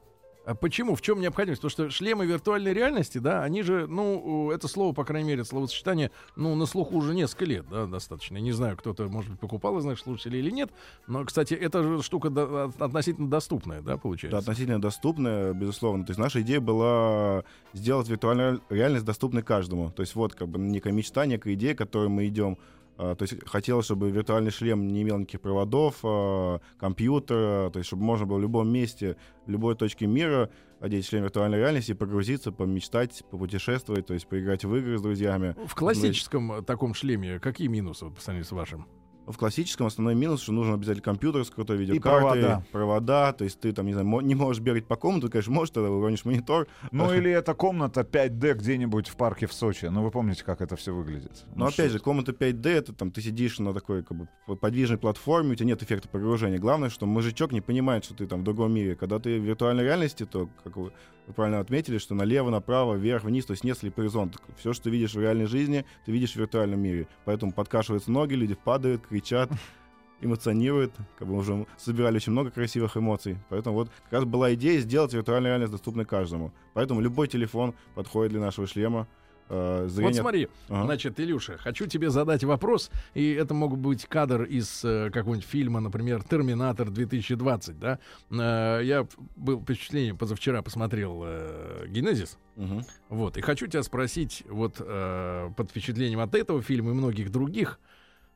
А 0.43 0.55
почему? 0.55 0.95
В 0.95 1.01
чем 1.01 1.21
необходимость? 1.21 1.61
Потому 1.61 1.69
что 1.89 1.89
шлемы 1.91 2.25
виртуальной 2.25 2.73
реальности, 2.73 3.19
да, 3.19 3.43
они 3.43 3.61
же, 3.61 3.85
ну, 3.87 4.49
это 4.49 4.67
слово, 4.67 4.91
по 4.91 5.03
крайней 5.03 5.27
мере, 5.29 5.45
словосочетание, 5.45 6.09
ну, 6.35 6.55
на 6.55 6.65
слуху 6.65 6.97
уже 6.97 7.13
несколько 7.13 7.45
лет, 7.45 7.65
да, 7.69 7.85
достаточно. 7.85 8.37
Не 8.37 8.51
знаю, 8.51 8.75
кто-то, 8.75 9.07
может 9.07 9.29
быть, 9.29 9.39
покупал 9.39 9.77
из 9.77 9.85
наших 9.85 10.03
слушателей 10.03 10.39
или 10.39 10.49
нет, 10.49 10.71
но, 11.05 11.23
кстати, 11.25 11.53
эта 11.53 11.83
же 11.83 12.01
штука 12.01 12.31
до- 12.31 12.65
от- 12.65 12.81
относительно 12.81 13.29
доступная, 13.29 13.81
да, 13.81 13.91
Да, 13.93 13.97
получается? 13.97 14.37
относительно 14.39 14.81
доступная, 14.81 15.53
безусловно. 15.53 16.05
То 16.05 16.09
есть 16.11 16.19
наша 16.19 16.41
идея 16.41 16.59
была 16.59 17.43
сделать 17.73 18.09
виртуальную 18.09 18.61
реальность 18.69 19.05
доступной 19.05 19.43
каждому. 19.43 19.91
То 19.91 20.01
есть 20.01 20.15
вот 20.15 20.33
как 20.33 20.47
бы 20.47 20.57
некая 20.57 20.91
мечта, 20.91 21.27
некая 21.27 21.53
идея, 21.53 21.75
к 21.75 21.77
которой 21.77 22.09
мы 22.09 22.25
идем. 22.27 22.57
А, 23.01 23.15
То 23.15 23.23
есть 23.23 23.35
хотелось, 23.47 23.85
чтобы 23.85 24.11
виртуальный 24.11 24.51
шлем 24.51 24.87
не 24.87 25.01
имел 25.01 25.17
никаких 25.17 25.41
проводов, 25.41 25.95
а, 26.03 26.59
компьютера, 26.77 27.71
то 27.71 27.79
есть 27.79 27.87
чтобы 27.87 28.03
можно 28.03 28.27
было 28.27 28.37
в 28.37 28.41
любом 28.41 28.69
месте, 28.69 29.17
в 29.47 29.49
любой 29.49 29.75
точке 29.75 30.05
мира 30.05 30.51
одеть 30.79 31.07
шлем 31.07 31.23
виртуальной 31.23 31.57
реальности 31.57 31.93
погрузиться, 31.93 32.51
помечтать, 32.51 33.23
попутешествовать, 33.31 34.05
то 34.05 34.13
есть 34.13 34.27
поиграть 34.27 34.65
в 34.65 34.75
игры 34.75 34.99
с 34.99 35.01
друзьями. 35.01 35.55
В 35.65 35.73
классическом 35.73 36.51
э, 36.51 36.61
таком 36.61 36.93
шлеме 36.93 37.39
какие 37.39 37.67
минусы 37.67 38.05
по 38.05 38.21
сравнению 38.21 38.45
с 38.45 38.51
вашим? 38.51 38.85
В 39.27 39.37
классическом 39.37 39.87
основной 39.87 40.15
минус, 40.15 40.41
что 40.41 40.51
нужен 40.51 40.73
обязательно 40.73 41.03
компьютер 41.03 41.45
с 41.45 41.49
крутой 41.49 41.77
видеокартой, 41.77 42.41
провода. 42.41 42.65
провода, 42.71 43.33
то 43.33 43.43
есть 43.43 43.59
ты 43.59 43.71
там, 43.71 43.85
не 43.85 43.93
знаю, 43.93 44.07
не 44.21 44.35
можешь 44.35 44.61
бегать 44.61 44.87
по 44.87 44.95
комнату, 44.95 45.29
конечно, 45.29 45.53
можешь, 45.53 45.71
тогда 45.71 45.89
уронишь 45.89 46.25
монитор, 46.25 46.67
Ну 46.91 47.13
или 47.13 47.31
это 47.31 47.53
комната 47.53 48.01
5D 48.01 48.55
где-нибудь 48.55 49.07
в 49.07 49.15
парке 49.15 49.47
в 49.47 49.53
Сочи. 49.53 49.85
Ну 49.85 50.03
вы 50.03 50.11
помните, 50.11 50.43
как 50.43 50.61
это 50.61 50.75
все 50.75 50.93
выглядит. 50.93 51.45
Но 51.55 51.65
Ну, 51.65 51.71
опять 51.71 51.91
же, 51.91 51.99
комната 51.99 52.31
5D, 52.31 52.67
это 52.67 52.93
там 52.93 53.11
ты 53.11 53.21
сидишь 53.21 53.59
на 53.59 53.73
такой 53.73 54.03
как 54.03 54.17
бы 54.17 54.27
подвижной 54.55 54.97
платформе, 54.97 55.51
у 55.51 55.55
тебя 55.55 55.67
нет 55.67 55.83
эффекта 55.83 56.09
погружения. 56.09 56.57
Главное, 56.57 56.89
что 56.89 57.05
мужичок 57.05 57.51
не 57.51 57.61
понимает, 57.61 58.03
что 58.05 58.15
ты 58.15 58.27
там 58.27 58.41
в 58.41 58.43
другом 58.43 58.73
мире. 58.73 58.95
Когда 58.95 59.19
ты 59.19 59.39
в 59.39 59.43
виртуальной 59.43 59.83
реальности, 59.83 60.25
то, 60.25 60.49
как 60.63 60.77
вы, 60.77 60.91
правильно 61.31 61.59
отметили, 61.59 61.97
что 61.97 62.15
налево, 62.15 62.49
направо, 62.49 62.95
вверх, 62.95 63.23
вниз, 63.23 63.45
то 63.45 63.51
есть 63.51 63.63
нет 63.63 63.77
слепый 63.77 64.03
горизонт. 64.03 64.37
Все, 64.57 64.73
что 64.73 64.85
ты 64.85 64.89
видишь 64.89 65.13
в 65.13 65.19
реальной 65.19 65.45
жизни, 65.45 65.85
ты 66.05 66.11
видишь 66.11 66.33
в 66.33 66.35
виртуальном 66.37 66.79
мире. 66.79 67.07
Поэтому 67.25 67.51
подкашиваются 67.51 68.11
ноги, 68.11 68.33
люди 68.33 68.55
падают, 68.55 69.05
кричат, 69.07 69.51
эмоционируют. 70.21 70.93
Как 71.17 71.27
бы 71.27 71.35
уже 71.35 71.65
собирали 71.77 72.17
очень 72.17 72.31
много 72.31 72.51
красивых 72.51 72.97
эмоций. 72.97 73.37
Поэтому 73.49 73.75
вот 73.75 73.89
как 74.03 74.13
раз 74.13 74.25
была 74.25 74.53
идея 74.53 74.79
сделать 74.79 75.13
виртуальную 75.13 75.51
реальность 75.51 75.71
доступной 75.71 76.05
каждому. 76.05 76.53
Поэтому 76.73 77.01
любой 77.01 77.27
телефон 77.27 77.73
подходит 77.95 78.31
для 78.31 78.41
нашего 78.41 78.67
шлема. 78.67 79.07
Э, 79.53 79.81
Вот 79.83 79.91
зрение- 79.91 80.21
смотри, 80.21 80.47
Ага. 80.69 80.85
значит, 80.85 81.19
Илюша, 81.19 81.57
хочу 81.57 81.85
тебе 81.85 82.09
задать 82.09 82.43
вопрос, 82.45 82.89
и 83.13 83.33
это 83.33 83.53
мог 83.53 83.77
быть 83.77 84.05
кадр 84.05 84.43
из 84.43 84.81
э, 84.85 85.09
какого-нибудь 85.11 85.45
фильма, 85.47 85.81
например, 85.81 86.23
«Терминатор 86.23 86.87
2020», 86.89 87.77
да? 87.79 87.99
Э, 88.29 88.81
я 88.83 89.05
был 89.35 89.61
впечатление, 89.61 90.15
позавчера 90.15 90.61
посмотрел 90.61 91.21
э, 91.25 91.85
«Генезис», 91.89 92.37
Мгм. 92.55 92.85
вот, 93.09 93.37
и 93.37 93.41
хочу 93.41 93.67
тебя 93.67 93.83
спросить, 93.83 94.43
вот 94.49 94.77
э, 94.79 95.49
под 95.57 95.69
впечатлением 95.69 96.21
от 96.21 96.33
этого 96.33 96.61
фильма 96.61 96.91
и 96.91 96.93
многих 96.93 97.29
других, 97.29 97.77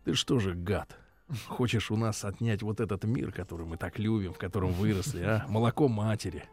ты 0.03 0.15
что 0.15 0.39
же, 0.39 0.53
гад, 0.53 0.97
хочешь 1.47 1.91
у 1.91 1.95
нас 1.97 2.25
отнять 2.25 2.61
вот 2.61 2.81
этот 2.81 3.05
мир, 3.05 3.31
который 3.31 3.65
мы 3.65 3.77
так 3.77 3.99
любим, 3.99 4.33
в 4.33 4.37
котором 4.37 4.73
выросли, 4.73 5.21
а? 5.23 5.45
Молоко 5.47 5.87
матери, 5.87 6.43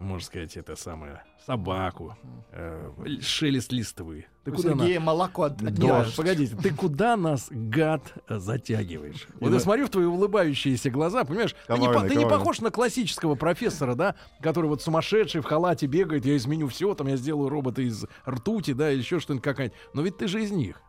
можно 0.00 0.24
сказать, 0.24 0.56
это 0.56 0.76
самое, 0.76 1.22
собаку, 1.44 2.16
э, 2.52 2.90
шелест 3.20 3.72
листовый. 3.72 4.26
Ты 4.44 4.52
куда. 4.52 4.70
Сергея 4.70 5.00
молоко 5.00 5.42
от- 5.44 5.56
Да, 5.58 5.68
отнимаешь. 5.68 6.16
погодите, 6.16 6.56
ты 6.56 6.72
куда 6.72 7.16
нас, 7.16 7.48
гад, 7.50 8.02
затягиваешь? 8.28 9.26
Вот 9.40 9.52
я 9.52 9.60
смотрю 9.60 9.86
в 9.86 9.90
твои 9.90 10.04
улыбающиеся 10.06 10.90
глаза, 10.90 11.24
понимаешь? 11.24 11.54
Ты 11.66 11.78
не, 11.78 12.08
ты 12.08 12.14
не 12.16 12.26
похож 12.26 12.60
на 12.60 12.70
классического 12.70 13.34
профессора, 13.34 13.94
да, 13.94 14.14
который 14.40 14.66
вот 14.66 14.82
сумасшедший 14.82 15.40
в 15.40 15.44
халате 15.44 15.86
бегает, 15.86 16.24
я 16.24 16.36
изменю 16.36 16.68
все, 16.68 16.94
там 16.94 17.08
я 17.08 17.16
сделаю 17.16 17.48
робота 17.48 17.82
из 17.82 18.04
ртути, 18.26 18.72
да, 18.72 18.90
или 18.90 18.98
еще 19.00 19.20
что-нибудь 19.20 19.44
какая-нибудь. 19.44 19.78
Но 19.94 20.02
ведь 20.02 20.16
ты 20.16 20.28
же 20.28 20.42
из 20.42 20.50
них. 20.50 20.80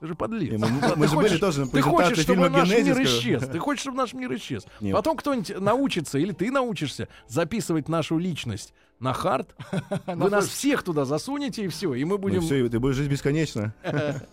Ты 0.00 0.06
же 0.08 0.14
подлец. 0.14 0.50
Не, 0.52 0.58
мы- 0.58 0.68
мы- 0.70 0.96
мы 0.96 1.08
же 1.08 1.16
были 1.16 1.38
тоже 1.38 1.60
на 1.60 1.66
Ты 1.68 1.80
хочешь, 1.80 2.18
чтобы 2.18 2.48
наш 2.48 2.68
мир 2.68 3.02
исчез. 3.04 3.46
Ты 3.48 3.58
хочешь, 3.58 3.82
чтобы 3.82 3.96
наш 3.96 4.12
мир 4.12 4.34
исчез. 4.34 4.66
Нет. 4.80 4.94
Потом 4.94 5.16
кто-нибудь 5.16 5.58
научится, 5.60 6.18
или 6.18 6.32
ты 6.32 6.50
научишься 6.50 7.08
записывать 7.28 7.88
нашу 7.88 8.18
личность 8.18 8.74
на 9.00 9.12
хард. 9.12 9.54
Вы 10.06 10.30
нас 10.30 10.46
всех 10.46 10.82
туда 10.82 11.04
засунете, 11.04 11.64
и 11.64 11.68
все. 11.68 11.94
И 11.94 12.04
мы 12.04 12.18
будем... 12.18 12.40
Ну 12.40 12.46
все, 12.46 12.68
ты 12.68 12.78
будешь 12.78 12.96
жить 12.96 13.10
бесконечно. 13.10 13.74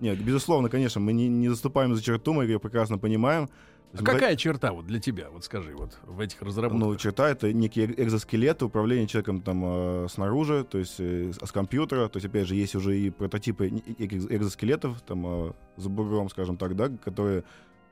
Нет, 0.00 0.18
безусловно, 0.22 0.68
конечно, 0.68 1.00
мы 1.00 1.12
не, 1.12 1.28
не 1.28 1.48
заступаем 1.48 1.94
за 1.96 2.02
черту, 2.02 2.32
мы 2.32 2.44
ее 2.44 2.60
прекрасно 2.60 2.98
понимаем. 2.98 3.50
А 3.94 4.02
какая 4.04 4.36
черта 4.36 4.72
вот 4.72 4.86
для 4.86 5.00
тебя, 5.00 5.30
вот 5.30 5.44
скажи, 5.44 5.74
вот 5.74 5.98
в 6.02 6.20
этих 6.20 6.42
разработках? 6.42 6.88
Ну, 6.88 6.96
черта— 6.96 7.28
это 7.30 7.52
некий 7.52 7.86
экзоскелет, 7.86 8.62
управление 8.62 9.06
человеком 9.06 9.40
там 9.40 9.62
э, 9.64 10.06
снаружи, 10.10 10.64
то 10.64 10.78
есть 10.78 10.96
э, 10.98 11.32
с, 11.32 11.50
компьютера. 11.52 12.08
То 12.08 12.18
есть, 12.18 12.26
опять 12.26 12.46
же, 12.46 12.54
есть 12.54 12.74
уже 12.74 12.98
и 12.98 13.10
прототипы 13.10 13.68
экзоскелетов, 13.68 15.00
там, 15.02 15.24
э, 15.26 15.52
за 15.76 15.88
бугром, 15.88 16.28
скажем 16.28 16.58
так, 16.58 16.76
да, 16.76 16.90
которые 17.02 17.44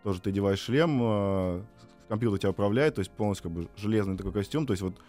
тоже 0.02 0.20
ты 0.20 0.30
одеваешь 0.30 0.60
шлем, 0.60 1.00
э, 1.02 1.62
компьютер 2.08 2.38
тебя 2.38 2.50
управляет, 2.50 2.96
то 2.96 2.98
есть 3.00 3.10
полностью 3.10 3.50
как 3.50 3.52
бы 3.52 3.68
железный 3.76 4.16
такой 4.16 4.32
костюм. 4.32 4.66
То 4.66 4.72
есть 4.72 4.82
вот 4.82 5.00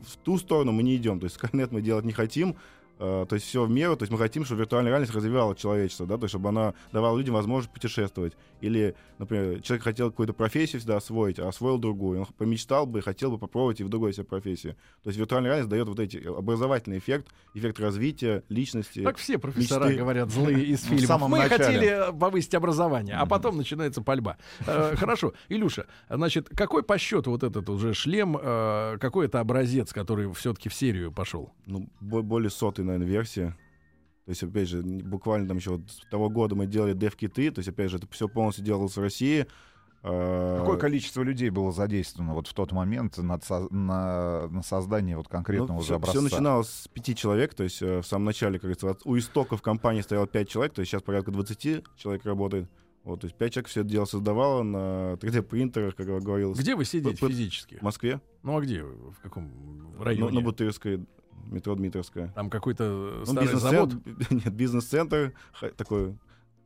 в 0.00 0.16
ту 0.18 0.38
сторону 0.38 0.72
мы 0.72 0.82
не 0.82 0.96
идем, 0.96 1.20
то 1.20 1.24
есть 1.24 1.36
Skynet 1.42 1.68
мы 1.70 1.80
делать 1.80 2.04
не 2.04 2.12
хотим, 2.12 2.56
то 2.98 3.28
есть 3.32 3.46
все 3.46 3.64
в 3.64 3.70
меру, 3.70 3.96
то 3.96 4.02
есть 4.04 4.12
мы 4.12 4.18
хотим, 4.18 4.44
чтобы 4.44 4.60
виртуальная 4.60 4.90
реальность 4.90 5.14
развивала 5.14 5.54
человечество, 5.56 6.06
да, 6.06 6.16
то 6.16 6.24
есть 6.24 6.30
чтобы 6.30 6.48
она 6.50 6.74
давала 6.92 7.16
людям 7.18 7.34
возможность 7.34 7.72
путешествовать. 7.74 8.34
Или, 8.60 8.94
например, 9.18 9.60
человек 9.62 9.82
хотел 9.84 10.10
какую-то 10.10 10.32
профессию 10.32 10.80
всегда 10.80 10.96
освоить, 10.96 11.38
а 11.38 11.48
освоил 11.48 11.78
другую. 11.78 12.20
Он 12.20 12.26
помечтал 12.38 12.86
бы, 12.86 13.02
хотел 13.02 13.30
бы 13.30 13.38
попробовать 13.38 13.80
и 13.80 13.84
в 13.84 13.88
другой 13.88 14.12
себе 14.14 14.24
профессии. 14.24 14.76
То 15.02 15.10
есть 15.10 15.18
виртуальная 15.18 15.50
реальность 15.50 15.68
дает 15.70 15.88
вот 15.88 15.98
эти 16.00 16.16
образовательный 16.26 16.98
эффект, 16.98 17.26
эффект 17.52 17.80
развития 17.80 18.42
личности. 18.48 19.00
Так 19.02 19.16
все 19.16 19.38
профессора 19.38 19.84
мечты. 19.86 19.98
говорят 19.98 20.30
злые 20.30 20.64
из 20.64 20.80
в 20.84 20.86
фильмов. 20.88 21.06
самом 21.06 21.30
Мы 21.32 21.38
начале. 21.40 21.64
хотели 21.64 22.18
повысить 22.18 22.54
образование, 22.54 23.16
а 23.16 23.26
потом 23.26 23.56
начинается 23.56 24.02
пальба. 24.02 24.36
Э, 24.66 24.94
Хорошо, 24.96 25.34
Илюша, 25.48 25.86
значит, 26.08 26.48
какой 26.56 26.82
по 26.82 26.96
счету 26.96 27.30
вот 27.32 27.42
этот 27.42 27.68
уже 27.68 27.92
шлем, 27.92 28.38
э, 28.40 28.96
какой 29.00 29.26
это 29.26 29.40
образец, 29.40 29.92
который 29.92 30.32
все-таки 30.34 30.68
в 30.68 30.74
серию 30.74 31.12
пошел? 31.12 31.52
ну, 31.66 31.88
бо- 32.00 32.22
более 32.22 32.50
сотой, 32.84 32.98
наверное, 32.98 33.06
версии. 33.06 33.54
То 34.26 34.30
есть, 34.30 34.42
опять 34.42 34.68
же, 34.68 34.82
буквально 34.82 35.48
там 35.48 35.58
еще 35.58 35.70
вот 35.72 35.90
с 35.90 36.08
того 36.10 36.30
года 36.30 36.54
мы 36.54 36.66
делали 36.66 36.94
дев-киты, 36.94 37.50
то 37.50 37.58
есть, 37.58 37.68
опять 37.68 37.90
же, 37.90 37.98
это 37.98 38.06
все 38.10 38.28
полностью 38.28 38.64
делалось 38.64 38.96
в 38.96 39.00
России. 39.00 39.46
А, 40.06 40.58
Какое 40.60 40.76
количество 40.78 41.22
людей 41.22 41.48
было 41.50 41.72
задействовано 41.72 42.34
вот 42.34 42.46
в 42.46 42.52
тот 42.54 42.72
момент 42.72 43.16
над 43.18 43.42
со- 43.42 43.72
на, 43.72 44.48
на 44.48 44.62
создание 44.62 45.16
вот 45.16 45.28
конкретного 45.28 45.78
уже 45.78 45.86
все, 45.86 45.94
образца? 45.96 46.18
Ну, 46.18 46.24
начиналось 46.24 46.68
с 46.68 46.88
пяти 46.88 47.14
человек, 47.16 47.54
то 47.54 47.64
есть 47.64 47.80
э, 47.80 48.00
в 48.00 48.06
самом 48.06 48.26
начале, 48.26 48.54
как 48.58 48.62
говорится, 48.64 48.90
от- 48.90 49.06
у 49.06 49.16
истоков 49.18 49.62
компании 49.62 50.02
стояло 50.02 50.26
пять 50.26 50.48
человек, 50.50 50.74
то 50.74 50.80
есть 50.80 50.90
сейчас 50.90 51.02
порядка 51.02 51.30
20 51.30 51.84
человек 51.96 52.24
работает. 52.26 52.68
Вот, 53.02 53.20
то 53.20 53.26
есть 53.26 53.36
пять 53.36 53.52
человек 53.54 53.68
все 53.68 53.80
это 53.80 53.88
дело 53.90 54.04
создавало 54.06 54.62
на 54.62 55.14
3D-принтерах, 55.14 55.94
как 55.94 56.06
говорилось, 56.06 56.58
Где 56.58 56.74
вы 56.74 56.84
сидите 56.86 57.14
П- 57.16 57.26
п- 57.26 57.28
физически? 57.32 57.76
в 57.76 57.82
Москве, 57.82 58.20
Ну 58.42 58.56
а 58.58 58.60
где? 58.62 58.82
В 58.82 59.16
каком 59.22 59.50
на, 59.98 60.04
районе? 60.04 60.38
на 60.38 60.44
Бутырской, 60.44 61.04
метро 61.46 61.74
Дмитровская. 61.74 62.28
Там 62.34 62.50
какой-то 62.50 63.22
Ну, 63.26 63.26
старый 63.26 63.54
завод? 63.56 63.94
нет, 64.30 64.52
бизнес-центр, 64.52 65.34
такой 65.76 66.16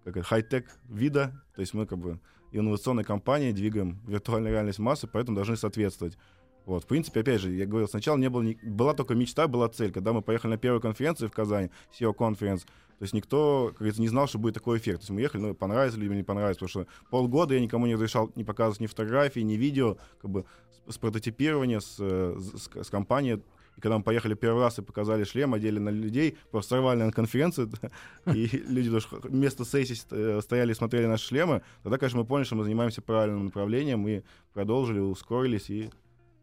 как 0.05 0.25
хай-тек 0.25 0.67
вида, 0.89 1.43
то 1.55 1.61
есть 1.61 1.75
мы 1.75 1.87
как 1.87 1.99
бы 1.99 2.19
инновационной 2.53 3.05
компанией 3.05 3.53
двигаем 3.53 4.01
виртуальную 4.07 4.53
реальность 4.53 4.79
массы, 4.79 5.07
поэтому 5.07 5.35
должны 5.37 5.57
соответствовать. 5.57 6.17
Вот, 6.65 6.85
в 6.85 6.87
принципе, 6.87 7.21
опять 7.21 7.41
же, 7.41 7.51
я 7.51 7.65
говорил, 7.65 7.89
сначала 7.89 8.19
не 8.19 8.29
было, 8.29 8.43
ни- 8.43 8.59
была 8.63 8.93
только 8.93 9.15
мечта, 9.15 9.49
была 9.49 9.69
цель. 9.69 9.91
Когда 9.91 10.13
мы 10.13 10.21
поехали 10.21 10.53
на 10.53 10.59
первую 10.59 10.83
конференцию 10.83 11.31
в 11.31 11.33
Казани, 11.33 11.71
SEO 11.99 12.13
конференц, 12.13 12.65
то 12.65 13.03
есть 13.03 13.15
никто, 13.15 13.69
как 13.69 13.79
говорится, 13.79 14.03
не 14.03 14.09
знал, 14.09 14.27
что 14.27 14.39
будет 14.39 14.55
такой 14.55 14.79
эффект. 14.79 14.99
То 14.99 15.03
есть 15.05 15.11
мы 15.11 15.21
ехали, 15.23 15.41
ну, 15.41 15.55
понравилось 15.55 15.97
людям, 15.97 16.17
не 16.17 16.25
понравилось, 16.25 16.59
потому 16.59 16.69
что 16.69 16.87
полгода 17.11 17.55
я 17.55 17.61
никому 17.61 17.87
не 17.87 17.95
разрешал 17.95 18.31
не 18.35 18.45
показывать 18.45 18.81
ни 18.81 18.87
фотографии, 18.87 19.41
ни 19.41 19.55
видео, 19.55 19.97
как 20.21 20.31
бы 20.31 20.45
с, 20.89 20.95
с 20.95 20.99
прототипирования, 20.99 21.81
с, 21.81 21.97
э, 22.01 22.37
с, 22.39 22.69
с 22.85 22.91
компанией. 22.91 23.41
И 23.79 23.81
когда 23.81 23.97
мы 23.97 24.03
поехали 24.03 24.35
первый 24.35 24.61
раз 24.61 24.77
и 24.81 24.83
показали 24.83 25.23
шлем, 25.23 25.55
одели 25.55 25.79
на 25.79 25.91
людей, 25.91 26.37
просто 26.51 26.71
сорвали 26.71 27.01
на 27.01 27.13
конференцию, 27.13 27.71
и 28.27 28.49
люди 28.67 28.91
даже 28.91 29.07
вместо 29.23 29.65
сессии 29.65 29.97
э, 30.11 30.41
стояли 30.43 30.73
и 30.73 30.75
смотрели 30.75 31.07
наши 31.07 31.29
шлемы, 31.29 31.63
тогда, 31.85 31.97
конечно, 31.97 32.19
мы 32.19 32.27
поняли, 32.27 32.45
что 32.45 32.57
мы 32.57 32.65
занимаемся 32.65 33.03
правильным 33.03 33.45
направлением, 33.45 34.07
и 34.09 34.23
продолжили, 34.53 34.99
ускорились 34.99 35.71
и 35.71 35.91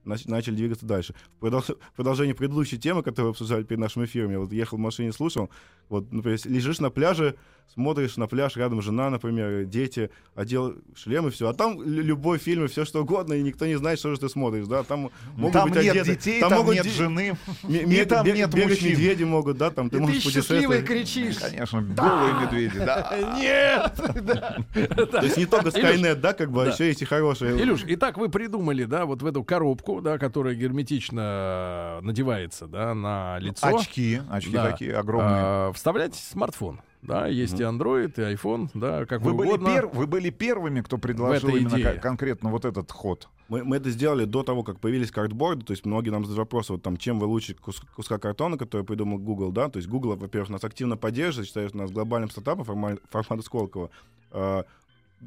нач- 0.06 0.30
начали 0.30 0.56
двигаться 0.56 0.86
дальше. 0.86 1.14
В 1.38 1.46
продол- 1.46 1.78
в 1.92 1.96
продолжение 1.98 2.36
предыдущей 2.36 2.80
темы, 2.80 3.04
которую 3.04 3.32
мы 3.32 3.32
обсуждали 3.32 3.64
перед 3.64 3.82
нашим 3.82 4.06
эфиром, 4.06 4.32
я 4.32 4.40
вот 4.40 4.54
ехал 4.54 4.78
в 4.78 4.82
машине, 4.82 5.12
слушал, 5.12 5.50
вот, 5.90 6.14
например, 6.14 6.40
лежишь 6.46 6.80
на 6.80 6.90
пляже, 6.90 7.36
смотришь 7.74 8.16
на 8.18 8.28
пляж, 8.28 8.56
рядом 8.56 8.82
жена, 8.82 9.10
например, 9.10 9.66
дети, 9.66 10.10
одел 10.34 10.76
шлем 10.96 11.28
и 11.28 11.32
все, 11.32 11.50
а 11.50 11.54
там 11.54 11.82
лю- 11.82 12.04
любой 12.04 12.38
фильм 12.38 12.66
и 12.66 12.68
все 12.68 12.86
что 12.86 13.02
угодно, 13.02 13.34
и 13.34 13.42
никто 13.42 13.66
не 13.66 13.76
знает, 13.76 14.00
что 14.00 14.12
же 14.14 14.20
ты 14.20 14.30
смотришь, 14.30 14.66
да, 14.68 14.84
там 14.84 15.12
могут 15.36 15.54
там 15.54 15.70
быть 15.70 15.84
нет 15.84 15.92
одеты, 15.92 16.12
детей, 16.12 16.40
там, 16.40 16.54
могут 16.54 16.76
нет 16.76 16.84
де- 16.86 16.90
жены. 16.92 17.38
ме- 17.64 17.80
и 18.02 18.06
там 18.06 18.26
бег- 18.26 18.36
нет 18.36 18.54
бегать 18.54 18.70
мужчин. 18.82 18.92
медведи 18.92 19.24
могут, 19.26 19.58
да, 19.58 19.72
там 19.72 19.90
ты 19.90 19.98
И 19.98 20.00
ты 20.00 20.06
можешь 20.06 20.24
путешествовать. 20.24 20.86
кричишь. 20.86 21.38
Конечно, 21.38 21.82
голые 21.82 22.34
медведи, 22.46 22.80
да. 22.80 23.36
Нет! 23.38 23.94
То 25.12 25.22
есть 25.24 25.38
не 25.38 25.46
только 25.46 25.68
Skynet, 25.70 26.16
да, 26.16 26.34
как 26.34 26.52
бы, 26.52 26.64
а 26.64 26.68
еще 26.72 26.88
есть 26.88 27.02
и 27.02 27.06
хорошие. 27.06 27.62
Илюш, 27.62 27.84
итак, 27.88 28.18
вы 28.18 28.30
придумали, 28.30 28.86
да, 28.86 29.06
вот 29.06 29.22
в 29.22 29.26
эту 29.26 29.44
коробку, 29.44 30.00
да, 30.02 30.18
которая 30.18 30.56
герметично 30.56 32.00
надевается, 32.02 32.68
да, 32.68 32.94
на 32.94 33.38
лицо. 33.40 33.68
Очки, 33.68 34.22
очки 34.30 34.54
такие 34.54 34.96
огромные. 34.96 35.34
А, 35.36 35.72
вставлять 35.74 36.16
смартфон. 36.16 36.80
Да, 37.08 37.28
есть 37.28 37.60
и 37.60 37.64
Android, 37.64 38.14
и 38.18 38.36
iPhone, 38.36 38.70
да, 38.74 39.06
как 39.06 39.22
Вы 39.22 39.32
вы 39.32 39.38
были, 39.38 39.48
угодно. 39.50 39.68
пер- 39.70 39.90
вы 39.94 40.08
были 40.08 40.30
первыми, 40.30 40.82
кто 40.82 40.98
предложил 40.98 41.50
именно 41.50 41.70
идее. 41.76 41.94
ко- 41.94 42.00
конкретно 42.00 42.50
вот 42.50 42.66
этот 42.66 42.92
ход. 42.92 43.28
Мы, 43.48 43.64
мы 43.64 43.78
это 43.78 43.92
сделали 43.92 44.26
до 44.26 44.42
того, 44.44 44.64
как 44.64 44.80
появились 44.80 45.12
картборды, 45.12 45.64
то 45.66 45.72
есть 45.72 45.86
многие 45.86 46.10
нам 46.10 46.24
задают 46.24 46.40
вопросы, 46.40 46.74
вот 46.74 46.82
там, 46.82 46.98
чем 46.98 47.20
вы 47.20 47.28
лучше 47.28 47.54
кус- 47.54 47.82
куска 47.96 48.18
картона, 48.18 48.58
который 48.58 48.84
придумал 48.84 49.20
Google, 49.20 49.52
да, 49.52 49.70
то 49.70 49.78
есть 49.78 49.88
Google, 49.88 50.16
во-первых, 50.16 50.50
нас 50.50 50.64
активно 50.64 50.98
поддерживает, 50.98 51.48
считает 51.48 51.76
нас 51.76 51.92
глобальным 51.92 52.30
стартапом 52.32 52.66
форма- 52.66 52.98
формата 53.12 53.44
Сколково. 53.44 53.92
А, 54.32 54.64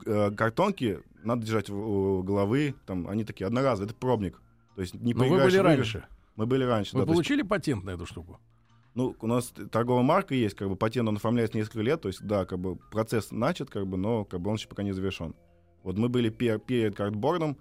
э, 0.04 0.30
картонки 0.32 0.98
надо 1.22 1.46
держать 1.46 1.70
у 1.70 1.76
у 2.18 2.22
головы, 2.24 2.74
там, 2.86 3.06
они 3.08 3.24
такие 3.24 3.46
одноразовые, 3.46 3.86
это 3.86 3.94
пробник. 3.94 4.40
То 4.74 4.82
есть 4.82 4.94
не 4.94 5.14
Но 5.14 5.24
вы 5.28 5.38
были 5.38 5.58
в 5.58 5.62
раньше. 5.62 6.04
Мы 6.36 6.46
были 6.46 6.64
раньше, 6.64 6.94
Вы 6.96 7.00
да. 7.02 7.06
то 7.06 7.12
есть, 7.12 7.16
получили 7.16 7.42
патент 7.42 7.84
на 7.84 7.90
эту 7.90 8.04
штуку? 8.06 8.38
Ну, 8.94 9.14
у 9.20 9.26
нас 9.26 9.52
торговая 9.70 10.02
марка 10.02 10.34
есть, 10.34 10.56
как 10.56 10.68
бы 10.68 10.76
патент 10.76 11.08
он 11.08 11.16
оформляется 11.16 11.56
несколько 11.56 11.80
лет, 11.82 12.00
то 12.00 12.08
есть, 12.08 12.24
да, 12.26 12.44
как 12.44 12.58
бы 12.58 12.76
процесс 12.90 13.30
начат, 13.30 13.70
как 13.70 13.86
бы, 13.86 13.96
но 13.96 14.24
как 14.24 14.40
бы 14.40 14.50
он 14.50 14.56
еще 14.56 14.68
пока 14.68 14.82
не 14.82 14.92
завершен. 14.92 15.34
Вот 15.84 15.96
мы 15.96 16.08
были 16.08 16.30
пе- 16.30 16.58
перед 16.58 16.96
картбордом, 16.96 17.56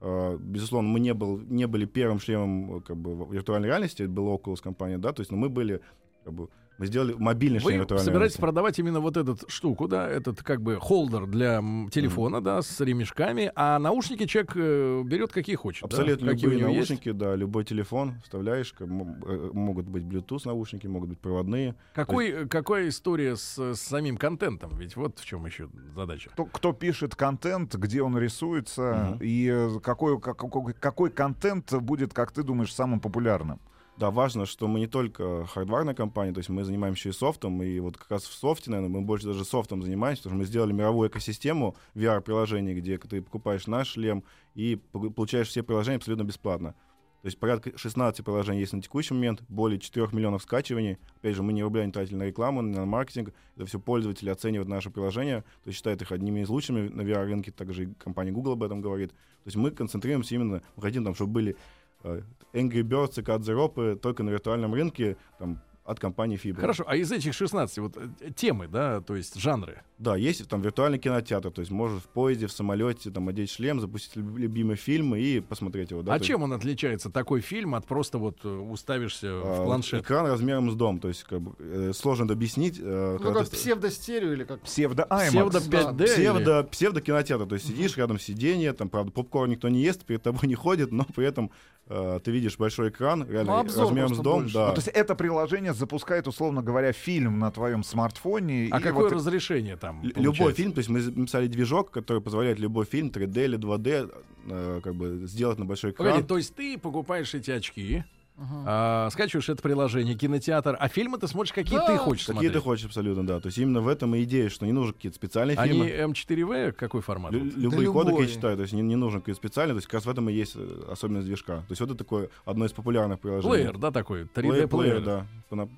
э, 0.00 0.36
безусловно, 0.38 0.88
мы 0.88 1.00
не, 1.00 1.14
был, 1.14 1.38
не 1.38 1.66
были 1.66 1.86
первым 1.86 2.18
шлемом 2.18 2.76
э, 2.76 2.80
как 2.80 2.96
бы, 2.96 3.14
в 3.24 3.32
виртуальной 3.32 3.68
реальности, 3.68 4.02
это 4.02 4.12
была 4.12 4.34
Oculus 4.36 4.62
компания, 4.62 4.98
да, 4.98 5.12
то 5.12 5.20
есть, 5.20 5.30
но 5.30 5.38
мы 5.38 5.48
были, 5.48 5.80
как 6.24 6.34
бы, 6.34 6.48
мы 6.82 6.86
сделали 6.86 7.14
мобильный 7.16 7.60
шлем 7.60 7.72
Вы 7.74 7.78
виртуальной 7.78 8.04
собираетесь 8.04 8.34
реальности. 8.34 8.40
продавать 8.40 8.78
именно 8.80 8.98
вот 8.98 9.16
эту 9.16 9.36
штуку, 9.48 9.86
да, 9.86 10.08
этот 10.08 10.42
как 10.42 10.60
бы 10.60 10.78
холдер 10.80 11.26
для 11.26 11.62
телефона, 11.92 12.40
да, 12.40 12.60
с 12.60 12.80
ремешками, 12.80 13.52
а 13.54 13.78
наушники 13.78 14.26
человек 14.26 14.52
э, 14.56 15.02
берет 15.04 15.30
какие 15.32 15.54
хочет. 15.54 15.82
да? 15.82 15.86
Абсолютно 15.96 16.32
какие 16.32 16.48
у 16.48 16.52
любые 16.54 16.76
есть. 16.76 16.90
наушники, 16.90 17.12
да, 17.12 17.36
любой 17.36 17.64
телефон 17.64 18.14
вставляешь, 18.24 18.72
как, 18.72 18.88
э, 18.88 19.50
могут 19.52 19.86
быть 19.86 20.02
Bluetooth 20.02 20.40
наушники, 20.44 20.88
могут 20.88 21.10
быть 21.10 21.20
проводные. 21.20 21.76
Какой, 21.94 22.48
какая 22.48 22.88
история 22.88 23.36
с, 23.36 23.56
с 23.76 23.80
самим 23.80 24.16
контентом? 24.16 24.72
Ведь 24.76 24.96
вот 24.96 25.20
в 25.20 25.24
чем 25.24 25.46
еще 25.46 25.68
задача. 25.94 26.30
Кто, 26.30 26.46
кто 26.46 26.72
пишет 26.72 27.14
контент, 27.14 27.76
где 27.76 28.02
он 28.02 28.18
рисуется, 28.18 29.10
Мгм. 29.12 29.18
и 29.22 29.48
э, 29.48 29.78
какой, 29.80 30.20
как- 30.20 30.36
какой, 30.36 30.72
какой 30.74 31.10
контент 31.10 31.72
будет, 31.74 32.12
как 32.12 32.32
ты 32.32 32.42
думаешь, 32.42 32.74
самым 32.74 32.98
популярным? 32.98 33.60
Да, 34.02 34.10
важно, 34.10 34.46
что 34.46 34.66
мы 34.66 34.80
не 34.80 34.88
только 34.88 35.46
хардварная 35.46 35.94
компания, 35.94 36.32
то 36.32 36.38
есть 36.38 36.48
мы 36.48 36.64
занимаемся 36.64 37.08
и 37.08 37.12
софтом, 37.12 37.62
и 37.62 37.78
вот 37.78 37.96
как 37.96 38.10
раз 38.10 38.24
в 38.24 38.32
софте, 38.32 38.68
наверное, 38.68 38.90
мы 38.90 39.00
больше 39.02 39.28
даже 39.28 39.44
софтом 39.44 39.80
занимаемся, 39.80 40.24
потому 40.24 40.38
что 40.38 40.38
мы 40.40 40.44
сделали 40.44 40.72
мировую 40.72 41.08
экосистему 41.08 41.76
VR-приложений, 41.94 42.74
где 42.74 42.98
ты 42.98 43.22
покупаешь 43.22 43.68
наш 43.68 43.90
шлем 43.90 44.24
и 44.56 44.74
получаешь 44.90 45.46
все 45.46 45.62
приложения 45.62 45.98
абсолютно 45.98 46.24
бесплатно. 46.24 46.74
То 47.20 47.26
есть 47.26 47.38
порядка 47.38 47.78
16 47.78 48.24
приложений 48.24 48.58
есть 48.58 48.72
на 48.72 48.82
текущий 48.82 49.14
момент, 49.14 49.42
более 49.48 49.78
4 49.78 50.08
миллионов 50.10 50.42
скачиваний. 50.42 50.98
Опять 51.18 51.36
же, 51.36 51.44
мы 51.44 51.52
ни 51.52 51.62
рубля 51.62 51.86
не 51.86 51.92
тратили 51.92 52.16
на 52.16 52.24
рекламу, 52.24 52.60
на 52.60 52.84
маркетинг. 52.84 53.32
Это 53.54 53.66
все 53.66 53.78
пользователи 53.78 54.30
оценивают 54.30 54.68
наши 54.68 54.90
приложения, 54.90 55.42
то 55.62 55.68
есть 55.68 55.76
считают 55.76 56.02
их 56.02 56.10
одними 56.10 56.40
из 56.40 56.48
лучших 56.48 56.92
на 56.92 57.02
VR-рынке, 57.02 57.52
также 57.52 57.84
и 57.84 57.94
компания 57.94 58.32
Google 58.32 58.54
об 58.54 58.64
этом 58.64 58.80
говорит. 58.80 59.10
То 59.12 59.46
есть 59.46 59.56
мы 59.56 59.70
концентрируемся 59.70 60.34
именно, 60.34 60.60
мы 60.74 60.82
хотим, 60.82 61.04
там, 61.04 61.14
чтобы 61.14 61.34
были 61.34 61.56
Angry 62.04 62.82
Birds 62.82 63.18
и 63.20 63.22
Cut 63.22 63.40
the 63.40 63.54
Rope 63.56 63.96
только 63.96 64.22
на 64.22 64.30
виртуальном 64.30 64.74
рынке 64.74 65.16
там, 65.38 65.60
от 65.84 65.98
компании 65.98 66.38
Fibro. 66.42 66.60
Хорошо, 66.60 66.84
а 66.86 66.94
из 66.96 67.10
этих 67.10 67.34
16 67.34 67.78
вот 67.78 67.96
э, 67.96 68.30
темы, 68.36 68.68
да, 68.68 69.00
то 69.00 69.16
есть 69.16 69.34
жанры, 69.40 69.82
Да, 69.98 70.14
есть 70.16 70.46
там 70.48 70.62
виртуальный 70.62 70.98
кинотеатр, 71.00 71.50
то 71.50 71.60
есть 71.60 71.72
можешь 71.72 72.02
в 72.02 72.06
поезде, 72.06 72.46
в 72.46 72.52
самолете 72.52 73.10
там 73.10 73.28
одеть 73.28 73.50
шлем, 73.50 73.80
запустить 73.80 74.14
люб- 74.14 74.36
любимый 74.38 74.76
фильм 74.76 75.16
и 75.16 75.40
посмотреть 75.40 75.90
его. 75.90 76.02
Да, 76.02 76.14
а 76.14 76.20
чем 76.20 76.44
он 76.44 76.52
отличается, 76.52 77.10
такой 77.10 77.40
фильм, 77.40 77.74
от 77.74 77.84
просто 77.86 78.18
вот 78.18 78.38
э, 78.44 78.48
уставишься 78.48 79.26
есть, 79.26 79.44
в 79.44 79.60
а, 79.62 79.64
планшет? 79.64 80.02
Экран 80.04 80.26
размером 80.26 80.70
с 80.70 80.74
дом, 80.76 81.00
то 81.00 81.08
есть 81.08 81.24
как 81.24 81.40
бы 81.40 81.52
э, 81.58 81.92
сложно 81.94 82.24
это 82.26 82.34
объяснить. 82.34 82.78
э, 82.80 83.18
Ну, 83.20 83.32
как 83.32 83.48
ты- 83.48 83.56
псевдостерео 83.56 84.32
или 84.34 84.44
как... 84.44 84.60
Псевдо. 84.62 85.04
Псевдо 85.06 85.60
Да, 85.68 85.90
5D? 85.90 86.04
или- 86.04 86.06
Псевдо, 86.14 86.62
псевдо 86.70 87.00
кинотеатр, 87.00 87.46
то 87.46 87.56
есть 87.56 87.66
сидишь 87.66 87.96
рядом 87.96 88.20
сиденье, 88.20 88.72
там, 88.72 88.88
правда, 88.88 89.10
попкорн 89.10 89.50
никто 89.50 89.68
не 89.68 89.80
ест, 89.82 90.04
перед 90.04 90.22
тобой 90.22 90.42
не 90.48 90.54
ходит, 90.54 90.92
но 90.92 91.04
при 91.16 91.26
этом 91.26 91.50
э, 91.88 92.20
ты 92.22 92.30
видишь 92.30 92.56
большой 92.58 92.88
экран, 92.90 93.26
реально 93.28 93.52
Ну, 93.52 93.58
обзор 93.58 93.84
размером 93.86 94.14
с 94.14 94.18
дом, 94.18 94.40
больше. 94.42 94.54
да. 94.54 94.68
Ну, 94.68 94.74
то 94.74 94.78
есть 94.78 94.88
это 94.88 95.14
приложение 95.14 95.74
запускает, 95.74 96.26
условно 96.26 96.62
говоря, 96.62 96.92
фильм 96.92 97.38
на 97.38 97.50
твоем 97.50 97.82
смартфоне. 97.82 98.68
А 98.70 98.78
и 98.78 98.82
какое 98.82 99.04
вот 99.04 99.12
разрешение 99.12 99.76
там? 99.76 100.00
Получается? 100.00 100.20
Любой 100.20 100.52
фильм, 100.52 100.72
то 100.72 100.78
есть 100.78 100.88
мы 100.88 101.00
написали 101.00 101.46
движок, 101.46 101.90
который 101.90 102.22
позволяет 102.22 102.58
любой 102.58 102.84
фильм 102.86 103.08
3D 103.08 103.44
или 103.44 103.58
2D 103.58 104.12
э, 104.48 104.80
как 104.82 104.94
бы 104.94 105.26
сделать 105.26 105.58
на 105.58 105.64
большой 105.64 105.90
экран. 105.92 106.08
Погоди, 106.08 106.26
то 106.26 106.36
есть 106.36 106.54
ты 106.54 106.78
покупаешь 106.78 107.34
эти 107.34 107.50
очки, 107.50 108.04
а, 108.38 109.08
скачиваешь 109.10 109.48
это 109.48 109.62
приложение, 109.62 110.14
кинотеатр, 110.14 110.76
а 110.78 110.88
фильмы 110.88 111.18
ты 111.18 111.28
смотришь, 111.28 111.52
какие 111.52 111.78
Да, 111.78 111.86
ты 111.86 111.96
хочешь 111.98 112.26
Какие 112.26 112.32
смотреть. 112.34 112.52
ты 112.52 112.60
хочешь 112.60 112.86
абсолютно, 112.86 113.26
да. 113.26 113.40
То 113.40 113.46
есть 113.46 113.58
именно 113.58 113.80
в 113.80 113.88
этом 113.88 114.14
и 114.14 114.22
идея, 114.24 114.48
что 114.48 114.66
не 114.66 114.72
нужны 114.72 114.92
какие-то 114.94 115.16
специальные 115.16 115.56
Они 115.58 115.72
фильмы. 115.72 116.12
М4В 116.12 116.72
какой 116.72 117.02
формат? 117.02 117.32
Лю- 117.32 117.44
любые 117.56 117.86
Да 117.86 117.92
кодеки 117.92 118.20
я 118.22 118.26
читаю, 118.26 118.56
то 118.56 118.62
есть 118.62 118.72
не, 118.74 118.82
не 118.82 118.96
нужен 118.96 119.20
какой-то 119.20 119.38
специальный, 119.38 119.74
то 119.74 119.78
есть 119.78 119.86
как 119.86 119.94
раз 119.94 120.06
в 120.06 120.10
этом 120.10 120.28
и 120.28 120.32
есть 120.32 120.54
э, 120.56 120.84
особенность 120.90 121.26
движка. 121.26 121.58
То 121.58 121.66
есть 121.70 121.80
вот 121.80 121.90
это 121.90 121.98
такое 121.98 122.30
одно 122.44 122.64
из 122.64 122.72
популярных 122.72 123.20
приложений. 123.20 123.52
Плеер, 123.52 123.78
да, 123.78 123.90
такой? 123.90 124.24
3D 124.24 124.66
Плеер, 124.68 125.00
да. 125.02 125.26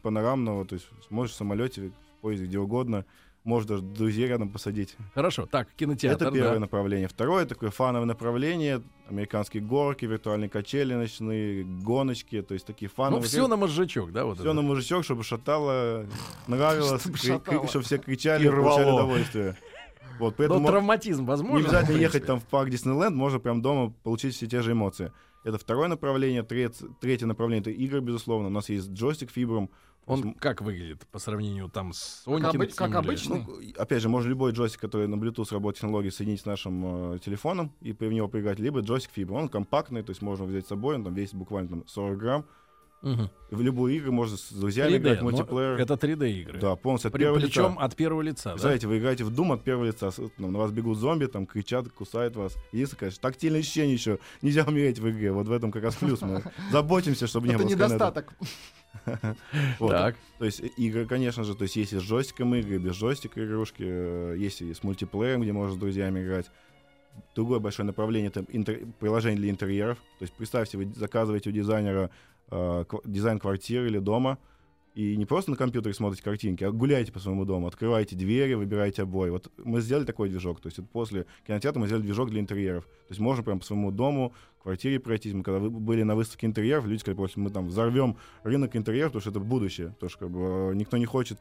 Панорамного, 0.03 0.65
то 0.65 0.75
есть 0.75 0.89
можешь 1.11 1.35
в 1.35 1.39
самолете, 1.39 1.91
в 2.19 2.21
поезде, 2.23 2.47
где 2.47 2.59
угодно. 2.59 3.05
Можешь 3.45 3.69
даже 3.69 3.83
друзей 3.83 4.27
рядом 4.27 4.49
посадить. 4.49 4.97
Хорошо, 5.15 5.45
так, 5.45 5.69
кинотеатр, 5.77 6.25
это 6.29 6.33
первое 6.35 6.55
да. 6.55 6.61
направление. 6.61 7.09
Второе 7.09 7.45
такое 7.45 7.71
фановое 7.71 8.07
направление. 8.07 8.81
Американские 9.07 9.63
горки, 9.63 10.07
виртуальные 10.07 10.49
качели 10.49 10.95
ночные, 10.95 11.63
гоночки. 11.63 12.41
То 12.41 12.55
есть 12.55 12.67
такие 12.67 12.89
Ну, 12.91 12.95
фановые. 13.05 13.25
все 13.27 13.47
на 13.47 13.57
мозжечок, 13.57 14.13
да, 14.13 14.25
вот 14.25 14.37
Все 14.39 14.45
это. 14.45 14.55
на 14.55 14.63
мужичок, 14.63 15.05
чтобы 15.05 15.25
шатало, 15.25 16.07
нравилось, 16.47 17.03
Чтобы 17.03 17.19
кри- 17.19 17.29
шатало. 17.33 17.69
чтобы 17.69 17.85
все 17.85 17.99
кричали 17.99 18.47
И 18.47 18.51
получали 18.51 18.91
удовольствие. 18.91 19.57
Вот, 20.19 20.31
Но 20.31 20.37
поэтому 20.39 20.67
травматизм 20.69 21.27
возможно? 21.27 21.57
не 21.59 21.65
обязательно 21.65 21.97
ехать 21.99 22.25
там 22.25 22.41
в 22.41 22.45
парк 22.45 22.71
Диснейленд, 22.71 23.15
можно 23.15 23.41
прям 23.41 23.61
дома 23.61 23.93
получить 24.05 24.35
все 24.35 24.47
те 24.47 24.63
же 24.63 24.73
эмоции. 24.73 25.13
Это 25.43 25.59
второе 25.59 25.89
направление. 25.89 26.43
Треть- 26.45 26.81
третье 27.01 27.27
направление— 27.27 27.61
это 27.63 27.71
игры, 27.73 28.01
безусловно. 28.01 28.47
У 28.47 28.51
нас 28.51 28.71
есть 28.71 28.89
джойстик 28.91 29.31
фибром. 29.31 29.69
Он 30.07 30.35
как 30.35 30.61
выглядит 30.61 31.07
по 31.13 31.19
сравнению 31.19 31.69
там 31.69 31.93
с 31.93 32.23
Как, 32.27 32.55
обы- 32.55 32.67
как 32.75 32.91
или- 32.91 32.97
обычно. 32.97 33.37
Ну, 33.47 33.59
опять 33.79 34.03
же, 34.03 34.09
можно 34.09 34.29
любой 34.29 34.53
джойстик, 34.53 34.81
который 34.81 35.07
на 35.09 35.15
Bluetooth 35.15 35.51
работает 35.53 35.77
технологией, 35.77 36.13
соединить 36.13 36.41
с 36.43 36.45
нашим 36.47 37.15
э, 37.15 37.19
телефоном 37.19 37.73
и 37.81 37.93
в 37.93 38.03
него 38.13 38.29
поиграть, 38.29 38.59
либо 38.59 38.81
джойстик 38.81 39.13
фибр. 39.13 39.35
Он 39.35 39.49
компактный, 39.49 40.03
то 40.03 40.11
есть 40.11 40.21
можно 40.23 40.45
взять 40.45 40.67
с 40.67 40.69
собой, 40.69 40.97
он 40.97 41.05
там 41.05 41.15
весит 41.15 41.35
буквально 41.35 41.69
там, 41.71 41.85
40 41.87 42.19
грамм. 42.19 42.45
И 43.51 43.55
в 43.55 43.61
любую 43.61 43.99
игру 43.99 44.13
можно 44.13 44.35
с 44.39 44.51
друзьями 44.51 44.93
3D, 44.93 44.97
играть, 44.97 45.21
мультиплеер. 45.21 45.79
Это 45.79 45.93
3D 45.95 46.31
игры. 46.41 46.59
Да, 46.59 46.75
полностью 46.75 47.09
от 47.09 47.13
При- 47.13 47.21
первого 47.21 47.39
Причем 47.39 47.73
лица. 47.73 47.81
от 47.85 47.97
первого 47.97 48.23
лица, 48.23 48.45
да? 48.45 48.51
Представляете, 48.53 48.87
вы 48.89 48.99
играете 48.99 49.25
в 49.25 49.31
Doom 49.31 49.53
от 49.53 49.63
первого 49.63 49.85
лица, 49.85 50.11
ну, 50.39 50.51
на 50.51 50.59
вас 50.59 50.71
бегут 50.73 50.97
зомби, 50.97 51.27
там 51.27 51.45
кричат, 51.47 51.87
кусают 51.91 52.35
вас. 52.37 52.57
Единственное, 52.73 53.01
конечно, 53.01 53.21
тактильное 53.21 53.61
ощущение 53.61 53.93
еще. 53.93 54.19
Нельзя 54.41 54.65
умереть 54.65 55.01
в 55.01 55.11
игре. 55.11 55.33
Вот 55.33 55.47
в 55.49 55.53
этом 55.53 55.71
как 55.71 55.83
раз 55.85 55.97
плюс. 55.97 56.23
Мы 56.23 56.43
заботимся, 56.73 57.27
чтобы 57.27 57.47
не 57.49 57.53
Это 57.55 57.63
было 57.65 57.69
сканета. 57.73 57.95
недостаток. 57.95 58.35
Вот. 59.79 59.91
Так. 59.91 60.17
То 60.39 60.45
есть 60.45 60.61
игры, 60.77 61.07
конечно 61.07 61.45
же, 61.45 61.55
то 61.55 61.63
есть 61.63 61.77
есть 61.77 61.93
и 61.93 61.99
с 61.99 62.03
джойстиком 62.03 62.55
игры, 62.55 62.79
без 62.79 62.95
джойстика 62.95 63.45
игрушки, 63.45 63.85
э, 63.87 64.37
есть 64.39 64.63
и 64.63 64.73
с 64.73 64.83
мультиплеером, 64.83 65.43
где 65.43 65.53
можно 65.53 65.75
с 65.75 65.79
друзьями 65.79 66.23
играть. 66.23 66.51
Другое 67.35 67.61
большое 67.61 67.87
направление 67.87 68.29
это 68.31 68.41
интер- 68.41 68.93
приложение 68.99 69.39
для 69.39 69.51
интерьеров. 69.51 69.99
То 70.19 70.23
есть 70.23 70.35
представьте, 70.35 70.79
вы 70.79 70.93
заказываете 70.95 71.51
у 71.51 71.53
дизайнера 71.53 72.11
э, 72.51 72.85
дизайн 73.05 73.39
квартиры 73.39 73.87
или 73.87 73.99
дома, 73.99 74.39
и 74.95 75.17
не 75.17 75.27
просто 75.27 75.51
на 75.51 75.57
компьютере 75.57 75.93
смотрите 75.93 76.23
картинки, 76.23 76.63
а 76.63 76.71
гуляете 76.71 77.11
по 77.11 77.19
своему 77.19 77.45
дому, 77.45 77.67
открываете 77.67 78.15
двери, 78.15 78.55
выбираете 78.55 79.03
обои. 79.03 79.31
Вот 79.31 79.51
мы 79.59 79.81
сделали 79.81 80.05
такой 80.05 80.29
движок. 80.29 80.61
То 80.61 80.69
есть 80.69 80.79
вот 80.79 80.89
после 80.89 81.27
кинотеатра 81.47 81.81
мы 81.81 81.87
сделали 81.87 82.05
движок 82.05 82.31
для 82.31 82.41
интерьеров. 82.41 82.85
То 82.85 83.11
есть 83.11 83.21
можно 83.21 83.43
прям 83.43 83.59
по 83.59 83.65
своему 83.65 83.91
дому, 83.91 84.33
квартире 84.63 85.01
пройтись. 85.01 85.35
Мы 85.35 85.43
когда 85.43 85.59
вы- 85.59 85.71
были 85.71 86.05
на 86.05 86.15
выставке 86.15 86.47
интерьеров, 86.47 86.87
люди 86.87 87.01
сказали, 87.01 87.17
просто 87.17 87.41
мы 87.41 87.51
там 87.51 87.67
взорвем 87.67 88.17
рынок 88.45 88.77
интерьеров, 88.77 89.13
потому 89.13 89.21
что 89.21 89.31
это 89.31 89.41
будущее. 89.41 89.89
Потому 89.91 90.11
что 90.11 90.19
как 90.21 90.31
бы, 90.31 90.41
э, 90.41 90.75
никто 90.75 90.97
не 90.97 91.07
хочет 91.07 91.39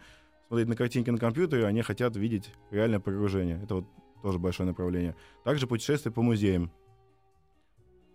смотреть 0.47 0.67
на 0.67 0.75
картинки 0.75 1.09
на 1.09 1.17
компьютере, 1.19 1.65
они 1.65 1.81
хотят 1.83 2.15
видеть 2.15 2.51
реальное 2.71 2.99
погружение. 2.99 3.61
Это 3.63 3.75
вот 3.75 3.85
тоже 4.23 4.39
большое 4.39 4.67
направление. 4.67 5.15
Также 5.43 5.67
путешествия 5.67 6.11
по 6.11 6.21
музеям. 6.21 6.71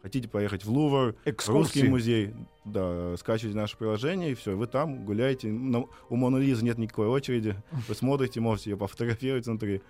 Хотите 0.03 0.29
поехать 0.29 0.65
в 0.65 0.71
Лувр, 0.71 1.17
Экскурсии. 1.25 1.59
Русский 1.81 1.89
музей, 1.89 2.35
да, 2.73 3.17
скачивайте 3.17 3.57
наше 3.59 3.77
приложение, 3.77 4.33
и 4.33 4.35
все, 4.35 4.57
вы 4.57 4.67
там 4.67 5.05
гуляете. 5.05 5.49
На- 5.49 5.87
у 6.09 6.17
Моны 6.17 6.39
Лизы 6.39 6.65
нет 6.65 6.79
никакой 6.79 7.07
очереди. 7.09 7.57
Вы 7.89 7.95
смотрите, 7.95 8.41
можете 8.41 8.71
ее 8.71 8.77
пофотографировать 8.77 9.47
внутри. 9.47 9.83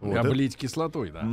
Вот, 0.00 0.12
это- 0.12 0.20
Облить 0.28 0.56
кислотой, 0.56 1.10
да. 1.10 1.26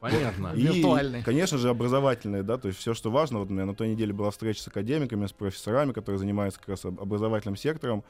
Понятно. 0.00 0.52
и, 0.54 0.60
Виртуальный. 0.62 1.22
конечно 1.22 1.56
же, 1.56 1.70
образовательные, 1.70 2.42
да, 2.42 2.58
то 2.58 2.68
есть 2.68 2.78
все, 2.78 2.92
что 2.92 3.10
важно. 3.10 3.38
Вот 3.38 3.48
у 3.48 3.52
меня 3.54 3.64
на 3.64 3.74
той 3.74 3.88
неделе 3.88 4.12
была 4.12 4.30
встреча 4.30 4.60
с 4.62 4.68
академиками, 4.68 5.26
с 5.26 5.32
профессорами, 5.32 5.92
которые 5.92 6.18
занимаются 6.18 6.60
как 6.60 6.68
раз 6.70 6.84
об- 6.84 7.00
образовательным 7.00 7.56
сектором. 7.56 8.04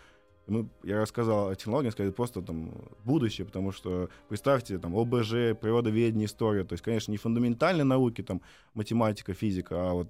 И 0.49 0.51
мы, 0.51 0.69
я 0.83 1.01
рассказал 1.01 1.51
о 1.51 1.55
технологиях, 1.55 1.93
сказали, 1.93 2.13
просто 2.13 2.43
там 2.43 2.73
будущее, 3.05 3.47
потому 3.47 3.71
что 3.71 4.09
представьте, 4.29 4.79
там, 4.79 4.97
ОБЖ, 4.97 5.57
природоведение, 5.61 6.27
история, 6.27 6.65
то 6.65 6.73
есть, 6.75 6.83
конечно, 6.83 7.13
не 7.13 7.17
фундаментальные 7.17 7.85
науки, 7.85 8.23
там, 8.23 8.43
математика, 8.75 9.33
физика, 9.33 9.91
а 9.91 9.93
вот 9.95 10.09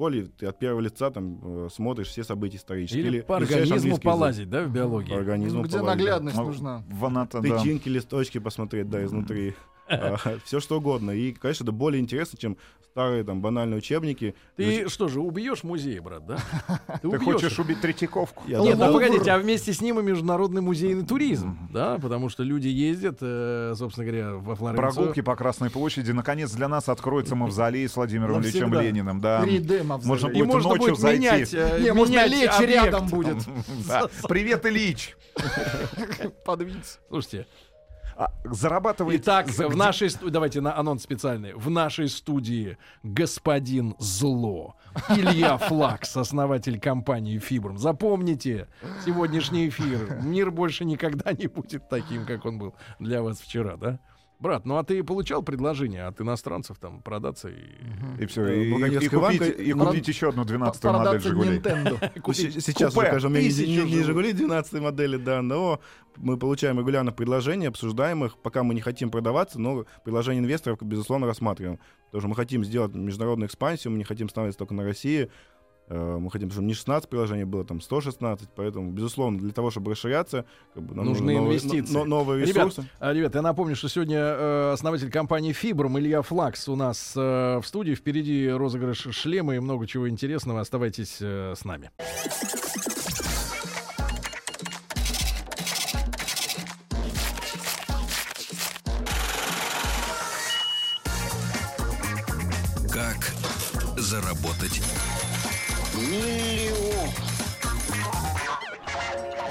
школе 0.00 0.28
ты 0.38 0.46
от 0.46 0.58
первого 0.58 0.80
лица 0.80 1.10
там 1.10 1.38
э, 1.42 1.68
смотришь 1.70 2.08
все 2.08 2.24
события 2.24 2.56
исторические. 2.56 3.02
Или 3.04 3.20
по 3.20 3.34
изучаешь 3.38 3.50
организму 3.50 3.74
английский 3.76 3.88
язык. 3.90 4.02
полазить, 4.02 4.50
да, 4.50 4.62
в 4.62 4.66
По 4.68 4.74
биологии? 4.74 5.14
организму 5.14 5.60
Ну, 5.60 5.68
где 5.68 5.78
полазить, 5.78 5.98
наглядность 5.98 6.36
Ну, 6.38 6.44
нужна. 6.44 6.82
В 6.88 7.04
Анато, 7.04 7.40
да. 7.42 7.58
Тычинки, 7.58 7.88
листочки 7.90 8.38
посмотреть, 8.38 8.88
да, 8.88 9.04
изнутри. 9.04 9.54
Все 10.44 10.60
что 10.60 10.78
угодно. 10.78 11.10
И, 11.10 11.32
конечно, 11.32 11.64
это 11.64 11.72
более 11.72 12.00
интересно, 12.00 12.38
чем 12.38 12.56
старые 12.90 13.22
там 13.22 13.40
банальные 13.40 13.78
учебники. 13.78 14.34
Ты 14.56 14.88
что 14.88 15.06
же, 15.08 15.20
убьешь 15.20 15.62
музей, 15.62 16.00
брат, 16.00 16.26
да? 16.26 16.38
Ты 17.02 17.18
хочешь 17.18 17.58
убить 17.58 17.80
Третьяковку? 17.80 18.42
Я 18.48 18.58
Нет, 18.58 18.80
а 18.80 18.86
Лувр. 18.90 19.00
погодите, 19.00 19.30
а 19.30 19.38
вместе 19.38 19.72
с 19.72 19.80
ним 19.80 20.00
и 20.00 20.02
международный 20.02 20.60
музейный 20.60 21.06
туризм, 21.06 21.56
да, 21.72 21.98
потому 21.98 22.28
что 22.28 22.42
люди 22.42 22.66
ездят, 22.66 23.18
э, 23.20 23.74
собственно 23.76 24.06
говоря, 24.06 24.34
во 24.34 24.56
Флоренцию. 24.56 24.92
Прогулки 24.92 25.20
по 25.22 25.36
Красной 25.36 25.70
площади. 25.70 26.10
Наконец 26.10 26.50
для 26.52 26.66
нас 26.66 26.88
откроется 26.88 27.36
мавзолей 27.36 27.88
с 27.88 27.94
Владимиром 27.94 28.42
Ильичем. 28.42 28.72
Лениным. 28.74 29.20
Да. 29.20 29.44
3D 29.44 29.84
Можно 29.84 30.28
будет 30.28 30.46
можно 30.46 30.68
ночью 30.70 30.86
будет 30.88 30.98
зайти. 30.98 31.18
менять, 31.20 31.54
э, 31.54 31.78
Не, 31.82 31.92
можно 31.92 32.26
лечь 32.26 32.50
объект. 32.50 32.72
рядом 32.72 33.06
будет. 33.06 33.36
Привет, 34.28 34.66
Ильич. 34.66 35.16
Подвинься. 36.44 36.98
Слушайте, 37.08 37.46
А, 38.16 38.32
Зарабатывает... 38.44 39.20
итак, 39.22 39.48
за- 39.48 39.68
в 39.68 39.76
нашей 39.76 40.10
давайте 40.30 40.60
на 40.60 40.76
анонс 40.76 41.02
специальный. 41.02 41.54
В 41.54 41.70
нашей 41.70 42.08
студии 42.08 42.76
господин 43.02 43.94
Зло, 43.98 44.76
Илья 45.08 45.56
Флакс, 45.68 46.16
основатель 46.16 46.78
компании 46.78 47.38
Фибром. 47.38 47.78
Запомните 47.78 48.68
сегодняшний 49.04 49.68
эфир. 49.68 50.20
Мир 50.22 50.50
больше 50.50 50.84
никогда 50.84 51.32
не 51.32 51.46
будет 51.46 51.88
таким, 51.88 52.26
как 52.26 52.44
он 52.44 52.58
был 52.58 52.74
для 52.98 53.22
вас 53.22 53.40
вчера, 53.40 53.76
да? 53.76 53.98
Брат, 54.40 54.64
ну 54.64 54.78
а 54.78 54.84
ты 54.84 55.04
получал 55.04 55.42
предложение 55.42 56.06
от 56.06 56.18
иностранцев 56.18 56.78
там 56.78 57.02
продаться 57.02 57.50
и 57.50 57.76
И 58.18 58.24
все, 58.24 58.46
и, 58.46 58.66
и 58.66 58.70
Бурганевская 58.70 59.20
купить, 59.20 59.58
и 59.58 59.72
купить 59.72 60.08
еще 60.08 60.30
одну 60.30 60.44
12-ю 60.44 60.92
модель 60.92 61.20
«Жигулей». 61.20 61.60
Сейчас 62.60 62.96
уже, 62.96 63.06
скажем, 63.06 63.34
не. 63.34 64.02
Жигули 64.02 64.32
12 64.32 64.80
модели, 64.80 65.18
да, 65.18 65.42
но 65.42 65.78
мы 66.16 66.38
получаем 66.38 66.78
регулярно 66.78 67.12
предложения, 67.12 67.68
обсуждаем 67.68 68.24
их, 68.24 68.38
пока 68.38 68.62
мы 68.62 68.72
не 68.72 68.80
хотим 68.80 69.10
продаваться, 69.10 69.60
но 69.60 69.84
предложения 70.04 70.40
инвесторов, 70.40 70.78
безусловно, 70.80 71.26
рассматриваем. 71.26 71.78
Потому 72.06 72.20
что 72.20 72.28
мы 72.28 72.34
хотим 72.34 72.64
сделать 72.64 72.94
международную 72.94 73.46
экспансию, 73.46 73.92
мы 73.92 73.98
не 73.98 74.04
хотим 74.04 74.30
становиться 74.30 74.58
только 74.58 74.72
на 74.72 74.84
России, 74.84 75.30
мы 75.94 76.30
хотим, 76.30 76.50
чтобы 76.50 76.66
не 76.66 76.74
16 76.74 77.08
приложений 77.08 77.44
было, 77.44 77.64
там 77.64 77.80
116, 77.80 78.48
поэтому, 78.54 78.90
безусловно, 78.92 79.38
для 79.38 79.52
того, 79.52 79.70
чтобы 79.70 79.90
расширяться, 79.90 80.44
как 80.74 80.82
бы, 80.84 80.94
нам 80.94 81.06
Нужны 81.06 81.32
новые- 81.34 81.48
инвестиции. 81.58 81.92
но- 81.92 82.04
новые 82.04 82.42
Ребят, 82.46 82.56
ресурсы. 82.68 82.84
А, 83.00 83.12
Ребят, 83.12 83.34
я 83.34 83.42
напомню, 83.42 83.74
что 83.76 83.88
сегодня 83.88 84.18
э, 84.18 84.72
основатель 84.72 85.10
компании 85.10 85.52
Фибром 85.52 85.98
Илья 85.98 86.22
Флакс 86.22 86.68
у 86.68 86.76
нас 86.76 87.12
э, 87.16 87.58
в 87.60 87.66
студии. 87.66 87.94
Впереди 87.94 88.48
розыгрыш 88.48 89.08
шлема 89.10 89.56
и 89.56 89.58
много 89.58 89.86
чего 89.86 90.08
интересного. 90.08 90.60
Оставайтесь 90.60 91.18
э, 91.20 91.54
с 91.56 91.64
нами. 91.64 91.90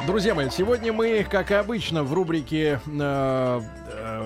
Друзья 0.09 0.33
мои, 0.33 0.49
сегодня 0.49 0.91
мы, 0.91 1.23
как 1.29 1.51
обычно, 1.51 2.03
в 2.03 2.13
рубрике 2.13 2.81
э, 2.87 3.61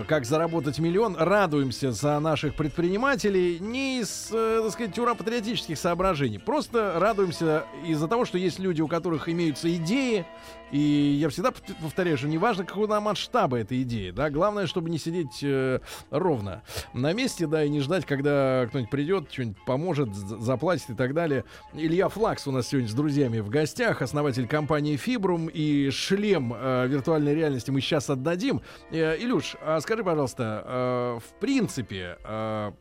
«Как 0.08 0.26
заработать 0.26 0.80
миллион» 0.80 1.16
радуемся 1.18 1.92
за 1.92 2.20
наших 2.20 2.56
предпринимателей 2.56 3.60
не 3.60 4.00
из, 4.00 4.30
э, 4.32 4.62
так 4.64 4.72
сказать, 4.72 4.98
ура-патриотических 4.98 5.78
соображений. 5.78 6.40
Просто 6.40 7.00
радуемся 7.00 7.66
из-за 7.86 8.08
того, 8.08 8.26
что 8.26 8.38
есть 8.38 8.60
люди, 8.60 8.82
у 8.82 8.88
которых 8.88 9.30
имеются 9.30 9.74
идеи, 9.76 10.26
и 10.72 10.80
я 10.80 11.30
всегда 11.30 11.50
пов- 11.50 11.76
повторяю, 11.82 12.18
что 12.18 12.28
неважно, 12.28 12.66
какого 12.66 13.00
масштаба 13.00 13.60
эта 13.60 13.80
идея, 13.84 14.12
да, 14.12 14.30
главное, 14.32 14.66
чтобы 14.66 14.90
не 14.90 14.98
сидеть 14.98 15.44
э, 15.44 15.80
ровно 16.10 16.64
на 16.94 17.14
месте, 17.14 17.46
да, 17.46 17.64
и 17.64 17.70
не 17.70 17.80
ждать, 17.80 18.06
когда 18.06 18.66
кто-нибудь 18.70 18.90
придет, 18.90 19.32
что-нибудь 19.32 19.64
поможет, 19.66 20.16
заплатит 20.16 20.90
и 20.90 20.96
так 20.96 21.14
далее. 21.14 21.46
Илья 21.74 22.10
Флакс 22.10 22.48
у 22.48 22.52
нас 22.52 22.70
сегодня 22.70 22.90
с 22.90 22.94
друзьями 22.94 23.40
в 23.40 23.50
гостях, 23.50 24.02
основатель 24.02 24.48
компании 24.48 24.98
Фибрум 24.98 25.48
и 25.48 25.92
шлем 25.92 26.54
э, 26.56 26.88
виртуальной 26.88 27.36
реальности 27.36 27.70
мы 27.70 27.80
сейчас 27.80 28.10
отдадим. 28.10 28.62
Э, 28.90 29.16
Илюш, 29.20 29.56
а 29.62 29.80
скажи, 29.84 30.04
пожалуйста, 30.04 30.64
э, 30.66 31.20
в 31.20 31.40
принципе, 31.40 32.18
э, 32.24 32.72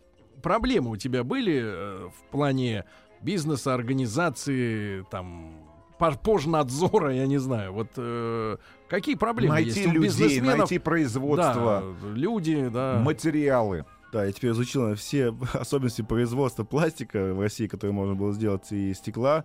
проблемы 0.42 0.90
у 0.90 0.96
тебя 0.96 1.22
были 1.24 1.60
э, 1.62 2.08
в 2.08 2.30
плане 2.30 2.84
бизнеса, 3.20 3.74
организации, 3.74 5.04
там, 5.10 5.68
пожнадзора, 5.98 7.14
я 7.14 7.26
не 7.26 7.38
знаю. 7.38 7.72
Вот 7.72 7.88
э, 7.96 8.56
какие 8.88 9.14
проблемы 9.14 9.54
Найти 9.54 9.68
есть 9.70 9.86
у 9.86 9.90
людей, 9.92 10.08
бизнесменов? 10.08 10.58
найти 10.58 10.78
производство, 10.78 11.84
Да, 12.02 12.08
люди, 12.14 12.68
да. 12.68 12.98
материалы. 12.98 13.84
Да, 14.12 14.24
я 14.24 14.32
теперь 14.32 14.50
изучил 14.50 14.94
все 14.96 15.34
особенности 15.52 16.02
производства 16.02 16.64
пластика 16.64 17.32
в 17.34 17.40
России, 17.40 17.66
которые 17.66 17.94
можно 17.94 18.14
было 18.14 18.32
сделать 18.32 18.70
и 18.72 18.92
стекла. 18.94 19.44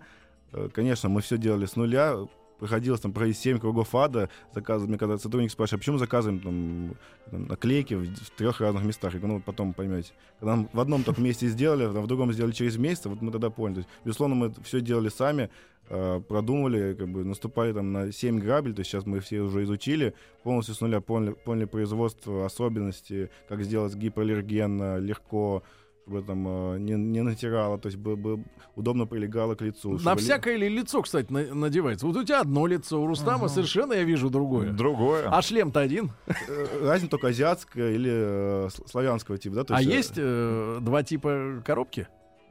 Конечно, 0.72 1.08
мы 1.08 1.20
все 1.20 1.36
делали 1.38 1.66
с 1.66 1.76
нуля. 1.76 2.16
Приходилось 2.58 3.00
там 3.00 3.12
пройти 3.12 3.38
7 3.38 3.58
кругов 3.58 3.94
ада. 3.94 4.28
Заказывали, 4.54 4.90
мне 4.90 4.98
когда 4.98 5.18
сотрудник 5.18 5.50
спрашивает, 5.50 5.78
а 5.78 5.82
почему 5.82 5.98
заказываем 5.98 6.40
там, 6.40 6.96
наклейки 7.46 7.94
в, 7.94 8.04
в 8.04 8.30
трех 8.30 8.60
разных 8.60 8.84
местах? 8.84 9.14
Я 9.14 9.20
говорю, 9.20 9.36
ну, 9.36 9.42
потом 9.44 9.72
поймете. 9.72 10.12
Когда 10.40 10.56
мы 10.56 10.68
в 10.72 10.80
одном 10.80 11.04
только 11.04 11.20
месте 11.20 11.48
сделали, 11.48 11.84
а 11.84 11.90
в 11.90 12.06
другом 12.06 12.32
сделали 12.32 12.52
через 12.52 12.76
месяц, 12.76 13.06
вот 13.06 13.22
мы 13.22 13.30
тогда 13.30 13.50
поняли. 13.50 13.74
То 13.74 13.80
есть, 13.80 13.90
безусловно, 14.04 14.34
мы 14.34 14.52
все 14.64 14.80
делали 14.80 15.08
сами, 15.08 15.50
э, 15.88 16.20
продумывали, 16.26 16.94
как 16.94 17.08
бы 17.08 17.24
наступали 17.24 17.72
там 17.72 17.92
на 17.92 18.12
7 18.12 18.40
грабель, 18.40 18.74
то 18.74 18.80
есть 18.80 18.90
сейчас 18.90 19.06
мы 19.06 19.20
все 19.20 19.40
уже 19.40 19.62
изучили, 19.64 20.14
полностью 20.42 20.74
с 20.74 20.80
нуля 20.80 21.00
поняли, 21.00 21.34
поняли 21.34 21.64
производство, 21.66 22.44
особенности, 22.44 23.30
как 23.48 23.62
сделать 23.62 23.94
гипоаллергенно, 23.94 24.98
легко, 24.98 25.62
чтобы 26.08 26.22
там 26.22 26.46
э, 26.48 26.78
не, 26.78 26.94
не 26.94 27.22
натирало, 27.22 27.78
то 27.78 27.88
есть 27.88 27.98
бы, 27.98 28.16
бы 28.16 28.42
удобно 28.76 29.06
прилегало 29.06 29.54
к 29.54 29.62
лицу. 29.62 29.98
На 29.98 30.16
всякое 30.16 30.56
ли 30.56 30.68
лицо, 30.68 31.02
кстати, 31.02 31.30
на- 31.30 31.54
надевается? 31.54 32.06
Вот 32.06 32.16
у 32.16 32.24
тебя 32.24 32.40
одно 32.40 32.66
лицо, 32.66 33.00
у 33.00 33.06
Рустама 33.06 33.48
совершенно 33.48 33.92
я 33.92 34.04
вижу 34.04 34.30
другое. 34.30 34.72
Другое. 34.72 35.28
А 35.28 35.42
шлем-то 35.42 35.80
один. 35.80 36.12
Э, 36.26 36.66
Разница 36.82 37.10
только 37.10 37.28
азиатская 37.28 37.92
или 37.92 38.10
э, 38.12 38.68
славянского 38.86 39.38
типа, 39.38 39.56
да? 39.56 39.64
то 39.64 39.74
а 39.74 39.82
э, 39.82 39.84
есть 39.84 40.14
э, 40.16 40.78
два 40.80 41.02
типа 41.02 41.62
коробки? 41.64 42.08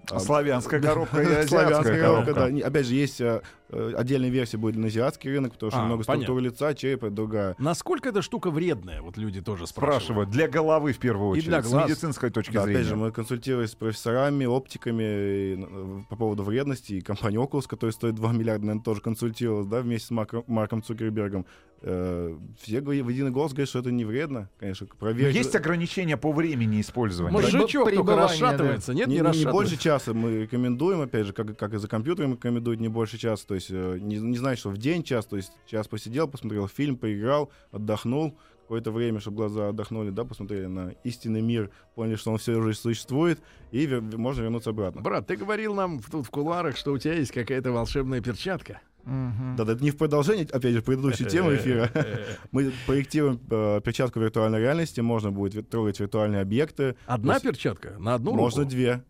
А 0.10 0.20
славянская 0.20 0.82
коробка 0.82 1.22
и 1.22 1.26
азиатская 1.26 1.48
Славянская 1.48 2.02
коробка. 2.02 2.34
да. 2.34 2.67
Опять 2.67 2.86
же, 2.86 2.93
есть 2.96 3.20
э, 3.20 3.41
отдельная 3.70 4.30
версия 4.30 4.58
будет 4.58 4.76
на 4.78 4.88
азиатский 4.88 5.30
рынок, 5.32 5.54
потому 5.54 5.72
что 5.72 5.82
А, 5.82 5.86
много 5.86 6.04
понятно. 6.06 6.24
структуры 6.26 6.41
лица, 6.50 6.74
черепа, 6.74 7.10
другая. 7.10 7.56
Насколько 7.60 8.10
эта 8.10 8.22
штука 8.22 8.50
вредная? 8.50 9.02
Вот 9.02 9.17
люди 9.17 9.41
тоже 9.41 9.67
спрашивают. 9.67 10.04
Спрашивают. 10.04 10.30
Для 10.30 10.48
головы 10.48 10.93
в 10.93 11.00
первую 11.00 11.30
И 11.36 11.39
очередь. 11.39 11.48
для 11.50 11.62
С 11.63 11.74
медицинской 11.74 12.30
точки 12.30 12.54
Да, 12.54 12.63
зрения. 12.63 12.80
опять 12.80 12.88
же, 12.89 12.96
мы 12.96 13.12
консультировались 13.12 13.72
с 13.72 13.76
профессорами, 13.76 14.46
оптиками 14.46 15.04
и, 15.04 16.06
по 16.10 16.15
поводу 16.15 16.43
вредности. 16.43 16.93
И 16.93 17.02
компания 17.02 17.38
Oculus, 17.38 17.67
которая 17.67 17.91
стоит 17.91 18.15
2 18.15 18.32
миллиарда, 18.32 18.65
наверное, 18.65 18.84
тоже 18.84 19.02
консультировалась, 19.02 19.67
да, 19.67 19.82
вместе 19.82 20.08
с 20.08 20.12
Марком, 20.12 20.43
Марком 20.48 20.82
Цукербергом. 20.82 21.46
Э, 21.82 22.36
все 22.60 22.82
в 22.82 22.92
единый 23.10 23.30
голос 23.30 23.52
говорят, 23.54 23.70
что 23.70 23.80
это 23.80 23.92
не 23.92 24.04
вредно. 24.04 24.50
Конечно, 24.60 24.88
Но 24.90 24.96
проверить. 24.98 25.36
Есть 25.36 25.56
ограничения 25.56 26.18
по 26.18 26.32
времени 26.32 26.82
использования. 26.82 27.34
Мужичок 27.34 27.84
только 27.86 27.90
Пребывание, 28.04 28.24
расшатывается, 28.24 28.94
нет, 28.94 29.08
не, 29.08 29.13
не, 29.13 29.20
не- 29.20 29.22
не 29.22 29.28
расшатывается. 29.28 29.52
больше 29.52 29.78
часа 29.78 30.13
мы 30.13 30.42
рекомендуем, 30.42 31.02
опять 31.02 31.28
же, 31.28 31.34
как, 31.34 31.56
как 31.58 31.74
и 31.74 31.78
за 31.78 31.88
компьютером 31.88 32.34
рекомендуют 32.34 32.80
не 32.80 32.88
больше 32.88 33.18
часа. 33.20 33.46
То 33.48 33.54
есть 33.56 33.68
э, 33.70 34.00
не, 34.02 34.18
не 34.18 34.38
значит, 34.38 34.60
что 34.62 34.70
в 34.70 34.78
день 34.78 35.04
час, 35.04 35.26
то 35.28 35.36
есть 35.38 35.52
час 35.68 35.88
посидел, 35.88 36.28
посмотрел 36.28 36.68
фильм, 36.68 36.98
поиграл, 36.98 37.52
отдохнул, 37.72 38.36
какое-то 38.63 38.92
время, 38.92 39.20
чтобы 39.20 39.38
глаза 39.38 39.70
отдохнули, 39.70 40.10
да, 40.10 40.26
посмотрели 40.26 40.66
на 40.66 40.90
истинный 41.04 41.42
мир, 41.42 41.70
поняли, 41.96 42.16
что 42.16 42.32
он 42.32 42.38
все 42.40 42.56
уже 42.58 42.74
существует, 42.74 43.40
и 43.72 43.86
вер- 43.86 44.02
можно 44.18 44.42
вернуться 44.42 44.72
обратно. 44.72 45.02
Брат, 45.02 45.28
ты 45.28 45.38
говорил 45.38 45.74
нам 45.76 46.00
тут 46.02 46.26
в 46.26 46.30
кулуарах, 46.32 46.76
что 46.76 46.92
у 46.92 46.98
тебя 46.98 47.13
есть 47.13 47.32
какая-то 47.32 47.72
волшебная 47.72 48.20
перчатка. 48.20 48.82
Мгм. 49.08 49.56
Да, 49.56 49.63
да, 49.63 49.74
это 49.74 49.84
не 49.84 49.91
в 49.91 49.98
продолжение, 49.98 50.46
опять 50.52 50.74
же, 50.74 50.82
предыдущей 50.82 51.26
темы 51.26 51.56
эфира. 51.56 51.89
Мы 52.52 52.74
проектируем 52.86 53.39
э, 53.50 53.80
перчатку 53.82 54.20
виртуальной 54.20 54.60
реальности, 54.60 55.00
можно 55.00 55.32
будет 55.32 55.70
трогать 55.70 56.00
виртуальные 56.00 56.41
объекты. 56.41 56.96
Одна 57.06 57.39
перчатка 57.39 57.96
на 58.00 58.15
одну 58.15 58.34
Можно 58.34 58.63
руку? 58.63 58.72
две. 58.72 59.04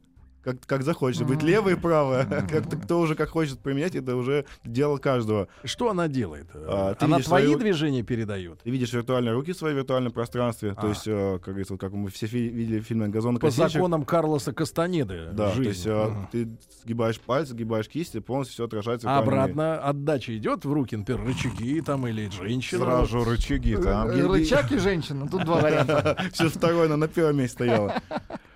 Как, 0.48 0.66
как 0.66 0.84
захочешь. 0.84 1.24
Быть 1.24 1.44
левой 1.44 1.74
и 1.74 1.76
правая. 1.76 2.24
Как 2.50 2.70
кто 2.86 3.02
уже 3.02 3.16
как 3.16 3.28
хочет 3.30 3.60
применять, 3.60 3.96
это 3.96 4.16
уже 4.16 4.46
дело 4.64 4.98
каждого. 4.98 5.50
Что 5.66 5.90
она 5.90 6.08
делает? 6.08 6.48
А, 6.54 6.94
ты 6.96 7.04
она 7.04 7.20
твои 7.20 7.48
свою- 7.48 7.60
движения 7.60 8.02
передает? 8.02 8.62
Ты 8.64 8.70
видишь 8.70 8.94
виртуальные 8.94 9.34
руки 9.34 9.52
в 9.52 9.58
своем 9.58 9.76
виртуальном 9.76 10.14
пространстве. 10.14 10.74
А. 10.78 10.82
То 10.82 10.88
есть, 10.88 11.04
э, 11.06 11.40
как 11.40 11.48
говорится, 11.54 11.74
вот 11.74 11.82
как 11.82 11.92
мы 11.92 12.10
все 12.10 12.28
фи- 12.28 12.48
видели 12.48 12.80
в 12.80 12.84
фильме 12.84 13.08
По 13.08 13.12
«Газонокосильщик». 13.12 13.74
законам 13.74 14.06
Карлоса 14.06 14.54
Кастанеды. 14.54 15.32
Да, 15.34 15.50
жизнь. 15.52 15.64
то 15.64 15.70
есть 15.70 15.88
Ага. 15.88 16.30
ты 16.32 16.48
сгибаешь 16.82 17.20
пальцы, 17.20 17.52
сгибаешь 17.52 17.90
кисти, 17.90 18.20
полностью 18.22 18.54
все 18.54 18.66
отражается. 18.66 19.08
в 19.08 19.10
А 19.10 19.18
обратно 19.18 19.78
отдача 19.80 20.38
идет 20.38 20.64
в 20.64 20.72
руки, 20.72 20.96
например, 20.96 21.26
рычаги 21.26 21.82
там 21.82 22.08
или 22.08 22.30
женщина. 22.30 22.86
Сразу 22.86 23.26
рычаги 23.26 23.76
там. 23.76 24.10
Рычаг 24.32 24.72
и 24.72 24.78
женщина. 24.78 25.28
Тут 25.28 25.44
два 25.44 25.60
варианта. 25.60 26.18
Все 26.32 26.48
второе, 26.48 26.88
на 26.96 27.08
первом 27.10 27.36
месте 27.36 27.54
стояло. 27.56 28.02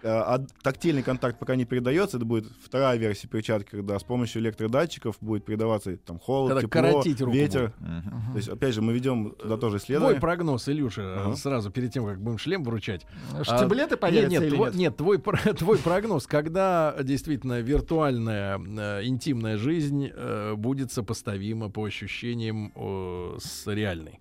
Э, 0.03 0.07
А 0.09 0.45
тактильный 0.63 1.03
контакт 1.03 1.37
пока 1.39 1.55
не 1.55 1.65
передается. 1.65 2.17
Это 2.17 2.25
будет 2.25 2.45
вторая 2.63 2.97
версия 2.97 3.27
перчатки, 3.27 3.69
когда 3.71 3.97
с 3.99 4.03
помощью 4.03 4.41
электродатчиков 4.41 5.17
будет 5.21 5.45
передаваться 5.45 5.95
там 5.97 6.19
холод, 6.19 6.67
Когда 6.69 7.01
тепло, 7.03 7.31
ветер. 7.31 7.73
Мгм. 7.79 8.31
То 8.31 8.37
есть, 8.37 8.49
опять 8.49 8.73
же, 8.73 8.81
мы 8.81 8.93
ведем 8.93 9.31
туда 9.31 9.57
тоже 9.57 9.77
Твой 9.77 9.77
исследование. 9.79 10.19
прогноз, 10.21 10.67
Илюша, 10.69 11.21
Ага. 11.25 11.35
сразу 11.35 11.69
перед 11.71 11.91
тем, 11.93 12.05
как 12.05 12.21
будем 12.21 12.37
шлем 12.37 12.63
вручать. 12.63 13.05
Штиблеты 13.43 13.95
А, 13.95 13.97
появятся 13.97 14.29
нет, 14.39 14.43
или 14.43 14.57
тво- 14.57 14.65
нет? 14.65 14.75
нет, 14.75 14.97
твой, 14.97 15.17
твой 15.57 15.77
прогноз, 15.77 16.27
когда 16.27 16.95
действительно 17.03 17.59
виртуальная 17.61 18.57
э, 18.59 19.05
интимная 19.05 19.57
жизнь 19.57 20.09
э, 20.13 20.53
будет 20.55 20.91
сопоставима 20.91 21.69
по 21.69 21.83
ощущениям 21.85 22.71
э, 22.75 23.37
с 23.39 23.67
реальной. 23.67 24.19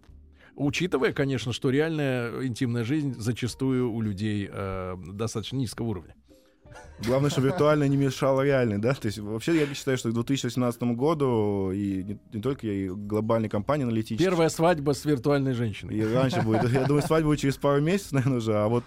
Учитывая, 0.61 1.15
конечно, 1.15 1.55
что 1.55 1.71
реальная 1.71 2.47
интимная 2.47 2.85
жизнь 2.85 3.15
зачастую 3.19 3.91
у 3.91 4.03
людей 4.03 4.47
э, 4.47 4.95
достаточно 5.15 5.57
низкого 5.57 5.87
уровня. 5.87 6.15
Главное, 7.07 7.31
чтобы 7.31 7.47
виртуально 7.47 7.89
не 7.89 7.97
мешало 7.97 8.43
реальной, 8.43 8.79
да? 8.79 8.93
То 8.93 9.07
есть, 9.07 9.19
вообще, 9.19 9.59
я 9.59 9.75
считаю, 9.75 9.97
что 9.97 10.11
к 10.11 10.13
2018 10.13 10.83
году 10.83 11.71
и 11.73 12.03
не, 12.03 12.19
не 12.33 12.43
только 12.43 12.67
я, 12.67 12.73
и 12.73 12.89
глобальные 12.89 13.49
компании 13.49 13.85
аналитические. 13.85 14.29
Первая 14.29 14.51
свадьба 14.51 14.93
с 14.93 15.05
виртуальной 15.07 15.55
женщиной. 15.55 15.97
И 15.97 16.05
раньше 16.05 16.43
будет. 16.43 16.71
Я 16.71 16.85
думаю, 16.85 17.03
свадьба 17.03 17.29
будет 17.29 17.41
через 17.41 17.57
пару 17.57 17.81
месяцев, 17.81 18.13
наверное, 18.13 18.39
уже. 18.39 18.55
А 18.55 18.69
вот 18.69 18.85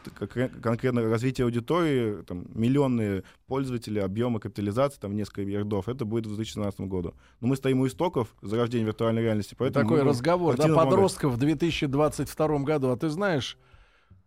конкретно 0.61 1.01
развитие 1.01 1.45
аудитории, 1.45 2.21
там, 2.23 2.45
миллионные 2.53 3.23
пользователи, 3.47 3.99
объемы 3.99 4.39
капитализации, 4.39 4.99
там, 4.99 5.15
несколько 5.15 5.41
ярдов, 5.41 5.89
это 5.89 6.05
будет 6.05 6.27
в 6.27 6.35
2017 6.35 6.81
году. 6.81 7.15
Но 7.41 7.47
мы 7.47 7.55
стоим 7.55 7.81
у 7.81 7.87
истоков 7.87 8.35
зарождения 8.43 8.85
виртуальной 8.85 9.23
реальности, 9.23 9.55
поэтому... 9.57 9.89
Такой 9.89 10.03
разговор, 10.03 10.55
да, 10.55 10.67
подростков 10.67 11.33
в 11.33 11.37
2022 11.37 12.59
году. 12.59 12.91
А 12.91 12.97
ты 12.97 13.09
знаешь, 13.09 13.57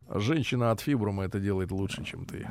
женщина 0.08 0.70
от 0.70 0.80
фибрума 0.80 1.24
это 1.24 1.38
делает 1.40 1.70
лучше, 1.72 2.04
чем 2.04 2.24
ты. 2.24 2.46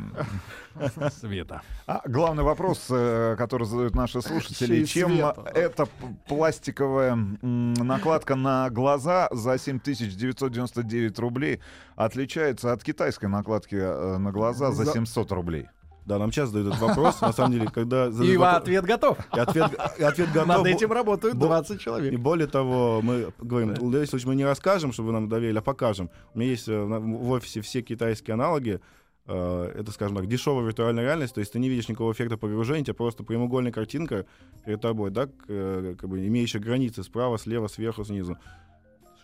Света. 1.19 1.61
А 1.87 2.01
главный 2.05 2.43
вопрос, 2.43 2.87
э, 2.89 3.35
который 3.37 3.65
задают 3.65 3.95
наши 3.95 4.21
слушатели, 4.21 4.83
чем 4.85 5.11
света. 5.13 5.51
эта 5.53 5.87
пластиковая 6.27 7.15
накладка 7.15 8.35
на 8.35 8.69
глаза 8.69 9.27
за 9.31 9.57
7999 9.57 11.19
рублей 11.19 11.61
отличается 11.95 12.73
от 12.73 12.83
китайской 12.83 13.27
накладки 13.27 13.75
э, 13.75 14.17
на 14.17 14.31
глаза 14.31 14.71
за 14.71 14.85
За- 14.85 14.91
700 14.93 15.31
рублей? 15.31 15.67
Да, 16.05 16.19
нам 16.19 16.29
часто 16.31 16.57
задают 16.57 16.75
этот 16.75 16.87
вопрос, 16.87 17.19
на 17.21 17.33
самом 17.33 17.53
деле, 17.53 17.67
когда... 17.67 18.07
И 18.07 18.37
вопрос- 18.37 18.57
ответ 18.61 18.85
готов. 18.85 19.17
И 19.35 19.39
ответ, 19.39 19.71
и 19.97 20.03
ответ 20.03 20.31
готов. 20.31 20.47
Над 20.47 20.65
этим 20.67 20.91
работают 20.91 21.35
бо- 21.35 21.47
20 21.47 21.77
И 21.77 21.79
человек. 21.83 22.19
более 22.19 22.47
того, 22.47 23.01
мы 23.01 23.33
говорим, 23.39 23.73
в 23.73 23.91
данном 23.91 24.05
случае 24.07 24.27
мы 24.29 24.35
не 24.35 24.45
расскажем, 24.45 24.91
чтобы 24.93 25.07
вы 25.07 25.13
нам 25.13 25.27
доверили, 25.29 25.57
а 25.57 25.61
покажем. 25.61 26.09
У 26.35 26.39
меня 26.39 26.51
есть 26.51 26.67
э, 26.69 26.79
в 26.83 27.31
офисе 27.31 27.61
все 27.61 27.81
китайские 27.81 28.35
аналоги. 28.35 28.79
Э, 29.25 29.71
Это, 29.75 29.91
скажем 29.91 30.15
так, 30.17 30.27
дешевая 30.27 30.63
виртуальная 30.65 31.03
реальность, 31.03 31.33
то 31.33 31.39
есть 31.39 31.53
ты 31.53 31.59
не 31.59 31.69
видишь 31.69 31.89
никакого 31.89 32.11
эффекта 32.13 32.37
погружения, 32.37 32.81
у 32.81 32.85
тебя 32.85 32.93
просто 32.93 33.23
прямоугольная 33.23 33.71
картинка 33.71 34.27
перед 34.63 34.81
тобой, 34.81 35.09
да, 35.09 35.27
э, 35.47 35.95
как 35.99 36.07
бы 36.07 36.25
имеющая 36.27 36.59
границы 36.59 37.01
справа, 37.01 37.39
слева, 37.39 37.65
сверху, 37.67 38.05
снизу. 38.05 38.37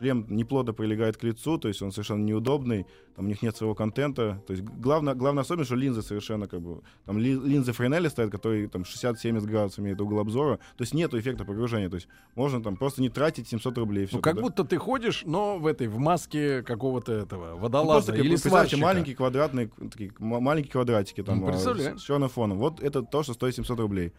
Шлем 0.01 0.25
неплотно 0.29 0.73
прилегает 0.73 1.17
к 1.17 1.23
лицу, 1.23 1.59
то 1.59 1.67
есть 1.67 1.79
он 1.83 1.91
совершенно 1.91 2.23
неудобный, 2.23 2.87
там 3.15 3.25
у 3.25 3.27
них 3.27 3.43
нет 3.43 3.55
своего 3.55 3.75
контента. 3.75 4.41
То 4.47 4.53
есть 4.53 4.63
главное, 4.63 5.13
главная 5.13 5.43
особенность, 5.43 5.67
что 5.67 5.75
линзы 5.75 6.01
совершенно 6.01 6.47
как 6.47 6.59
бы... 6.61 6.81
Там 7.05 7.19
ли- 7.19 7.35
линзы 7.39 7.71
Френели 7.71 8.07
стоят, 8.07 8.31
которые 8.31 8.67
там 8.67 8.81
60-70 8.81 9.41
градусов 9.45 9.79
имеют 9.79 10.01
угол 10.01 10.19
обзора. 10.19 10.57
То 10.75 10.81
есть 10.81 10.95
нету 10.95 11.19
эффекта 11.19 11.45
погружения. 11.45 11.87
То 11.87 11.95
есть 11.97 12.07
можно 12.33 12.63
там 12.63 12.77
просто 12.77 13.01
не 13.01 13.09
тратить 13.09 13.47
700 13.47 13.77
рублей. 13.77 14.07
Ну, 14.11 14.19
как 14.21 14.33
тогда. 14.33 14.41
будто 14.41 14.63
ты 14.63 14.77
ходишь, 14.77 15.21
но 15.23 15.59
в 15.59 15.67
этой, 15.67 15.87
в 15.87 15.99
маске 15.99 16.63
какого-то 16.63 17.11
этого, 17.13 17.51
Ну, 17.51 17.57
водолаза 17.57 17.91
просто, 17.93 18.11
как 18.13 18.21
или 18.21 18.29
представьте, 18.29 18.77
маленькие 18.77 19.15
квадратные, 19.15 19.69
такие, 19.91 20.11
маленькие 20.17 20.71
квадратики 20.71 21.21
там 21.21 21.41
Ну, 21.41 21.47
а, 21.47 21.51
представляю. 21.51 21.99
с 21.99 22.01
черным 22.01 22.29
фоном. 22.29 22.57
Вот 22.57 22.81
это 22.81 23.03
то, 23.03 23.21
что 23.21 23.33
стоит 23.33 23.53
700 23.55 23.79
рублей. 23.79 24.13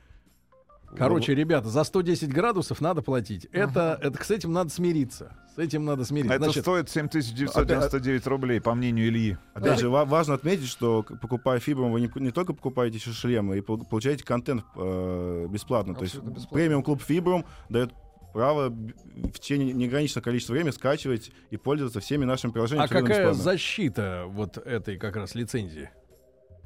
Короче, 0.96 1.34
ребята, 1.34 1.68
за 1.68 1.84
110 1.84 2.32
градусов 2.32 2.80
надо 2.80 3.02
платить. 3.02 3.46
Это, 3.52 3.98
это, 4.02 4.22
с 4.22 4.30
этим 4.30 4.52
надо 4.52 4.70
смириться. 4.70 5.32
С 5.54 5.58
этим 5.58 5.84
надо 5.84 6.04
смириться. 6.04 6.34
Это 6.34 6.44
Значит, 6.44 6.62
стоит 6.62 6.88
7999 6.90 8.26
рублей, 8.26 8.60
по 8.60 8.74
мнению 8.74 9.08
Ильи. 9.08 9.36
Опять 9.54 9.80
же, 9.80 9.88
ва- 9.90 10.04
важно 10.04 10.34
отметить, 10.34 10.68
что 10.68 11.02
к- 11.02 11.18
покупая 11.20 11.58
фибром, 11.60 11.92
вы 11.92 12.00
не, 12.00 12.10
не 12.16 12.30
только 12.30 12.52
покупаете 12.54 12.96
еще 12.98 13.10
шлемы, 13.12 13.58
и 13.58 13.60
пол- 13.60 13.84
получаете 13.84 14.24
контент 14.24 14.64
э, 14.76 15.46
бесплатно. 15.48 15.94
То 15.94 16.02
есть 16.02 16.14
Абсолютно 16.14 16.36
бесплатно. 16.40 16.56
премиум 16.58 16.82
клуб 16.82 17.02
фибром 17.02 17.44
дает 17.68 17.90
право 18.32 18.68
в 18.70 19.32
течение 19.38 19.72
неограниченного 19.74 20.24
количества 20.24 20.54
времени 20.54 20.70
скачивать 20.70 21.30
и 21.50 21.58
пользоваться 21.58 22.00
всеми 22.00 22.24
нашими 22.24 22.50
приложениями. 22.50 22.82
а 22.82 22.84
абсолютно 22.86 23.08
какая 23.10 23.26
бесплатно. 23.30 23.42
защита 23.52 24.24
вот 24.28 24.56
этой 24.56 24.96
как 24.96 25.16
раз 25.16 25.34
лицензии? 25.34 25.90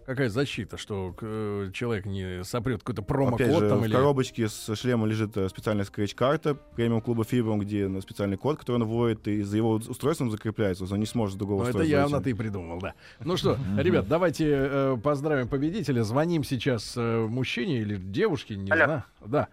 Какая 0.07 0.29
защита, 0.29 0.77
что 0.77 1.15
э, 1.21 1.71
человек 1.75 2.07
не 2.07 2.45
сопрет 2.45 2.79
какой-то 2.81 3.03
Опять 3.03 3.09
промокод 3.09 3.61
же, 3.61 3.69
там 3.69 3.81
в 3.81 3.85
или... 3.85 3.93
коробочке 3.93 4.49
с 4.49 4.75
шлемом 4.77 5.09
лежит 5.09 5.37
э, 5.37 5.49
специальная 5.49 5.85
скретч-карта 5.85 6.55
премиум 6.55 7.01
клуба 7.01 7.25
Фибром, 7.25 7.59
где 7.59 7.89
на 7.89 8.01
специальный 8.01 8.37
код, 8.37 8.59
который 8.59 8.77
он 8.77 8.85
вводит, 8.85 9.27
и 9.27 9.43
за 9.43 9.57
его 9.57 9.73
устройством 9.73 10.31
закрепляется, 10.31 10.85
он 10.85 11.01
не 11.01 11.07
сможет 11.07 11.35
с 11.35 11.39
другого 11.39 11.65
Ну, 11.65 11.71
это 11.71 11.83
явно 11.83 12.19
зайти. 12.19 12.31
ты 12.31 12.37
придумал, 12.37 12.79
да. 12.79 12.95
Ну 13.19 13.37
что, 13.37 13.59
ребят, 13.77 14.07
давайте 14.07 14.47
э, 14.49 14.97
поздравим 15.03 15.49
победителя. 15.49 16.05
Звоним 16.05 16.45
сейчас 16.45 16.95
э, 16.97 17.27
мужчине 17.27 17.79
или 17.81 17.97
девушке, 17.97 18.55
не 18.55 18.71
Алло. 18.71 18.85
знаю. 18.85 19.05
Да. 19.27 19.49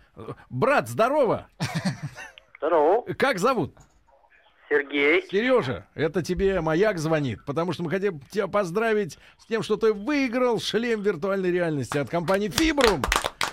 Брат, 0.52 0.88
здорово! 0.88 1.48
Здорово, 2.58 3.02
Как 3.18 3.40
зовут? 3.40 3.76
Сергей. 4.78 5.24
Сережа, 5.30 5.86
это 5.94 6.24
тебе 6.24 6.60
маяк 6.62 6.98
звонит, 6.98 7.46
потому 7.46 7.74
что 7.74 7.84
мы 7.84 7.92
хотим 7.92 8.20
тебя 8.32 8.48
поздравить 8.48 9.20
с 9.38 9.46
тем, 9.46 9.62
что 9.62 9.78
ты 9.78 9.94
выиграл 9.94 10.60
шлем 10.60 11.02
виртуальной 11.02 11.52
реальности 11.52 11.98
от 12.00 12.10
компании. 12.10 12.52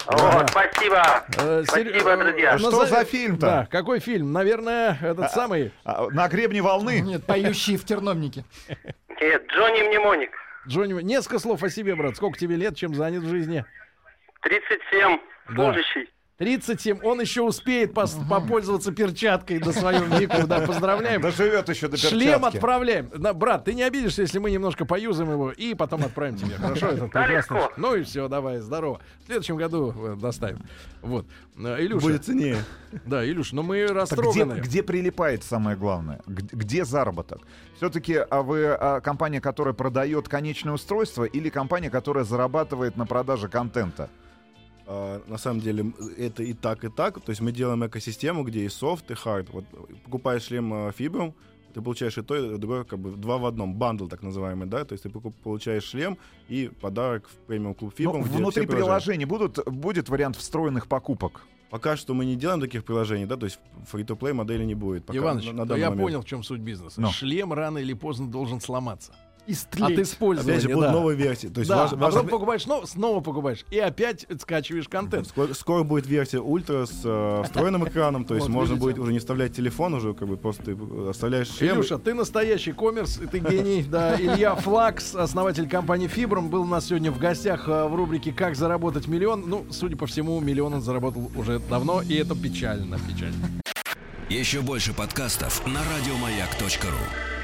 О, 0.06 0.16
Да. 0.16 0.46
спасибо. 0.48 1.02
Э, 1.36 1.62
Спасибо, 1.66 2.10
э, 2.10 2.16
друзья. 2.16 2.58
Что 2.58 2.70
назови- 2.70 2.86
за 2.88 3.04
фильм-то? 3.04 3.46
Да, 3.46 3.68
какой 3.70 4.00
фильм? 4.00 4.32
Наверное, 4.32 4.98
этот 5.02 5.30
самый 5.30 5.72
А, 5.84 6.08
На 6.10 6.26
гребне 6.28 6.62
волны. 6.62 7.00
Нет, 7.00 7.24
поющие 7.26 7.76
в 7.76 7.84
терновнике. 7.84 8.44
Нет, 9.20 9.46
Джонни 9.52 9.82
Мнемоник. 9.82 10.30
Джонни. 10.66 11.00
Несколько 11.02 11.38
слов 11.38 11.62
о 11.62 11.68
себе, 11.70 11.94
брат. 11.94 12.16
Сколько 12.16 12.38
тебе 12.38 12.56
лет, 12.56 12.76
чем 12.76 12.94
занят 12.94 13.22
в 13.22 13.28
жизни? 13.28 13.64
37, 14.42 15.18
Да. 15.50 15.54
служащий. 15.54 16.08
37. 16.40 17.00
Он 17.02 17.20
еще 17.20 17.42
успеет 17.42 17.92
пос- 17.92 18.16
попользоваться 18.26 18.92
перчаткой 18.92 19.58
на 19.58 19.72
своем 19.72 20.10
веку. 20.18 20.46
Да, 20.46 20.60
поздравляем. 20.60 21.20
Доживет 21.20 21.68
еще 21.68 21.86
до 21.86 21.98
перчатки. 21.98 22.14
Шлем 22.14 22.46
отправляем. 22.46 23.10
Да, 23.14 23.34
брат, 23.34 23.66
ты 23.66 23.74
не 23.74 23.82
обидишься, 23.82 24.22
если 24.22 24.38
мы 24.38 24.50
немножко 24.50 24.86
поюзаем 24.86 25.30
его 25.30 25.52
и 25.52 25.74
потом 25.74 26.02
отправим 26.02 26.38
тебе. 26.38 26.54
Хорошо, 26.54 26.86
это 26.86 27.08
прекрасно. 27.08 27.68
Ну 27.76 27.94
и 27.94 28.04
все, 28.04 28.26
давай, 28.28 28.60
здорово. 28.60 29.02
В 29.24 29.26
следующем 29.26 29.56
году 29.56 29.94
э, 29.94 30.16
доставим. 30.18 30.64
Вот. 31.02 31.26
Э, 31.58 31.76
Илюша. 31.78 32.06
Будет 32.06 32.24
ценнее. 32.24 32.56
Да, 33.04 33.22
Илюш, 33.22 33.52
но 33.52 33.62
мы 33.62 33.86
Так 33.88 34.18
где, 34.18 34.44
где 34.44 34.82
прилипает 34.82 35.44
самое 35.44 35.76
главное? 35.76 36.22
Где 36.26 36.86
заработок? 36.86 37.42
Все-таки 37.76 38.14
а 38.14 38.40
вы 38.40 38.64
а, 38.68 39.02
компания, 39.02 39.42
которая 39.42 39.74
продает 39.74 40.30
конечное 40.30 40.72
устройство, 40.72 41.24
или 41.24 41.50
компания, 41.50 41.90
которая 41.90 42.24
зарабатывает 42.24 42.96
на 42.96 43.04
продаже 43.04 43.48
контента? 43.48 44.08
А, 44.92 45.22
на 45.28 45.38
самом 45.38 45.60
деле 45.60 45.92
это 46.18 46.42
и 46.42 46.52
так, 46.52 46.84
и 46.84 46.88
так. 46.88 47.20
То 47.20 47.30
есть 47.30 47.40
мы 47.40 47.52
делаем 47.52 47.86
экосистему, 47.86 48.42
где 48.42 48.64
и 48.64 48.68
софт, 48.68 49.08
и 49.12 49.14
hard. 49.14 49.48
Вот 49.50 49.64
э, 49.72 49.76
покупаешь 50.04 50.42
шлем 50.42 50.74
э, 50.74 50.92
ты 51.72 51.80
получаешь 51.80 52.18
и 52.18 52.22
то, 52.22 52.34
и 52.34 52.58
другое, 52.58 52.82
как 52.82 52.98
бы 52.98 53.12
два 53.12 53.38
в 53.38 53.46
одном, 53.46 53.74
bundle 53.74 54.08
так 54.08 54.22
называемый, 54.22 54.66
да, 54.66 54.84
то 54.84 54.94
есть 54.94 55.04
ты 55.04 55.10
получаешь 55.10 55.84
шлем 55.84 56.18
и 56.48 56.68
подарок 56.80 57.28
в 57.28 57.46
премиум 57.46 57.74
клуб 57.74 57.92
Ну, 57.92 58.04
Fibrum. 58.04 58.22
где 58.24 58.36
внутри 58.38 58.66
приложения. 58.66 59.26
будут, 59.26 59.64
будет 59.68 60.08
вариант 60.08 60.34
встроенных 60.34 60.88
покупок? 60.88 61.42
Пока 61.70 61.96
что 61.96 62.12
мы 62.12 62.24
не 62.24 62.34
делаем 62.34 62.60
таких 62.60 62.84
приложений, 62.84 63.26
да, 63.26 63.36
то 63.36 63.46
есть 63.46 63.60
free-to-play 63.92 64.32
модели 64.32 64.64
не 64.64 64.74
будет. 64.74 65.04
Пока, 65.06 65.16
Иваныч, 65.20 65.46
на- 65.46 65.52
на 65.52 65.66
данный 65.66 65.80
я 65.80 65.90
момент. 65.90 66.04
понял, 66.08 66.22
в 66.22 66.24
чем 66.24 66.42
суть 66.42 66.60
бизнеса. 66.60 67.00
Ну. 67.00 67.12
Шлем 67.12 67.52
рано 67.52 67.78
или 67.78 67.92
поздно 67.92 68.28
должен 68.28 68.60
сломаться. 68.60 69.14
От 69.42 69.50
Истлеть. 69.50 69.98
использования, 70.00 70.52
Опять 70.58 70.62
же, 70.62 70.68
будут 70.74 70.88
да. 70.88 70.92
новые 70.92 71.16
версии. 71.16 71.48
То 71.48 71.60
есть 71.60 71.68
да, 71.70 71.84
важ- 71.86 71.92
а 71.92 71.96
потом 71.96 72.28
покупаешь, 72.28 72.62
снова, 72.62 72.86
снова 72.86 73.20
покупаешь. 73.20 73.64
И 73.70 73.78
опять 73.78 74.26
скачиваешь 74.40 74.88
контент. 74.88 75.26
Скоро, 75.28 75.52
скоро 75.54 75.82
будет 75.82 76.06
версия 76.06 76.38
ультра 76.40 76.86
с 76.86 77.00
э, 77.04 77.42
встроенным 77.44 77.86
экраном, 77.88 78.24
то 78.24 78.34
есть 78.36 78.46
Вот, 78.48 78.52
можно 78.54 78.74
видите? 78.74 78.84
будет 78.86 78.98
уже 78.98 79.12
не 79.12 79.18
вставлять 79.18 79.54
телефон, 79.54 79.94
уже 79.94 80.14
как 80.14 80.28
бы 80.28 80.36
просто 80.36 80.62
ты 80.64 80.76
оставляешь 81.08 81.48
шлем. 81.50 81.76
Илюша, 81.76 81.98
ты 81.98 82.14
настоящий 82.14 82.72
коммерс, 82.72 83.18
и 83.20 83.26
ты 83.26 83.38
гений. 83.38 83.84
Да, 83.90 84.14
Илья 84.20 84.54
Флакс, 84.54 85.14
основатель 85.14 85.68
компании 85.68 86.06
Фибром, 86.06 86.48
был 86.50 86.62
у 86.62 86.66
нас 86.66 86.86
сегодня 86.86 87.10
в 87.10 87.18
гостях 87.18 87.68
э, 87.68 87.86
в 87.88 87.94
рубрике 87.94 88.32
«Как 88.32 88.54
заработать 88.56 89.08
миллион». 89.08 89.44
Ну, 89.48 89.66
судя 89.70 89.96
по 89.96 90.06
всему, 90.06 90.38
миллион 90.40 90.74
он 90.74 90.82
заработал 90.82 91.30
уже 91.36 91.58
давно, 91.58 92.02
и 92.02 92.14
это 92.14 92.34
печально, 92.36 92.98
печально. 92.98 93.48
Еще 94.28 94.60
больше 94.60 94.92
подкастов 94.94 95.66
на 95.66 95.80
радиомаяк.ру. 95.80 97.39